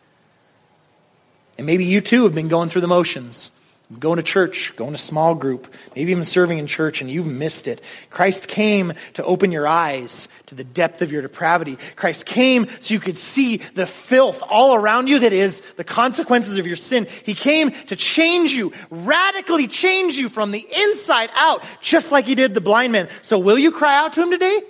And 1.60 1.68
maybe 1.68 1.86
you 1.86 2.02
too 2.02 2.24
have 2.24 2.34
been 2.34 2.48
going 2.48 2.70
through 2.70 2.82
the 2.82 2.88
motions, 2.88 3.52
going 3.98 4.18
to 4.18 4.24
church, 4.24 4.76
going 4.76 4.92
to 4.92 5.00
small 5.00 5.34
group, 5.34 5.74
maybe 5.96 6.12
even 6.12 6.24
serving 6.24 6.60
in 6.60 6.68
church, 6.68 7.02
and 7.02 7.10
you've 7.10 7.26
missed 7.26 7.68
it. 7.68 7.82
Christ 8.12 8.48
came 8.48 8.94
to 9.16 9.24
open 9.24 9.52
your 9.52 9.66
eyes 9.66 10.28
to 10.46 10.56
the 10.56 10.64
depth 10.64 11.02
of 11.02 11.12
your 11.12 11.24
depravity. 11.24 11.78
Christ 11.96 12.28
came 12.28 12.68
so 12.80 12.94
you 12.94 13.00
could 13.00 13.18
see 13.18 13.58
the 13.74 13.88
filth 13.88 14.44
all 14.48 14.76
around 14.76 15.08
you 15.08 15.20
that 15.20 15.34
is 15.34 15.62
the 15.76 15.84
consequences 15.84 16.58
of 16.58 16.68
your 16.68 16.76
sin. 16.76 17.08
He 17.26 17.34
came 17.34 17.72
to 17.88 17.96
change 17.96 18.54
you, 18.54 18.74
radically 18.92 19.68
change 19.68 20.18
you 20.18 20.30
from 20.30 20.52
the 20.52 20.68
inside 20.76 21.32
out, 21.34 21.64
just 21.82 22.12
like 22.12 22.28
he 22.28 22.36
did 22.36 22.54
the 22.54 22.62
blind 22.62 22.92
man. 22.92 23.10
So 23.24 23.40
will 23.40 23.58
you 23.58 23.72
cry 23.72 23.98
out 23.98 24.14
to 24.14 24.22
him 24.22 24.30
today? 24.30 24.62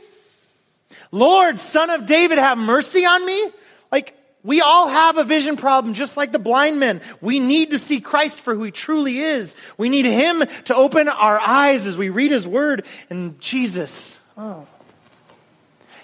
Lord, 1.12 1.60
son 1.60 1.90
of 1.90 2.06
David, 2.06 2.38
have 2.38 2.58
mercy 2.58 3.06
on 3.06 3.26
me? 3.26 3.52
We 4.44 4.62
all 4.62 4.88
have 4.88 5.18
a 5.18 5.24
vision 5.26 5.58
problem, 5.58 5.94
just 5.94 6.16
like 6.16 6.32
the 6.32 6.40
blind 6.40 6.80
men. 6.80 7.02
We 7.20 7.40
need 7.40 7.72
to 7.72 7.80
see 7.80 8.00
Christ 8.00 8.40
for 8.40 8.56
who 8.56 8.64
he 8.64 8.72
truly 8.72 9.20
is. 9.20 9.56
We 9.78 9.90
need 9.90 10.06
him 10.06 10.44
to 10.66 10.76
open 10.76 11.10
our 11.10 11.40
eyes 11.40 11.86
as 11.88 11.98
we 11.98 12.10
read 12.10 12.32
his 12.32 12.48
word. 12.48 12.86
And 13.10 13.40
Jesus, 13.42 14.18
oh, 14.38 14.66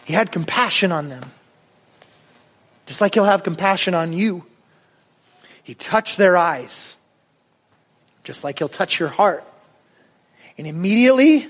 he 0.04 0.14
had 0.14 0.32
compassion 0.32 0.92
on 0.92 1.08
them. 1.08 1.24
Just 2.86 3.00
like 3.00 3.14
he'll 3.14 3.24
have 3.24 3.44
compassion 3.44 3.94
on 3.94 4.12
you. 4.12 4.46
He 5.64 5.74
touched 5.74 6.18
their 6.18 6.38
eyes, 6.38 6.96
just 8.24 8.44
like 8.44 8.60
he'll 8.60 8.68
touch 8.68 9.00
your 9.00 9.10
heart. 9.10 9.44
And 10.58 10.68
immediately, 10.68 11.50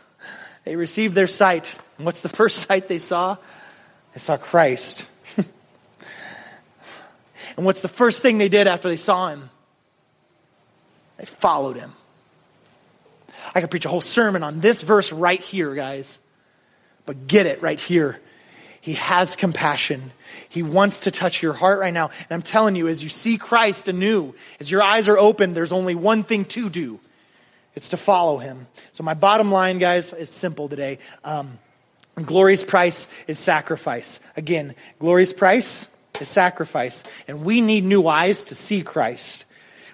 they 0.64 0.74
received 0.74 1.14
their 1.14 1.26
sight 1.26 1.74
And 1.96 2.06
what's 2.06 2.20
the 2.22 2.28
first 2.28 2.66
sight 2.66 2.88
they 2.88 2.98
saw? 2.98 3.36
They 4.14 4.18
saw 4.18 4.36
Christ. 4.36 5.06
And 7.56 7.64
what's 7.64 7.80
the 7.80 7.88
first 7.88 8.22
thing 8.22 8.38
they 8.38 8.48
did 8.48 8.66
after 8.66 8.88
they 8.88 8.96
saw 8.96 9.28
him? 9.28 9.50
They 11.16 11.24
followed 11.24 11.76
him. 11.76 11.92
I 13.54 13.60
could 13.60 13.70
preach 13.70 13.84
a 13.84 13.88
whole 13.88 14.00
sermon 14.00 14.42
on 14.42 14.60
this 14.60 14.82
verse 14.82 15.12
right 15.12 15.40
here, 15.40 15.74
guys. 15.74 16.20
But 17.06 17.26
get 17.26 17.46
it 17.46 17.62
right 17.62 17.80
here. 17.80 18.20
He 18.80 18.94
has 18.94 19.36
compassion. 19.36 20.12
He 20.48 20.62
wants 20.62 21.00
to 21.00 21.10
touch 21.10 21.42
your 21.42 21.52
heart 21.52 21.80
right 21.80 21.92
now. 21.92 22.10
And 22.18 22.26
I'm 22.30 22.42
telling 22.42 22.76
you, 22.76 22.88
as 22.88 23.02
you 23.02 23.08
see 23.08 23.38
Christ 23.38 23.88
anew, 23.88 24.34
as 24.60 24.70
your 24.70 24.82
eyes 24.82 25.08
are 25.08 25.18
open, 25.18 25.54
there's 25.54 25.72
only 25.72 25.94
one 25.94 26.22
thing 26.22 26.44
to 26.46 26.68
do 26.68 27.00
it's 27.74 27.90
to 27.90 27.96
follow 27.96 28.38
him. 28.38 28.68
So, 28.92 29.02
my 29.02 29.14
bottom 29.14 29.50
line, 29.50 29.78
guys, 29.78 30.12
is 30.12 30.30
simple 30.30 30.68
today. 30.68 30.98
Um, 31.24 31.58
glory's 32.14 32.62
price 32.62 33.08
is 33.26 33.38
sacrifice. 33.38 34.20
Again, 34.36 34.74
glory's 35.00 35.32
price 35.32 35.88
is 36.20 36.28
sacrifice. 36.28 37.04
And 37.28 37.44
we 37.44 37.60
need 37.60 37.84
new 37.84 38.06
eyes 38.06 38.44
to 38.44 38.54
see 38.54 38.82
Christ. 38.82 39.44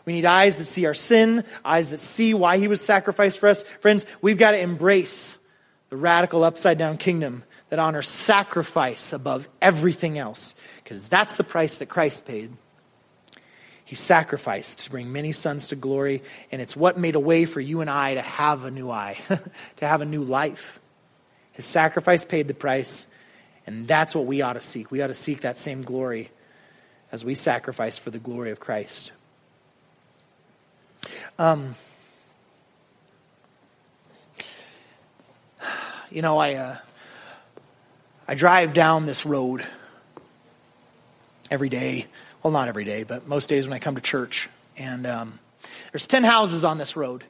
We 0.04 0.14
need 0.14 0.24
eyes 0.24 0.56
that 0.56 0.64
see 0.64 0.86
our 0.86 0.94
sin, 0.94 1.44
eyes 1.64 1.90
that 1.90 1.98
see 1.98 2.34
why 2.34 2.58
he 2.58 2.68
was 2.68 2.80
sacrificed 2.80 3.38
for 3.38 3.48
us. 3.48 3.62
Friends, 3.80 4.06
we've 4.20 4.38
got 4.38 4.52
to 4.52 4.60
embrace 4.60 5.36
the 5.90 5.96
radical 5.96 6.44
upside 6.44 6.78
down 6.78 6.96
kingdom 6.96 7.44
that 7.68 7.78
honors 7.78 8.08
sacrifice 8.08 9.12
above 9.12 9.48
everything 9.62 10.18
else, 10.18 10.54
because 10.82 11.08
that's 11.08 11.36
the 11.36 11.44
price 11.44 11.76
that 11.76 11.86
Christ 11.86 12.26
paid. 12.26 12.50
He 13.84 13.96
sacrificed 13.96 14.80
to 14.80 14.90
bring 14.90 15.12
many 15.12 15.32
sons 15.32 15.68
to 15.68 15.76
glory, 15.76 16.22
and 16.52 16.62
it's 16.62 16.76
what 16.76 16.98
made 16.98 17.16
a 17.16 17.20
way 17.20 17.44
for 17.44 17.60
you 17.60 17.80
and 17.80 17.90
I 17.90 18.14
to 18.14 18.22
have 18.22 18.64
a 18.64 18.70
new 18.70 18.90
eye, 18.90 19.18
to 19.76 19.86
have 19.86 20.00
a 20.00 20.04
new 20.04 20.22
life. 20.22 20.80
His 21.52 21.64
sacrifice 21.64 22.24
paid 22.24 22.48
the 22.48 22.54
price, 22.54 23.06
and 23.72 23.88
that's 23.88 24.14
what 24.14 24.26
we 24.26 24.42
ought 24.42 24.54
to 24.54 24.60
seek. 24.60 24.90
We 24.90 25.02
ought 25.02 25.08
to 25.08 25.14
seek 25.14 25.40
that 25.42 25.56
same 25.56 25.82
glory 25.82 26.30
as 27.12 27.24
we 27.24 27.34
sacrifice 27.34 27.98
for 27.98 28.10
the 28.10 28.18
glory 28.18 28.50
of 28.50 28.60
Christ. 28.60 29.12
Um, 31.38 31.74
you 36.10 36.22
know, 36.22 36.38
I. 36.38 36.54
Uh, 36.54 36.76
I 38.30 38.34
drive 38.36 38.74
down 38.74 39.06
this 39.06 39.26
road 39.26 39.66
every 41.50 41.68
day. 41.68 42.06
Well, 42.44 42.52
not 42.52 42.68
every 42.68 42.84
day, 42.84 43.02
but 43.02 43.26
most 43.26 43.48
days 43.48 43.66
when 43.66 43.72
I 43.72 43.80
come 43.80 43.96
to 43.96 44.00
church. 44.00 44.48
And 44.76 45.04
um, 45.04 45.40
there's 45.90 46.06
10 46.06 46.22
houses 46.22 46.64
on 46.64 46.78
this 46.78 46.94
road. 46.94 47.24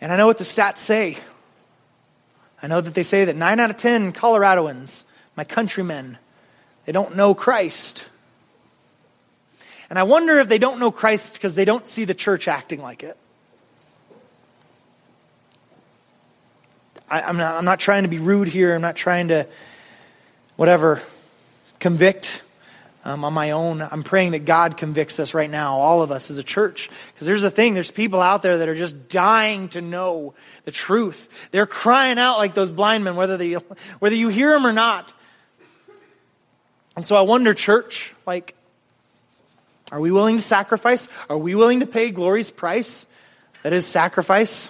And 0.00 0.10
I 0.10 0.16
know 0.16 0.26
what 0.26 0.38
the 0.38 0.44
stats 0.44 0.78
say. 0.78 1.18
I 2.62 2.66
know 2.66 2.80
that 2.80 2.94
they 2.94 3.02
say 3.02 3.26
that 3.26 3.36
9 3.36 3.60
out 3.60 3.68
of 3.68 3.76
10 3.76 4.14
Coloradoans, 4.14 5.04
my 5.36 5.44
countrymen, 5.44 6.18
they 6.86 6.92
don't 6.92 7.16
know 7.16 7.34
Christ. 7.34 8.06
And 9.88 9.98
I 9.98 10.04
wonder 10.04 10.38
if 10.38 10.48
they 10.48 10.58
don't 10.58 10.78
know 10.78 10.90
Christ 10.90 11.34
because 11.34 11.54
they 11.54 11.64
don't 11.64 11.86
see 11.86 12.04
the 12.04 12.14
church 12.14 12.46
acting 12.46 12.80
like 12.80 13.02
it. 13.02 13.16
I, 17.08 17.28
am 17.28 17.36
not, 17.36 17.56
I'm 17.56 17.64
not 17.64 17.80
trying 17.80 18.04
to 18.04 18.08
be 18.08 18.18
rude 18.18 18.46
here. 18.46 18.74
I'm 18.74 18.82
not 18.82 18.94
trying 18.94 19.28
to 19.28 19.48
whatever, 20.54 21.02
convict 21.80 22.42
um, 23.04 23.24
on 23.24 23.32
my 23.32 23.50
own. 23.50 23.80
I'm 23.82 24.02
praying 24.02 24.32
that 24.32 24.44
God 24.44 24.76
convicts 24.76 25.18
us 25.18 25.34
right 25.34 25.50
now, 25.50 25.78
all 25.78 26.02
of 26.02 26.12
us 26.12 26.30
as 26.30 26.38
a 26.38 26.42
church. 26.42 26.90
Because 27.12 27.26
there's 27.26 27.42
a 27.42 27.50
thing, 27.50 27.74
there's 27.74 27.90
people 27.90 28.20
out 28.20 28.42
there 28.42 28.58
that 28.58 28.68
are 28.68 28.74
just 28.74 29.08
dying 29.08 29.68
to 29.70 29.80
know 29.80 30.34
the 30.66 30.70
truth. 30.70 31.28
They're 31.50 31.66
crying 31.66 32.18
out 32.18 32.38
like 32.38 32.54
those 32.54 32.70
blind 32.70 33.04
men, 33.04 33.16
whether, 33.16 33.36
they, 33.36 33.54
whether 33.54 34.14
you 34.14 34.28
hear 34.28 34.50
them 34.50 34.66
or 34.66 34.72
not. 34.72 35.12
And 37.00 37.06
so 37.06 37.16
I 37.16 37.22
wonder, 37.22 37.54
church, 37.54 38.14
like, 38.26 38.54
are 39.90 39.98
we 39.98 40.10
willing 40.10 40.36
to 40.36 40.42
sacrifice? 40.42 41.08
Are 41.30 41.38
we 41.38 41.54
willing 41.54 41.80
to 41.80 41.86
pay 41.86 42.10
glory's 42.10 42.50
price? 42.50 43.06
That 43.62 43.72
is 43.72 43.86
sacrifice. 43.86 44.68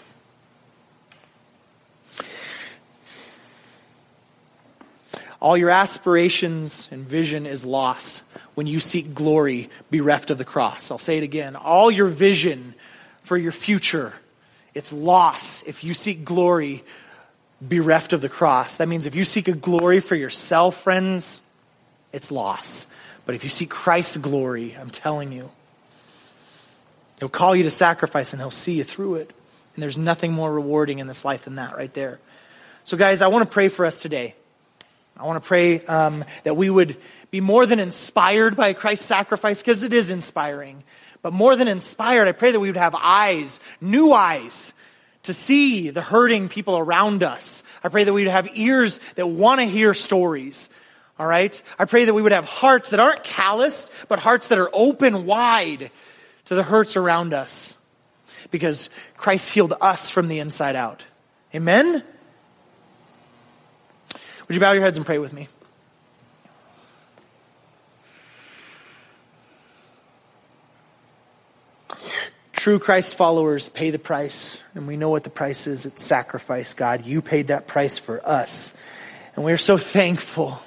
All 5.41 5.57
your 5.57 5.71
aspirations 5.71 6.89
and 6.93 7.05
vision 7.05 7.47
is 7.47 7.65
lost 7.65 8.23
when 8.55 8.69
you 8.69 8.79
seek 8.79 9.13
glory 9.13 9.69
bereft 9.91 10.31
of 10.31 10.39
the 10.39 10.45
cross. 10.45 10.93
I'll 10.93 10.99
say 10.99 11.19
it 11.19 11.25
again. 11.25 11.57
All 11.57 11.91
your 11.91 12.07
vision 12.07 12.77
for 13.25 13.37
your 13.37 13.51
future, 13.51 14.13
it's 14.73 14.93
lost 14.93 15.67
if 15.67 15.83
you 15.83 15.95
seek 15.95 16.25
glory 16.25 16.85
bereft 17.61 18.13
of 18.13 18.21
the 18.21 18.29
cross. 18.29 18.77
That 18.77 18.87
means 18.87 19.05
if 19.05 19.17
you 19.17 19.25
seek 19.25 19.49
a 19.49 19.53
glory 19.53 19.99
for 19.99 20.15
yourself, 20.15 20.81
friends, 20.81 21.43
it's 22.13 22.31
loss. 22.31 22.87
But 23.27 23.35
if 23.35 23.45
you 23.45 23.51
see 23.51 23.67
Christ's 23.67 24.17
glory, 24.17 24.77
I'm 24.79 24.91
telling 24.91 25.33
you, 25.33 25.51
He'll 27.19 27.29
call 27.29 27.55
you 27.55 27.65
to 27.65 27.71
sacrifice 27.71 28.33
and 28.33 28.41
He'll 28.41 28.51
see 28.51 28.79
you 28.79 28.85
through 28.85 29.17
it. 29.17 29.33
And 29.75 29.83
there's 29.83 29.99
nothing 29.99 30.33
more 30.33 30.53
rewarding 30.53 30.99
in 30.99 31.07
this 31.07 31.25
life 31.25 31.45
than 31.45 31.57
that 31.57 31.77
right 31.77 31.93
there. 31.95 32.19
So, 32.85 32.97
guys, 32.97 33.23
I 33.23 33.29
want 33.29 33.49
to 33.49 33.53
pray 33.53 33.69
for 33.69 33.85
us 33.85 34.01
today. 34.01 34.35
I 35.17 35.25
want 35.27 35.43
to 35.43 35.47
pray 35.47 35.85
um, 35.85 36.25
that 36.45 36.57
we 36.57 36.71
would 36.71 36.97
be 37.31 37.41
more 37.41 37.67
than 37.67 37.79
inspired 37.79 38.57
by 38.57 38.73
Christ's 38.73 39.07
sacrifice, 39.07 39.61
because 39.61 39.83
it 39.83 39.93
is 39.93 40.11
inspiring. 40.11 40.83
But 41.23 41.33
more 41.33 41.57
than 41.57 41.69
inspired, 41.69 42.27
I 42.27 42.33
pray 42.33 42.53
that 42.53 42.61
we 42.61 42.69
would 42.69 42.77
have 42.77 42.97
eyes, 42.99 43.61
new 43.81 44.13
eyes, 44.13 44.73
to 45.25 45.35
see 45.35 45.91
the 45.91 46.01
hurting 46.01 46.49
people 46.49 46.79
around 46.79 47.23
us. 47.23 47.63
I 47.85 47.89
pray 47.89 48.05
that 48.05 48.13
we 48.13 48.25
would 48.25 48.33
have 48.33 48.49
ears 48.55 48.99
that 49.17 49.27
want 49.27 49.61
to 49.61 49.67
hear 49.67 49.93
stories. 49.93 50.71
All 51.21 51.27
right? 51.27 51.61
I 51.79 51.85
pray 51.85 52.07
that 52.07 52.15
we 52.15 52.23
would 52.23 52.33
have 52.33 52.47
hearts 52.47 52.91
that 52.91 52.99
aren't 52.99 53.23
calloused, 53.23 53.91
but 54.09 54.19
hearts 54.19 54.47
that 54.47 54.59
are 54.59 54.71
open 54.73 55.27
wide 55.27 55.91
to 56.47 56.55
the 56.55 56.63
hurts 56.63 56.97
around 56.97 57.35
us. 57.35 57.75
Because 58.51 58.89
Christ 59.19 59.53
healed 59.53 59.75
us 59.83 60.09
from 60.09 60.29
the 60.29 60.39
inside 60.39 60.77
out. 60.77 61.05
Amen? 61.55 62.03
Would 64.49 64.55
you 64.55 64.61
bow 64.61 64.73
your 64.73 64.83
heads 64.83 64.97
and 64.97 65.05
pray 65.05 65.19
with 65.19 65.35
me? 65.35 65.49
True 72.53 72.79
Christ 72.79 73.15
followers 73.15 73.69
pay 73.69 73.91
the 73.91 73.99
price, 73.99 74.63
and 74.75 74.87
we 74.87 74.97
know 74.97 75.11
what 75.11 75.25
the 75.25 75.31
price 75.31 75.67
is. 75.67 75.85
It's 75.85 76.03
sacrifice, 76.03 76.73
God. 76.73 77.05
You 77.05 77.21
paid 77.21 77.49
that 77.49 77.67
price 77.67 77.99
for 77.99 78.27
us. 78.27 78.73
And 79.37 79.45
we're 79.45 79.59
so 79.59 79.77
thankful. 79.77 80.63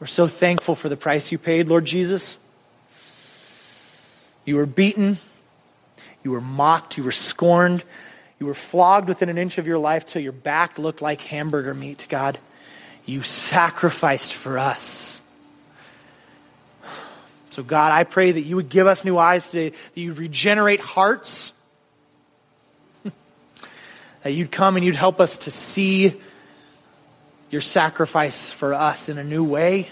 We're 0.00 0.06
so 0.06 0.28
thankful 0.28 0.74
for 0.74 0.88
the 0.88 0.96
price 0.96 1.32
you 1.32 1.38
paid, 1.38 1.68
Lord 1.68 1.84
Jesus. 1.84 2.38
You 4.44 4.56
were 4.56 4.66
beaten, 4.66 5.18
you 6.22 6.30
were 6.30 6.40
mocked, 6.40 6.96
you 6.96 7.04
were 7.04 7.12
scorned, 7.12 7.82
you 8.38 8.46
were 8.46 8.54
flogged 8.54 9.08
within 9.08 9.28
an 9.28 9.38
inch 9.38 9.58
of 9.58 9.66
your 9.66 9.78
life 9.78 10.06
till 10.06 10.22
your 10.22 10.32
back 10.32 10.78
looked 10.78 11.02
like 11.02 11.20
hamburger 11.22 11.74
meat, 11.74 12.06
God. 12.08 12.38
You 13.04 13.22
sacrificed 13.22 14.34
for 14.34 14.58
us. 14.58 15.20
So, 17.50 17.64
God, 17.64 17.90
I 17.90 18.04
pray 18.04 18.30
that 18.30 18.42
you 18.42 18.54
would 18.54 18.68
give 18.68 18.86
us 18.86 19.04
new 19.04 19.18
eyes 19.18 19.48
today, 19.48 19.70
that 19.70 20.00
you'd 20.00 20.18
regenerate 20.18 20.80
hearts, 20.80 21.52
that 24.22 24.30
you'd 24.30 24.52
come 24.52 24.76
and 24.76 24.84
you'd 24.84 24.94
help 24.94 25.20
us 25.20 25.38
to 25.38 25.50
see 25.50 26.20
your 27.50 27.60
sacrifice 27.60 28.52
for 28.52 28.74
us 28.74 29.08
in 29.08 29.18
a 29.18 29.24
new 29.24 29.44
way, 29.44 29.88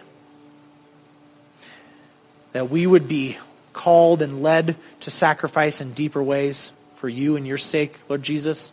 that 2.53 2.71
we 2.71 2.87
would 2.87 3.09
be 3.09 3.39
called 3.73 4.23
and 4.23 4.43
led 4.43 4.77
to 5.01 5.11
sacrifice 5.11 5.81
in 5.81 5.93
deeper 5.93 6.23
ways 6.23 6.73
for 6.97 7.09
you 7.09 7.37
and 7.37 7.47
your 7.47 7.59
sake, 7.59 7.95
Lord 8.09 8.23
Jesus. 8.23 8.73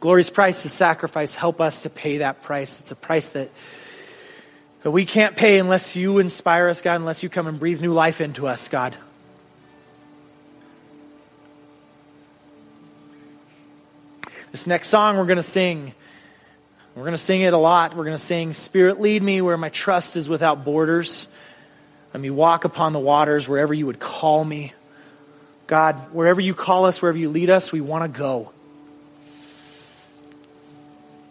Glory's 0.00 0.30
price 0.30 0.64
is 0.64 0.72
sacrifice. 0.72 1.34
Help 1.34 1.60
us 1.60 1.82
to 1.82 1.90
pay 1.90 2.18
that 2.18 2.42
price. 2.42 2.80
It's 2.80 2.90
a 2.90 2.96
price 2.96 3.28
that, 3.30 3.50
that 4.82 4.90
we 4.90 5.04
can't 5.04 5.36
pay 5.36 5.58
unless 5.58 5.94
you 5.94 6.18
inspire 6.18 6.68
us, 6.68 6.80
God, 6.80 6.96
unless 6.96 7.22
you 7.22 7.28
come 7.28 7.46
and 7.46 7.60
breathe 7.60 7.82
new 7.82 7.92
life 7.92 8.20
into 8.20 8.46
us, 8.46 8.68
God. 8.68 8.96
This 14.52 14.66
next 14.66 14.88
song 14.88 15.16
we're 15.16 15.26
going 15.26 15.36
to 15.36 15.42
sing, 15.42 15.94
we're 16.96 17.02
going 17.02 17.12
to 17.12 17.18
sing 17.18 17.42
it 17.42 17.52
a 17.52 17.58
lot. 17.58 17.94
We're 17.94 18.04
going 18.04 18.16
to 18.16 18.18
sing, 18.18 18.52
Spirit, 18.52 19.00
lead 19.00 19.22
me 19.22 19.40
where 19.40 19.56
my 19.56 19.68
trust 19.68 20.16
is 20.16 20.28
without 20.28 20.64
borders. 20.64 21.28
Let 22.12 22.20
me 22.20 22.30
walk 22.30 22.64
upon 22.64 22.92
the 22.92 22.98
waters 22.98 23.48
wherever 23.48 23.72
you 23.72 23.86
would 23.86 24.00
call 24.00 24.44
me. 24.44 24.74
God, 25.68 26.12
wherever 26.12 26.40
you 26.40 26.52
call 26.52 26.86
us, 26.86 27.00
wherever 27.00 27.16
you 27.16 27.28
lead 27.28 27.48
us, 27.48 27.70
we 27.70 27.80
want 27.80 28.12
to 28.12 28.18
go. 28.18 28.50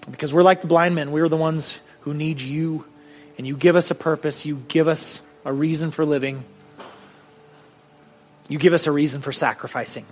Because 0.10 0.34
we're 0.34 0.44
like 0.44 0.62
the 0.62 0.68
blind 0.68 0.96
men. 0.96 1.12
We're 1.12 1.28
the 1.28 1.38
ones 1.38 1.78
who 2.02 2.14
need 2.14 2.40
you. 2.40 2.86
And 3.38 3.46
you 3.46 3.58
give 3.58 3.76
us 3.76 3.92
a 3.92 3.96
purpose. 3.96 4.46
You 4.46 4.64
give 4.70 4.88
us 4.88 5.22
a 5.44 5.52
reason 5.52 5.92
for 5.92 6.06
living. 6.06 6.46
You 8.48 8.60
give 8.60 8.72
us 8.72 8.88
a 8.88 8.92
reason 8.94 9.20
for 9.20 9.34
sacrificing. 9.34 10.06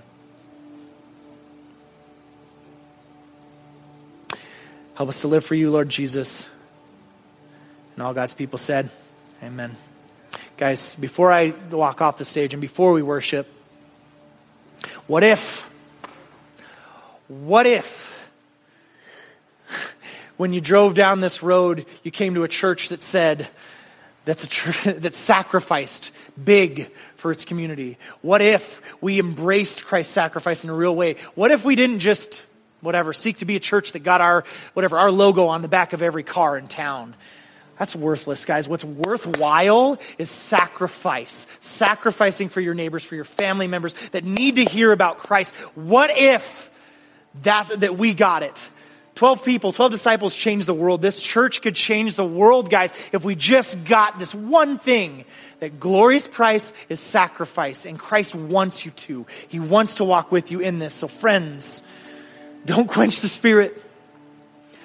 Help 4.97 5.09
us 5.09 5.21
to 5.21 5.27
live 5.27 5.45
for 5.45 5.53
you, 5.53 5.69
Lord 5.69 5.89
Jesus. 5.89 6.49
And 7.93 8.01
all 8.01 8.15
God's 8.15 8.33
people 8.33 8.57
said, 8.57 8.89
Amen. 9.43 9.77
Guys, 10.57 10.95
before 10.95 11.31
I 11.31 11.53
walk 11.69 12.01
off 12.01 12.17
the 12.17 12.25
stage 12.25 12.55
and 12.55 12.61
before 12.61 12.93
we 12.93 13.03
worship, 13.03 13.47
what 15.05 15.23
if, 15.23 15.69
what 17.27 17.67
if, 17.67 18.27
when 20.37 20.51
you 20.51 20.61
drove 20.61 20.95
down 20.95 21.21
this 21.21 21.43
road, 21.43 21.85
you 22.01 22.09
came 22.09 22.33
to 22.33 22.43
a 22.43 22.47
church 22.47 22.89
that 22.89 23.03
said, 23.03 23.47
that's 24.25 24.45
a 24.45 24.47
church 24.47 24.81
that 24.85 25.15
sacrificed 25.15 26.09
big 26.43 26.91
for 27.17 27.31
its 27.31 27.45
community? 27.45 27.99
What 28.23 28.41
if 28.41 28.81
we 28.99 29.19
embraced 29.19 29.85
Christ's 29.85 30.15
sacrifice 30.15 30.63
in 30.63 30.71
a 30.71 30.75
real 30.75 30.95
way? 30.95 31.17
What 31.35 31.51
if 31.51 31.63
we 31.63 31.75
didn't 31.75 31.99
just, 31.99 32.41
whatever, 32.81 33.13
seek 33.13 33.37
to 33.37 33.45
be 33.45 33.55
a 33.55 33.59
church 33.59 33.93
that 33.93 33.99
got 33.99 34.21
our, 34.21 34.43
whatever, 34.73 34.97
our 34.97 35.11
logo 35.11 35.47
on 35.47 35.61
the 35.61 35.67
back 35.67 35.93
of 35.93 36.01
every 36.01 36.23
car 36.23 36.57
in 36.57 36.67
town? 36.67 37.15
That's 37.77 37.95
worthless, 37.95 38.45
guys. 38.45 38.67
What's 38.67 38.83
worthwhile 38.83 39.99
is 40.17 40.31
sacrifice. 40.31 41.45
Sacrificing 41.59 42.49
for 42.49 42.59
your 42.59 42.73
neighbors, 42.73 43.03
for 43.03 43.15
your 43.15 43.23
family 43.23 43.67
members 43.67 43.93
that 44.11 44.23
need 44.23 44.55
to 44.55 44.65
hear 44.65 44.91
about 44.91 45.19
Christ. 45.19 45.53
What 45.75 46.09
if 46.11 46.71
that, 47.43 47.67
that 47.81 47.97
we 47.97 48.13
got 48.13 48.41
it? 48.41 48.69
12 49.17 49.43
people, 49.43 49.71
12 49.71 49.91
disciples 49.91 50.35
changed 50.35 50.67
the 50.67 50.75
world. 50.75 51.01
This 51.01 51.19
church 51.19 51.63
could 51.63 51.73
change 51.73 52.15
the 52.15 52.25
world, 52.25 52.69
guys, 52.69 52.93
if 53.11 53.25
we 53.25 53.33
just 53.33 53.83
got 53.83 54.19
this 54.19 54.33
one 54.33 54.77
thing 54.77 55.25
that 55.59 55.79
glorious 55.79 56.27
price 56.27 56.71
is 56.87 56.99
sacrifice, 56.99 57.85
and 57.85 57.97
Christ 57.97 58.35
wants 58.35 58.85
you 58.85 58.91
to. 58.91 59.25
He 59.47 59.59
wants 59.59 59.95
to 59.95 60.03
walk 60.03 60.31
with 60.31 60.51
you 60.51 60.59
in 60.59 60.77
this. 60.77 60.93
So, 60.93 61.07
friends, 61.07 61.81
don't 62.65 62.87
quench 62.87 63.21
the 63.21 63.27
Spirit. 63.27 63.83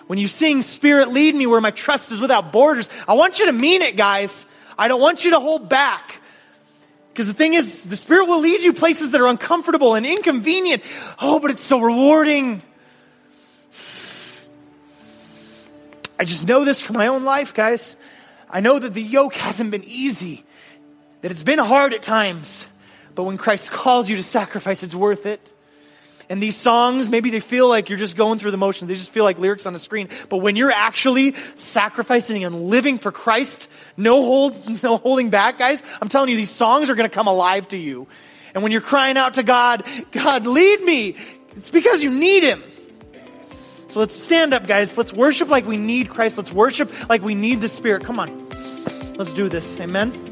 When 0.06 0.18
you 0.18 0.28
sing, 0.28 0.62
Spirit, 0.62 1.08
lead 1.08 1.34
me 1.34 1.46
where 1.46 1.60
my 1.60 1.70
trust 1.70 2.12
is 2.12 2.20
without 2.20 2.52
borders, 2.52 2.90
I 3.08 3.14
want 3.14 3.38
you 3.38 3.46
to 3.46 3.52
mean 3.52 3.82
it, 3.82 3.96
guys. 3.96 4.46
I 4.78 4.88
don't 4.88 5.00
want 5.00 5.24
you 5.24 5.30
to 5.32 5.40
hold 5.40 5.68
back. 5.68 6.20
Because 7.12 7.26
the 7.26 7.34
thing 7.34 7.54
is, 7.54 7.84
the 7.84 7.96
Spirit 7.96 8.26
will 8.26 8.40
lead 8.40 8.62
you 8.62 8.72
places 8.72 9.10
that 9.10 9.20
are 9.20 9.26
uncomfortable 9.26 9.94
and 9.94 10.06
inconvenient. 10.06 10.82
Oh, 11.20 11.38
but 11.38 11.50
it's 11.50 11.62
so 11.62 11.78
rewarding. 11.80 12.62
I 16.18 16.24
just 16.24 16.46
know 16.46 16.64
this 16.64 16.80
from 16.80 16.96
my 16.96 17.08
own 17.08 17.24
life, 17.24 17.52
guys. 17.52 17.96
I 18.48 18.60
know 18.60 18.78
that 18.78 18.94
the 18.94 19.02
yoke 19.02 19.34
hasn't 19.34 19.70
been 19.70 19.84
easy, 19.84 20.44
that 21.22 21.30
it's 21.30 21.42
been 21.42 21.58
hard 21.58 21.94
at 21.94 22.02
times, 22.02 22.66
but 23.14 23.24
when 23.24 23.38
Christ 23.38 23.70
calls 23.70 24.10
you 24.10 24.16
to 24.16 24.22
sacrifice, 24.22 24.82
it's 24.82 24.94
worth 24.94 25.26
it. 25.26 25.52
And 26.32 26.42
these 26.42 26.56
songs, 26.56 27.10
maybe 27.10 27.28
they 27.28 27.40
feel 27.40 27.68
like 27.68 27.90
you're 27.90 27.98
just 27.98 28.16
going 28.16 28.38
through 28.38 28.52
the 28.52 28.56
motions. 28.56 28.88
They 28.88 28.94
just 28.94 29.10
feel 29.10 29.22
like 29.22 29.38
lyrics 29.38 29.66
on 29.66 29.74
a 29.74 29.78
screen. 29.78 30.08
But 30.30 30.38
when 30.38 30.56
you're 30.56 30.70
actually 30.70 31.34
sacrificing 31.56 32.42
and 32.42 32.70
living 32.70 32.96
for 32.96 33.12
Christ, 33.12 33.68
no 33.98 34.22
hold, 34.24 34.82
no 34.82 34.96
holding 34.96 35.28
back, 35.28 35.58
guys, 35.58 35.82
I'm 36.00 36.08
telling 36.08 36.30
you, 36.30 36.36
these 36.36 36.48
songs 36.48 36.88
are 36.88 36.94
going 36.94 37.06
to 37.06 37.14
come 37.14 37.26
alive 37.26 37.68
to 37.68 37.76
you. 37.76 38.06
And 38.54 38.62
when 38.62 38.72
you're 38.72 38.80
crying 38.80 39.18
out 39.18 39.34
to 39.34 39.42
God, 39.42 39.84
God, 40.10 40.46
lead 40.46 40.80
me, 40.80 41.16
it's 41.54 41.70
because 41.70 42.02
you 42.02 42.10
need 42.10 42.44
Him. 42.44 42.62
So 43.88 44.00
let's 44.00 44.18
stand 44.18 44.54
up, 44.54 44.66
guys. 44.66 44.96
Let's 44.96 45.12
worship 45.12 45.50
like 45.50 45.66
we 45.66 45.76
need 45.76 46.08
Christ. 46.08 46.38
Let's 46.38 46.50
worship 46.50 47.10
like 47.10 47.20
we 47.20 47.34
need 47.34 47.60
the 47.60 47.68
Spirit. 47.68 48.04
Come 48.04 48.18
on. 48.18 48.48
Let's 49.18 49.34
do 49.34 49.50
this. 49.50 49.78
Amen. 49.78 50.31